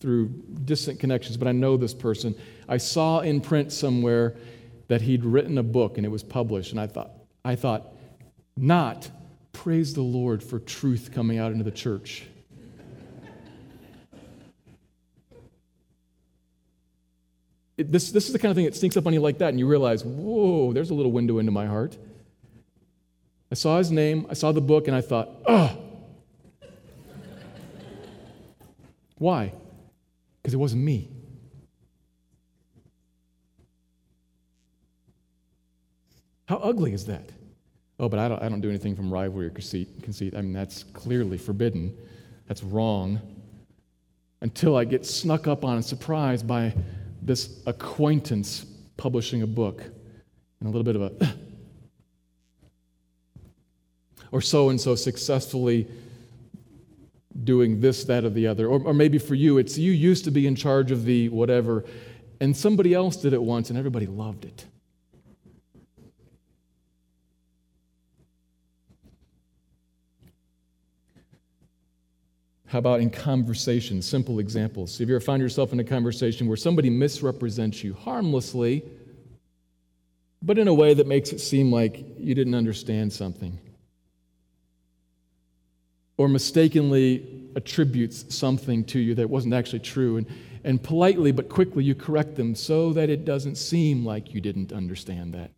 through 0.00 0.28
distant 0.64 0.98
connections, 1.00 1.36
but 1.36 1.48
I 1.48 1.52
know 1.52 1.76
this 1.76 1.92
person. 1.92 2.34
I 2.66 2.78
saw 2.78 3.20
in 3.20 3.42
print 3.42 3.72
somewhere 3.72 4.34
that 4.88 5.02
he'd 5.02 5.22
written 5.22 5.58
a 5.58 5.62
book 5.62 5.98
and 5.98 6.06
it 6.06 6.08
was 6.08 6.22
published, 6.22 6.70
and 6.70 6.80
I 6.80 6.86
thought, 6.86 7.10
I 7.44 7.56
thought, 7.56 7.92
not 8.56 9.10
Praise 9.54 9.94
the 9.94 10.02
Lord 10.02 10.42
for 10.42 10.58
truth 10.58 11.10
coming 11.14 11.38
out 11.38 11.52
into 11.52 11.64
the 11.64 11.70
church. 11.70 12.26
It, 17.78 17.90
this, 17.90 18.10
this 18.10 18.26
is 18.26 18.32
the 18.32 18.38
kind 18.38 18.50
of 18.50 18.56
thing 18.56 18.66
that 18.66 18.76
sneaks 18.76 18.96
up 18.96 19.06
on 19.06 19.14
you 19.14 19.20
like 19.20 19.38
that, 19.38 19.48
and 19.48 19.58
you 19.58 19.66
realize, 19.66 20.04
whoa, 20.04 20.72
there's 20.72 20.90
a 20.90 20.94
little 20.94 21.12
window 21.12 21.38
into 21.38 21.50
my 21.50 21.66
heart. 21.66 21.96
I 23.50 23.54
saw 23.54 23.78
his 23.78 23.90
name, 23.90 24.26
I 24.28 24.34
saw 24.34 24.52
the 24.52 24.60
book, 24.60 24.86
and 24.86 24.94
I 24.94 25.00
thought, 25.00 25.30
ugh. 25.46 25.78
Why? 29.16 29.54
Because 30.42 30.52
it 30.52 30.58
wasn't 30.58 30.82
me. 30.82 31.08
How 36.46 36.56
ugly 36.56 36.92
is 36.92 37.06
that? 37.06 37.30
Oh, 38.00 38.08
but 38.08 38.18
I 38.18 38.28
don't, 38.28 38.42
I 38.42 38.48
don't 38.48 38.60
do 38.60 38.68
anything 38.68 38.96
from 38.96 39.12
rivalry 39.12 39.46
or 39.46 39.50
conceit, 39.50 40.02
conceit. 40.02 40.34
I 40.34 40.40
mean, 40.40 40.52
that's 40.52 40.82
clearly 40.82 41.38
forbidden. 41.38 41.96
That's 42.48 42.62
wrong. 42.62 43.20
Until 44.40 44.76
I 44.76 44.84
get 44.84 45.06
snuck 45.06 45.46
up 45.46 45.64
on 45.64 45.76
and 45.76 45.84
surprised 45.84 46.46
by 46.46 46.74
this 47.22 47.62
acquaintance 47.66 48.66
publishing 48.96 49.42
a 49.42 49.46
book 49.46 49.82
and 50.60 50.68
a 50.68 50.70
little 50.70 50.82
bit 50.82 50.96
of 50.96 51.02
a. 51.02 51.34
or 54.32 54.40
so 54.40 54.70
and 54.70 54.80
so 54.80 54.96
successfully 54.96 55.86
doing 57.44 57.80
this, 57.80 58.04
that, 58.04 58.24
or 58.24 58.30
the 58.30 58.46
other. 58.48 58.66
Or, 58.66 58.80
or 58.82 58.94
maybe 58.94 59.18
for 59.18 59.36
you, 59.36 59.58
it's 59.58 59.78
you 59.78 59.92
used 59.92 60.24
to 60.24 60.32
be 60.32 60.46
in 60.48 60.56
charge 60.56 60.90
of 60.90 61.04
the 61.04 61.28
whatever, 61.28 61.84
and 62.40 62.56
somebody 62.56 62.94
else 62.94 63.16
did 63.16 63.32
it 63.32 63.42
once 63.42 63.70
and 63.70 63.78
everybody 63.78 64.06
loved 64.06 64.44
it. 64.44 64.66
How 72.74 72.78
about 72.78 72.98
in 72.98 73.08
conversation? 73.08 74.02
Simple 74.02 74.40
examples. 74.40 75.00
If 75.00 75.08
you 75.08 75.14
ever 75.14 75.24
find 75.24 75.40
yourself 75.40 75.72
in 75.72 75.78
a 75.78 75.84
conversation 75.84 76.48
where 76.48 76.56
somebody 76.56 76.90
misrepresents 76.90 77.84
you 77.84 77.94
harmlessly, 77.94 78.82
but 80.42 80.58
in 80.58 80.66
a 80.66 80.74
way 80.74 80.92
that 80.92 81.06
makes 81.06 81.32
it 81.32 81.38
seem 81.38 81.70
like 81.70 82.04
you 82.18 82.34
didn't 82.34 82.56
understand 82.56 83.12
something? 83.12 83.60
Or 86.16 86.26
mistakenly 86.26 87.48
attributes 87.54 88.34
something 88.34 88.82
to 88.86 88.98
you 88.98 89.14
that 89.14 89.30
wasn't 89.30 89.54
actually 89.54 89.78
true, 89.78 90.16
and, 90.16 90.26
and 90.64 90.82
politely 90.82 91.30
but 91.30 91.48
quickly 91.48 91.84
you 91.84 91.94
correct 91.94 92.34
them 92.34 92.56
so 92.56 92.92
that 92.94 93.08
it 93.08 93.24
doesn't 93.24 93.54
seem 93.54 94.04
like 94.04 94.34
you 94.34 94.40
didn't 94.40 94.72
understand 94.72 95.34
that. 95.34 95.52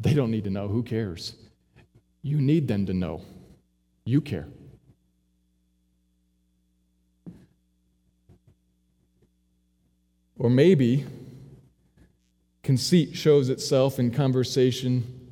They 0.00 0.14
don't 0.14 0.30
need 0.30 0.44
to 0.44 0.50
know. 0.50 0.66
Who 0.66 0.82
cares? 0.82 1.34
You 2.22 2.40
need 2.40 2.68
them 2.68 2.86
to 2.86 2.94
know. 2.94 3.20
You 4.04 4.20
care. 4.20 4.46
Or 10.38 10.50
maybe 10.50 11.06
conceit 12.62 13.16
shows 13.16 13.48
itself 13.48 13.98
in 13.98 14.10
conversation 14.10 15.24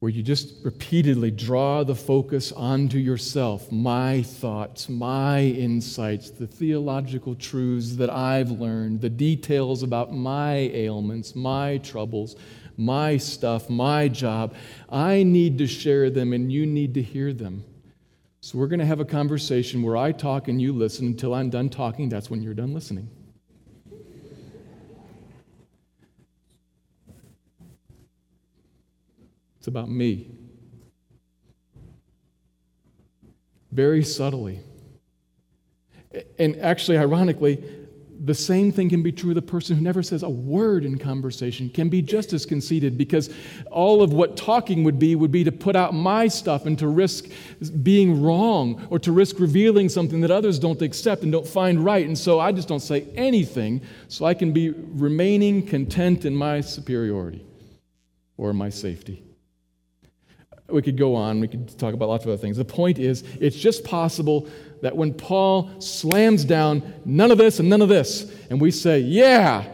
where 0.00 0.10
you 0.10 0.22
just 0.22 0.64
repeatedly 0.64 1.30
draw 1.30 1.84
the 1.84 1.94
focus 1.94 2.52
onto 2.52 2.96
yourself, 2.96 3.70
my 3.70 4.22
thoughts, 4.22 4.88
my 4.88 5.42
insights, 5.42 6.30
the 6.30 6.46
theological 6.46 7.34
truths 7.34 7.96
that 7.96 8.08
I've 8.08 8.50
learned, 8.50 9.02
the 9.02 9.10
details 9.10 9.82
about 9.82 10.14
my 10.14 10.54
ailments, 10.54 11.36
my 11.36 11.76
troubles, 11.78 12.36
my 12.80 13.18
stuff, 13.18 13.68
my 13.68 14.08
job. 14.08 14.54
I 14.88 15.22
need 15.22 15.58
to 15.58 15.66
share 15.66 16.08
them 16.08 16.32
and 16.32 16.50
you 16.50 16.64
need 16.64 16.94
to 16.94 17.02
hear 17.02 17.32
them. 17.32 17.64
So 18.40 18.56
we're 18.56 18.68
going 18.68 18.80
to 18.80 18.86
have 18.86 19.00
a 19.00 19.04
conversation 19.04 19.82
where 19.82 19.98
I 19.98 20.12
talk 20.12 20.48
and 20.48 20.60
you 20.60 20.72
listen 20.72 21.06
until 21.06 21.34
I'm 21.34 21.50
done 21.50 21.68
talking. 21.68 22.08
That's 22.08 22.30
when 22.30 22.42
you're 22.42 22.54
done 22.54 22.72
listening. 22.72 23.10
It's 29.58 29.68
about 29.68 29.90
me. 29.90 30.30
Very 33.70 34.02
subtly. 34.02 34.60
And 36.38 36.56
actually, 36.56 36.96
ironically, 36.96 37.62
the 38.22 38.34
same 38.34 38.70
thing 38.70 38.90
can 38.90 39.02
be 39.02 39.12
true 39.12 39.30
of 39.30 39.34
the 39.34 39.42
person 39.42 39.76
who 39.76 39.82
never 39.82 40.02
says 40.02 40.22
a 40.22 40.28
word 40.28 40.84
in 40.84 40.98
conversation, 40.98 41.70
can 41.70 41.88
be 41.88 42.02
just 42.02 42.32
as 42.32 42.44
conceited 42.44 42.98
because 42.98 43.30
all 43.70 44.02
of 44.02 44.12
what 44.12 44.36
talking 44.36 44.84
would 44.84 44.98
be 44.98 45.14
would 45.14 45.32
be 45.32 45.42
to 45.44 45.52
put 45.52 45.74
out 45.74 45.94
my 45.94 46.28
stuff 46.28 46.66
and 46.66 46.78
to 46.78 46.86
risk 46.86 47.26
being 47.82 48.22
wrong 48.22 48.86
or 48.90 48.98
to 48.98 49.10
risk 49.10 49.38
revealing 49.38 49.88
something 49.88 50.20
that 50.20 50.30
others 50.30 50.58
don't 50.58 50.82
accept 50.82 51.22
and 51.22 51.32
don't 51.32 51.46
find 51.46 51.82
right. 51.82 52.06
And 52.06 52.16
so 52.16 52.38
I 52.38 52.52
just 52.52 52.68
don't 52.68 52.80
say 52.80 53.06
anything 53.14 53.80
so 54.08 54.26
I 54.26 54.34
can 54.34 54.52
be 54.52 54.70
remaining 54.70 55.66
content 55.66 56.26
in 56.26 56.36
my 56.36 56.60
superiority 56.60 57.44
or 58.36 58.52
my 58.52 58.68
safety. 58.68 59.22
We 60.68 60.82
could 60.82 60.96
go 60.96 61.14
on, 61.16 61.40
we 61.40 61.48
could 61.48 61.76
talk 61.78 61.94
about 61.94 62.08
lots 62.08 62.24
of 62.24 62.30
other 62.30 62.40
things. 62.40 62.56
The 62.56 62.64
point 62.64 62.98
is, 62.98 63.24
it's 63.40 63.56
just 63.56 63.82
possible 63.82 64.46
that 64.82 64.96
when 64.96 65.12
Paul 65.14 65.80
slams 65.80 66.44
down 66.44 66.94
none 67.04 67.30
of 67.30 67.38
this 67.38 67.60
and 67.60 67.68
none 67.68 67.82
of 67.82 67.88
this, 67.88 68.34
and 68.50 68.60
we 68.60 68.70
say, 68.70 68.98
yeah, 69.00 69.64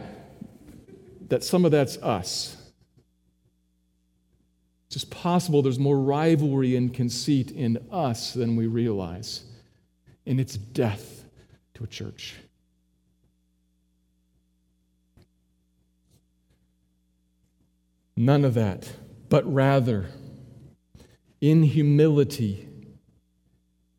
that 1.29 1.43
some 1.43 1.65
of 1.65 1.71
that's 1.71 1.97
us. 1.97 2.55
It's 4.87 4.95
just 4.95 5.09
possible 5.09 5.61
there's 5.61 5.79
more 5.79 5.99
rivalry 5.99 6.75
and 6.75 6.93
conceit 6.93 7.51
in 7.51 7.77
us 7.91 8.33
than 8.33 8.55
we 8.55 8.67
realize. 8.67 9.43
And 10.25 10.39
it's 10.39 10.55
death 10.57 11.25
to 11.75 11.83
a 11.83 11.87
church. 11.87 12.35
None 18.15 18.45
of 18.45 18.55
that, 18.55 18.91
but 19.29 19.51
rather, 19.53 20.07
in 21.39 21.61
humility, 21.61 22.67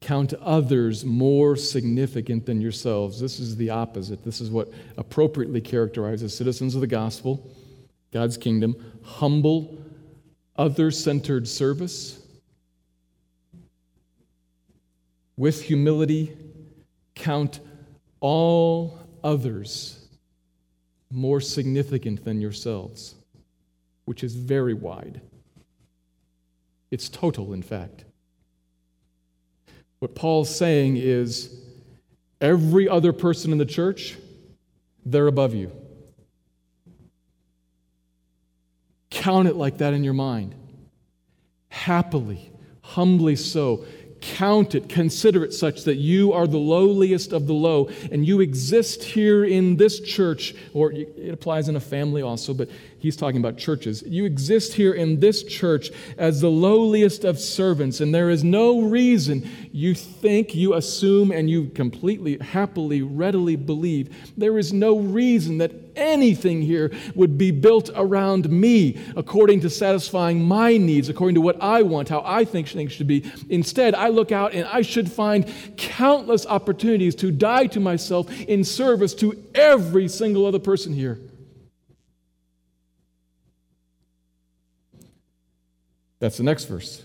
count 0.08 0.32
others 0.40 1.04
more 1.04 1.54
significant 1.54 2.46
than 2.46 2.62
yourselves. 2.62 3.20
This 3.20 3.38
is 3.38 3.56
the 3.56 3.68
opposite. 3.68 4.24
This 4.24 4.40
is 4.40 4.50
what 4.50 4.70
appropriately 4.96 5.60
characterizes 5.60 6.34
citizens 6.34 6.74
of 6.74 6.80
the 6.80 6.86
gospel, 6.86 7.46
God's 8.10 8.38
kingdom, 8.38 8.74
humble, 9.02 9.76
other 10.56 10.90
centered 10.90 11.46
service. 11.46 12.26
With 15.36 15.60
humility, 15.60 16.34
count 17.14 17.60
all 18.20 18.98
others 19.22 20.08
more 21.10 21.42
significant 21.42 22.24
than 22.24 22.40
yourselves, 22.40 23.14
which 24.06 24.24
is 24.24 24.34
very 24.34 24.72
wide. 24.72 25.20
It's 26.90 27.10
total, 27.10 27.52
in 27.52 27.62
fact. 27.62 28.06
What 29.98 30.14
Paul's 30.14 30.54
saying 30.54 30.96
is 30.96 31.54
every 32.40 32.88
other 32.88 33.12
person 33.12 33.52
in 33.52 33.58
the 33.58 33.66
church, 33.66 34.16
they're 35.04 35.26
above 35.26 35.54
you. 35.54 35.72
Count 39.10 39.48
it 39.48 39.56
like 39.56 39.78
that 39.78 39.94
in 39.94 40.04
your 40.04 40.14
mind. 40.14 40.54
Happily, 41.68 42.50
humbly 42.82 43.36
so. 43.36 43.84
Count 44.20 44.74
it, 44.74 44.88
consider 44.88 45.44
it 45.44 45.52
such 45.54 45.84
that 45.84 45.94
you 45.94 46.32
are 46.32 46.46
the 46.46 46.58
lowliest 46.58 47.32
of 47.32 47.46
the 47.46 47.52
low, 47.52 47.88
and 48.10 48.26
you 48.26 48.40
exist 48.40 49.04
here 49.04 49.44
in 49.44 49.76
this 49.76 50.00
church, 50.00 50.54
or 50.74 50.92
it 50.92 51.32
applies 51.32 51.68
in 51.68 51.76
a 51.76 51.80
family 51.80 52.20
also, 52.22 52.52
but 52.52 52.68
he's 52.98 53.16
talking 53.16 53.40
about 53.40 53.56
churches. 53.56 54.02
You 54.06 54.24
exist 54.24 54.74
here 54.74 54.92
in 54.92 55.20
this 55.20 55.42
church 55.42 55.90
as 56.16 56.40
the 56.40 56.50
lowliest 56.50 57.24
of 57.24 57.38
servants, 57.38 58.00
and 58.00 58.14
there 58.14 58.30
is 58.30 58.44
no 58.44 58.82
reason 58.82 59.48
you 59.72 59.94
think, 59.94 60.54
you 60.54 60.74
assume, 60.74 61.30
and 61.30 61.48
you 61.48 61.68
completely, 61.68 62.38
happily, 62.38 63.02
readily 63.02 63.56
believe. 63.56 64.32
There 64.36 64.58
is 64.58 64.72
no 64.72 64.98
reason 64.98 65.58
that 65.58 65.72
anything 65.96 66.62
here 66.62 66.92
would 67.14 67.36
be 67.36 67.50
built 67.50 67.90
around 67.94 68.48
me 68.50 68.98
according 69.16 69.60
to 69.60 69.70
satisfying 69.70 70.42
my 70.42 70.76
needs, 70.76 71.08
according 71.08 71.34
to 71.34 71.40
what 71.40 71.60
I 71.62 71.82
want, 71.82 72.08
how 72.08 72.22
I 72.24 72.44
think 72.44 72.68
things 72.68 72.92
should 72.92 73.06
be. 73.06 73.30
Instead, 73.48 73.94
I 73.94 74.08
look 74.08 74.32
out 74.32 74.52
and 74.52 74.66
I 74.66 74.82
should 74.82 75.10
find 75.10 75.52
countless 75.76 76.46
opportunities 76.46 77.14
to 77.16 77.30
die 77.30 77.66
to 77.68 77.80
myself 77.80 78.30
in 78.42 78.64
service 78.64 79.14
to 79.14 79.42
every 79.54 80.08
single 80.08 80.46
other 80.46 80.58
person 80.58 80.92
here. 80.92 81.18
That's 86.20 86.36
the 86.36 86.42
next 86.42 86.64
verse. 86.64 87.04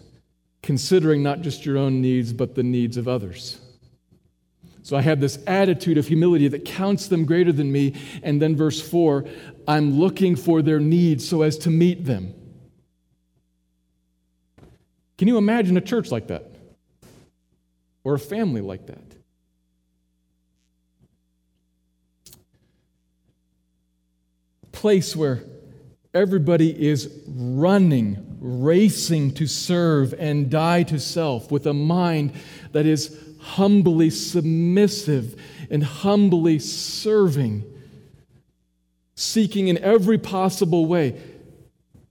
Considering 0.62 1.22
not 1.22 1.42
just 1.42 1.66
your 1.66 1.78
own 1.78 2.02
needs, 2.02 2.34
but 2.34 2.56
the 2.56 2.64
needs 2.64 2.98
of 2.98 3.08
others. 3.08 3.60
So 4.82 4.98
I 4.98 5.02
have 5.02 5.20
this 5.20 5.40
attitude 5.48 5.98
of 5.98 6.08
humility 6.08 6.48
that 6.50 6.66
counts 6.66 7.08
them 7.08 7.26
greater 7.26 7.52
than 7.52 7.72
me. 7.72 7.96
And 8.22 8.42
then 8.42 8.56
verse 8.56 8.82
4 8.82 9.26
I'm 9.68 10.00
looking 10.00 10.36
for 10.36 10.62
their 10.62 10.80
needs 10.80 11.28
so 11.28 11.42
as 11.42 11.58
to 11.60 11.70
meet 11.70 12.06
them. 12.06 12.34
Can 15.18 15.28
you 15.28 15.38
imagine 15.38 15.78
a 15.78 15.82
church 15.82 16.12
like 16.12 16.28
that? 16.28 16.52
Or 18.04 18.16
a 18.16 18.20
family 18.20 18.62
like 18.62 18.88
that? 18.88 19.00
Place 24.74 25.16
where 25.16 25.44
Everybody 26.14 26.70
is 26.70 27.12
running, 27.28 28.33
racing 28.44 29.34
to 29.34 29.48
serve 29.48 30.14
and 30.20 30.50
die 30.50 30.84
to 30.84 31.00
self 31.00 31.50
with 31.50 31.66
a 31.66 31.74
mind 31.74 32.34
that 32.74 32.86
is 32.86 33.18
humbly 33.40 34.10
submissive 34.10 35.42
and 35.72 35.84
humbly 35.84 36.60
serving, 36.60 37.64
seeking 39.16 39.70
in 39.70 39.78
every 39.78 40.18
possible 40.18 40.86
way. 40.86 41.20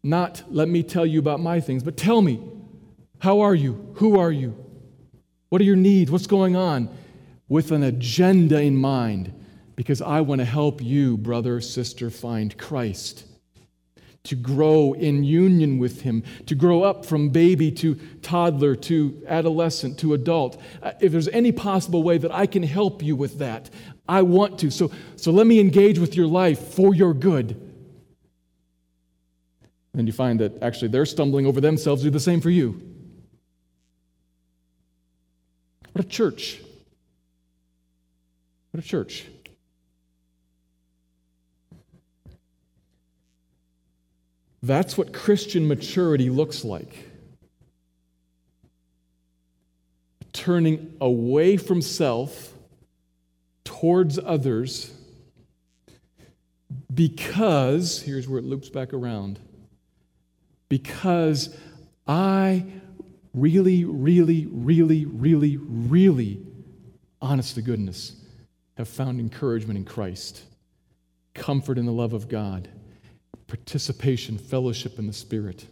Not, 0.03 0.43
let 0.49 0.69
me 0.69 0.83
tell 0.83 1.05
you 1.05 1.19
about 1.19 1.39
my 1.39 1.61
things, 1.61 1.83
but 1.83 1.97
tell 1.97 2.23
me, 2.23 2.41
how 3.19 3.41
are 3.41 3.55
you? 3.55 3.95
Who 3.97 4.19
are 4.19 4.33
you? 4.33 4.57
What 5.51 5.61
are 5.61 5.65
your 5.65 5.77
needs? 5.77 6.11
What's 6.11 6.27
going 6.27 6.57
on? 6.57 6.89
With 7.49 7.71
an 7.73 7.83
agenda 7.83 8.61
in 8.61 8.75
mind, 8.75 9.33
because 9.77 10.01
I 10.01 10.23
want 10.23 10.41
to 10.41 10.47
help 10.47 10.83
you, 10.83 11.19
brother, 11.19 11.61
sister, 11.61 12.09
find 12.09 12.57
Christ 12.57 13.27
to 14.25 14.37
grow 14.37 14.93
in 14.93 15.25
union 15.25 15.79
with 15.79 16.03
Him, 16.03 16.23
to 16.47 16.55
grow 16.55 16.83
up 16.83 17.05
from 17.05 17.31
baby 17.31 17.73
to 17.73 17.97
toddler 18.23 18.77
to 18.77 19.23
adolescent 19.27 19.99
to 19.99 20.15
adult. 20.15 20.61
Uh, 20.83 20.93
if 21.01 21.11
there's 21.11 21.29
any 21.29 21.51
possible 21.51 22.03
way 22.03 22.19
that 22.19 22.33
I 22.33 22.47
can 22.47 22.63
help 22.63 23.03
you 23.03 23.17
with 23.17 23.39
that, 23.39 23.71
I 24.09 24.23
want 24.23 24.61
to. 24.61 24.71
So, 24.71 24.93
so 25.17 25.33
let 25.33 25.47
me 25.47 25.59
engage 25.59 25.99
with 25.99 26.17
your 26.17 26.27
life 26.27 26.61
for 26.75 26.95
your 26.95 27.15
good. 27.15 27.61
And 29.95 30.07
you 30.07 30.13
find 30.13 30.41
that 30.41 30.63
actually 30.63 30.89
they're 30.89 31.05
stumbling 31.05 31.47
over 31.47 31.61
themselves, 31.61 32.03
do 32.03 32.11
the 32.11 32.21
same 32.21 32.41
for 32.41 32.51
you. 32.51 32.81
What 35.93 36.05
a 36.05 36.09
church. 36.09 36.61
What 38.71 38.83
a 38.83 38.87
church. 38.87 39.27
That's 44.63 44.97
what 44.97 45.13
Christian 45.13 45.67
maturity 45.67 46.31
looks 46.31 46.65
like. 46.65 47.09
Turning 50.33 50.95
away 51.01 51.57
from 51.57 51.83
self 51.83 52.55
towards 53.65 54.19
others 54.19 54.93
because, 56.95 58.01
here's 58.03 58.29
where 58.29 58.39
it 58.39 58.45
loops 58.45 58.69
back 58.69 58.93
around, 58.93 59.41
because 60.69 61.55
I 62.07 62.65
really, 63.35 63.85
really, 63.85 64.47
really, 64.51 65.07
really, 65.07 65.57
really, 65.57 66.41
honest 67.21 67.57
to 67.57 67.63
goodness, 67.63 68.17
have 68.77 68.89
found 68.89 69.21
encouragement 69.21 69.77
in 69.77 69.85
Christ, 69.85 70.45
comfort 71.35 71.79
in 71.79 71.87
the 71.87 71.93
love 71.93 72.13
of 72.13 72.29
God 72.29 72.69
participation, 73.53 74.39
fellowship 74.39 74.99
in 74.99 75.07
the 75.07 75.13
Spirit. 75.13 75.67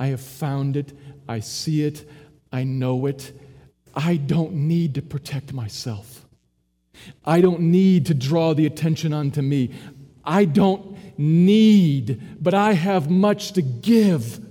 I 0.00 0.08
have 0.08 0.20
found 0.20 0.76
it, 0.76 0.92
I 1.28 1.38
see 1.38 1.84
it, 1.84 2.10
I 2.50 2.64
know 2.64 3.06
it. 3.06 3.32
I 3.94 4.16
don't 4.16 4.52
need 4.54 4.96
to 4.96 5.02
protect 5.02 5.52
myself. 5.52 6.26
I 7.24 7.40
don't 7.40 7.60
need 7.60 8.06
to 8.06 8.14
draw 8.14 8.52
the 8.52 8.66
attention 8.66 9.12
onto 9.12 9.40
me. 9.40 9.70
I 10.24 10.44
don't 10.44 10.96
need, 11.16 12.20
but 12.42 12.52
I 12.52 12.72
have 12.72 13.08
much 13.08 13.52
to 13.52 13.62
give. 13.62 14.44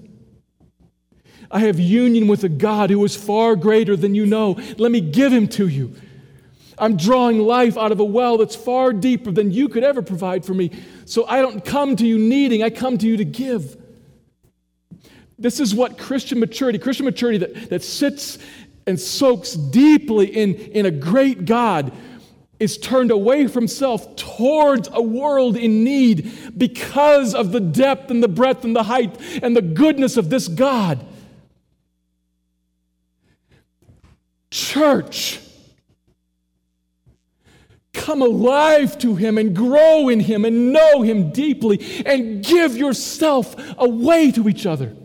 I 1.52 1.60
have 1.60 1.82
union 1.82 2.30
with 2.30 2.46
a 2.46 2.50
God 2.50 2.92
who 2.92 3.04
is 3.04 3.18
far 3.18 3.58
greater 3.58 3.98
than 3.98 4.16
you 4.16 4.26
know. 4.26 4.58
Let 4.78 4.94
me 4.94 5.02
give 5.02 5.34
him 5.34 5.50
to 5.50 5.68
you. 5.68 5.96
I'm 6.78 6.96
drawing 6.96 7.40
life 7.40 7.78
out 7.78 7.92
of 7.92 8.00
a 8.00 8.06
well 8.06 8.38
that's 8.38 8.56
far 8.56 8.94
deeper 8.94 9.32
than 9.32 9.52
you 9.52 9.68
could 9.68 9.84
ever 9.84 10.02
provide 10.02 10.46
for 10.46 10.54
me. 10.54 10.72
So 11.06 11.26
I 11.26 11.42
don't 11.42 11.66
come 11.66 11.96
to 11.96 12.06
you 12.06 12.20
needing, 12.20 12.64
I 12.64 12.70
come 12.70 12.98
to 12.98 13.08
you 13.08 13.18
to 13.18 13.26
give. 13.26 13.78
This 15.40 15.60
is 15.60 15.74
what 15.74 15.98
Christian 15.98 16.40
maturity, 16.40 16.80
Christian 16.80 17.06
maturity 17.06 17.38
that, 17.40 17.70
that 17.70 17.84
sits 17.84 18.40
and 18.86 19.00
soaks 19.00 19.54
deeply 19.54 20.28
in, 20.28 20.56
in 20.56 20.86
a 20.86 20.92
great 20.92 21.46
God, 21.46 21.92
is 22.60 22.78
turned 22.78 23.12
away 23.12 23.48
from 23.48 23.68
self 23.68 24.16
towards 24.16 24.90
a 24.92 25.02
world 25.02 25.56
in 25.58 25.84
need 25.84 26.32
because 26.58 27.36
of 27.36 27.52
the 27.52 27.60
depth 27.60 28.10
and 28.10 28.24
the 28.24 28.28
breadth 28.28 28.64
and 28.64 28.76
the 28.76 28.84
height 28.84 29.16
and 29.44 29.56
the 29.56 29.62
goodness 29.62 30.18
of 30.18 30.30
this 30.30 30.48
God. 30.48 31.06
Church 34.50 35.40
come 37.98 38.22
alive 38.22 38.98
to 39.00 39.16
Him 39.16 39.38
and 39.38 39.56
grow 39.56 40.08
in 40.08 40.20
Him 40.20 40.46
and 40.46 40.72
know 40.72 41.02
Him 41.02 41.32
deeply 41.32 42.04
and 42.06 42.44
give 42.44 42.78
yourself 42.78 43.56
away 43.78 44.32
to 44.32 44.48
each 44.48 44.66
other. 44.66 44.96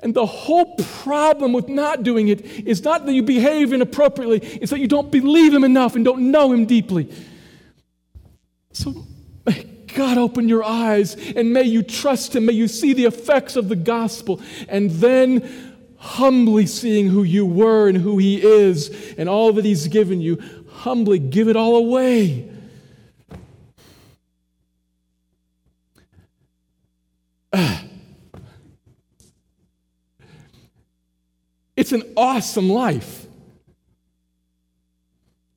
And 0.00 0.14
the 0.14 0.26
whole 0.26 0.76
problem 0.76 1.52
with 1.52 1.68
not 1.68 2.02
doing 2.02 2.28
it 2.28 2.44
is 2.44 2.84
not 2.84 3.06
that 3.06 3.12
you 3.12 3.22
behave 3.22 3.72
inappropriately, 3.72 4.38
it's 4.38 4.70
that 4.70 4.80
you 4.80 4.88
don't 4.88 5.10
believe 5.10 5.52
Him 5.52 5.64
enough 5.64 5.96
and 5.96 6.04
don't 6.04 6.30
know 6.30 6.52
Him 6.52 6.64
deeply. 6.66 7.12
So 8.72 9.06
may 9.44 9.64
God 9.94 10.18
open 10.18 10.48
your 10.48 10.62
eyes 10.62 11.16
and 11.34 11.52
may 11.52 11.64
you 11.64 11.82
trust 11.82 12.36
Him, 12.36 12.46
may 12.46 12.52
you 12.52 12.68
see 12.68 12.92
the 12.92 13.06
effects 13.06 13.56
of 13.56 13.68
the 13.68 13.76
gospel, 13.76 14.40
and 14.68 14.90
then 14.90 15.74
humbly 15.98 16.66
seeing 16.66 17.08
who 17.08 17.22
you 17.22 17.44
were 17.46 17.88
and 17.88 17.98
who 17.98 18.18
He 18.18 18.40
is 18.40 19.14
and 19.16 19.28
all 19.28 19.52
that 19.54 19.64
He's 19.64 19.88
given 19.88 20.20
you, 20.20 20.36
humbly 20.86 21.18
give 21.18 21.48
it 21.48 21.56
all 21.56 21.74
away. 21.76 22.48
It's 31.76 31.92
an 31.92 32.04
awesome 32.16 32.70
life. 32.70 33.26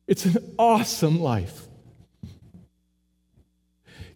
It's 0.06 0.26
an 0.26 0.36
awesome 0.58 1.18
life. 1.18 1.66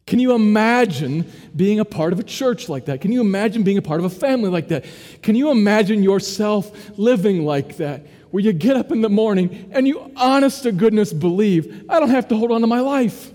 Can 0.07 0.19
you 0.19 0.35
imagine 0.35 1.25
being 1.57 1.81
a 1.81 1.85
part 1.87 2.13
of 2.13 2.19
a 2.19 2.23
church 2.23 2.69
like 2.69 2.85
that? 2.87 3.01
Can 3.01 3.11
you 3.11 3.23
imagine 3.23 3.63
being 3.63 3.79
a 3.79 3.83
part 3.83 4.01
of 4.01 4.05
a 4.05 4.11
family 4.11 4.51
like 4.51 4.69
that? 4.69 4.85
Can 5.23 5.35
you 5.35 5.51
imagine 5.51 6.03
yourself 6.03 6.99
living 6.99 7.47
like 7.47 7.79
that? 7.79 8.05
Where 8.35 8.43
you 8.43 8.53
get 8.53 8.77
up 8.77 8.91
in 8.91 9.01
the 9.01 9.09
morning 9.09 9.71
and 9.71 9.87
you, 9.87 10.11
honest 10.17 10.65
to 10.65 10.73
goodness, 10.73 11.13
believe, 11.13 11.85
I 11.89 12.01
don't 12.01 12.11
have 12.11 12.27
to 12.31 12.37
hold 12.37 12.51
on 12.51 12.63
to 12.63 12.67
my 12.67 12.81
life. 12.81 13.31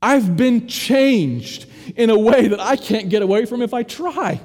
I've 0.00 0.36
been 0.36 0.68
changed 0.68 1.66
in 1.96 2.08
a 2.10 2.16
way 2.16 2.46
that 2.46 2.60
I 2.60 2.76
can't 2.76 3.08
get 3.08 3.22
away 3.22 3.46
from 3.46 3.62
if 3.62 3.74
I 3.74 3.82
try. 3.82 4.40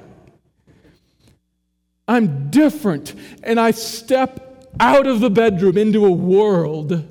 I'm 2.08 2.50
different, 2.50 3.14
and 3.44 3.60
I 3.60 3.70
step 3.70 4.74
out 4.80 5.06
of 5.06 5.20
the 5.20 5.30
bedroom 5.30 5.78
into 5.78 6.04
a 6.06 6.10
world 6.10 7.06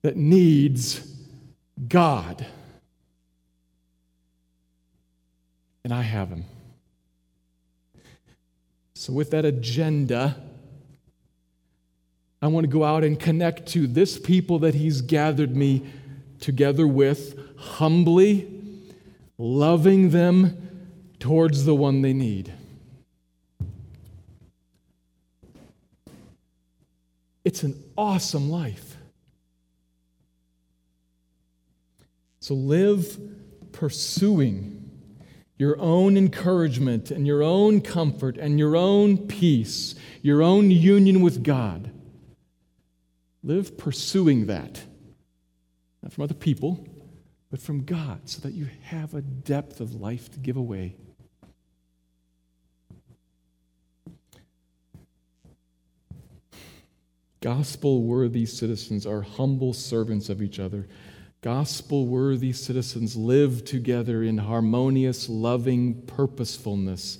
that 0.00 0.16
needs 0.16 1.06
God. 1.88 2.46
And 5.84 5.92
I 5.92 6.00
have 6.00 6.30
Him. 6.30 6.46
So, 9.02 9.12
with 9.12 9.32
that 9.32 9.44
agenda, 9.44 10.36
I 12.40 12.46
want 12.46 12.62
to 12.62 12.72
go 12.72 12.84
out 12.84 13.02
and 13.02 13.18
connect 13.18 13.66
to 13.70 13.88
this 13.88 14.16
people 14.16 14.60
that 14.60 14.76
He's 14.76 15.00
gathered 15.00 15.56
me 15.56 15.82
together 16.38 16.86
with, 16.86 17.36
humbly 17.58 18.48
loving 19.38 20.10
them 20.10 20.86
towards 21.18 21.64
the 21.64 21.74
one 21.74 22.02
they 22.02 22.12
need. 22.12 22.52
It's 27.44 27.64
an 27.64 27.82
awesome 27.98 28.50
life. 28.50 28.96
So 32.38 32.54
live 32.54 33.18
pursuing 33.72 34.81
your 35.62 35.80
own 35.80 36.16
encouragement 36.16 37.12
and 37.12 37.24
your 37.24 37.40
own 37.40 37.80
comfort 37.80 38.36
and 38.36 38.58
your 38.58 38.74
own 38.74 39.16
peace, 39.16 39.94
your 40.20 40.42
own 40.42 40.72
union 40.72 41.20
with 41.20 41.44
God. 41.44 41.88
Live 43.44 43.78
pursuing 43.78 44.46
that, 44.46 44.82
not 46.02 46.12
from 46.12 46.24
other 46.24 46.34
people, 46.34 46.84
but 47.48 47.60
from 47.60 47.84
God, 47.84 48.28
so 48.28 48.40
that 48.40 48.54
you 48.54 48.66
have 48.82 49.14
a 49.14 49.22
depth 49.22 49.78
of 49.78 49.94
life 49.94 50.32
to 50.32 50.40
give 50.40 50.56
away. 50.56 50.96
Gospel 57.40 58.02
worthy 58.02 58.46
citizens 58.46 59.06
are 59.06 59.22
humble 59.22 59.72
servants 59.72 60.28
of 60.28 60.42
each 60.42 60.58
other 60.58 60.88
Gospel 61.42 62.06
worthy 62.06 62.52
citizens 62.52 63.16
live 63.16 63.64
together 63.64 64.22
in 64.22 64.38
harmonious, 64.38 65.28
loving 65.28 66.02
purposefulness 66.02 67.18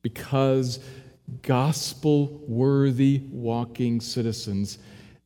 because 0.00 0.78
gospel 1.42 2.40
worthy 2.46 3.22
walking 3.32 4.00
citizens 4.00 4.78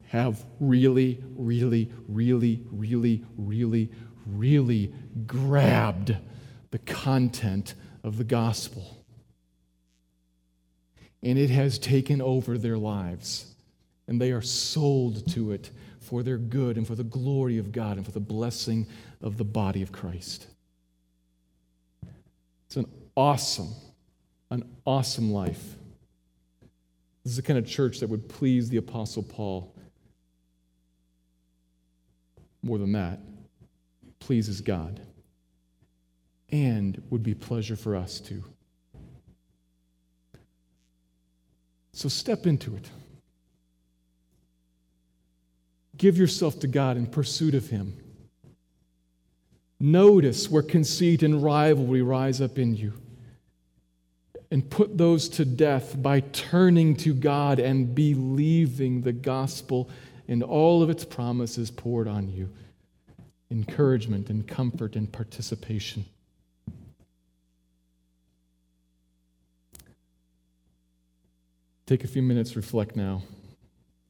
have 0.07 0.42
really, 0.61 1.22
really, 1.36 1.92
really, 2.09 2.62
really, 2.70 3.22
really, 3.36 3.90
really 4.24 4.94
grabbed 5.26 6.16
the 6.70 6.78
content 6.78 7.74
of 8.03 8.16
the 8.16 8.24
gospel. 8.24 9.05
And 11.22 11.38
it 11.38 11.51
has 11.51 11.78
taken 11.78 12.22
over 12.22 12.57
their 12.57 12.78
lives. 12.78 13.55
And 14.07 14.18
they 14.18 14.32
are 14.32 14.40
sold 14.40 15.30
to 15.32 15.53
it 15.53 15.70
for 16.09 16.22
their 16.22 16.38
good 16.38 16.76
and 16.78 16.86
for 16.86 16.94
the 16.94 17.04
glory 17.04 17.59
of 17.59 17.70
God 17.70 17.98
and 17.98 18.06
for 18.06 18.12
the 18.12 18.20
blessing 18.20 18.86
of 19.20 19.36
the 19.36 19.44
body 19.44 19.82
of 19.82 19.92
Christ. 19.92 20.46
It's 22.66 22.76
an 22.76 22.86
awesome, 23.14 23.74
an 24.50 24.64
awesome 24.86 25.32
life. 25.32 25.76
This 27.24 27.32
is 27.32 27.36
the 27.36 27.42
kind 27.42 27.59
of 27.59 27.66
church 27.66 28.00
that 28.00 28.09
would 28.09 28.28
please 28.28 28.70
the 28.70 28.78
Apostle 28.78 29.22
Paul. 29.22 29.74
More 32.62 32.78
than 32.78 32.92
that, 32.92 33.20
pleases 34.18 34.61
God 34.62 35.00
and 36.50 37.02
would 37.11 37.22
be 37.22 37.34
pleasure 37.34 37.76
for 37.76 37.94
us 37.94 38.18
too. 38.18 38.42
So 41.92 42.09
step 42.09 42.46
into 42.46 42.74
it. 42.76 42.88
Give 45.99 46.16
yourself 46.16 46.61
to 46.61 46.68
God 46.68 46.96
in 46.96 47.07
pursuit 47.07 47.55
of 47.55 47.68
Him. 47.68 47.96
Notice 49.80 50.49
where 50.49 50.62
conceit 50.62 51.22
and 51.22 51.42
rivalry 51.42 52.03
rise 52.03 52.40
up 52.40 52.59
in 52.59 52.74
you. 52.74 52.94
And 54.51 54.68
put 54.68 54.96
those 54.96 55.28
to 55.30 55.44
death 55.44 56.01
by 56.01 56.20
turning 56.20 56.96
to 56.96 57.12
God 57.12 57.59
and 57.59 57.94
believing 57.94 59.03
the 59.03 59.12
gospel 59.12 59.90
and 60.26 60.42
all 60.42 60.82
of 60.82 60.88
its 60.88 61.05
promises 61.05 61.70
poured 61.70 62.09
on 62.09 62.30
you 62.30 62.49
encouragement 63.51 64.28
and 64.28 64.46
comfort 64.46 64.94
and 64.94 65.11
participation. 65.11 66.05
Take 71.86 72.05
a 72.05 72.07
few 72.07 72.20
minutes, 72.20 72.57
reflect 72.57 72.94
now. 72.94 73.22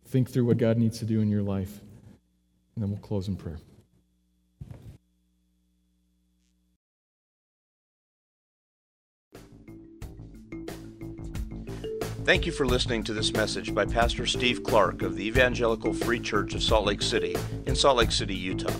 Think 0.08 0.30
through 0.30 0.46
what 0.46 0.56
God 0.56 0.78
needs 0.78 0.98
to 1.00 1.04
do 1.04 1.20
in 1.20 1.28
your 1.28 1.42
life, 1.42 1.80
and 2.74 2.82
then 2.82 2.90
we'll 2.90 2.98
close 3.00 3.28
in 3.28 3.36
prayer. 3.36 3.58
Thank 12.24 12.46
you 12.46 12.52
for 12.52 12.64
listening 12.64 13.04
to 13.04 13.12
this 13.12 13.34
message 13.34 13.74
by 13.74 13.84
Pastor 13.84 14.24
Steve 14.24 14.62
Clark 14.62 15.02
of 15.02 15.14
the 15.14 15.26
Evangelical 15.26 15.92
Free 15.92 16.20
Church 16.20 16.54
of 16.54 16.62
Salt 16.62 16.86
Lake 16.86 17.02
City 17.02 17.36
in 17.66 17.76
Salt 17.76 17.98
Lake 17.98 18.12
City, 18.12 18.34
Utah. 18.34 18.72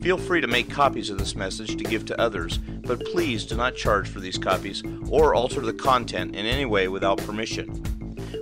Feel 0.00 0.18
free 0.18 0.40
to 0.40 0.48
make 0.48 0.68
copies 0.68 1.08
of 1.08 1.18
this 1.18 1.36
message 1.36 1.76
to 1.76 1.84
give 1.84 2.04
to 2.06 2.20
others, 2.20 2.58
but 2.58 3.04
please 3.06 3.46
do 3.46 3.56
not 3.56 3.76
charge 3.76 4.08
for 4.08 4.18
these 4.18 4.38
copies 4.38 4.82
or 5.08 5.36
alter 5.36 5.60
the 5.60 5.72
content 5.72 6.34
in 6.34 6.46
any 6.46 6.64
way 6.64 6.88
without 6.88 7.18
permission. 7.18 7.97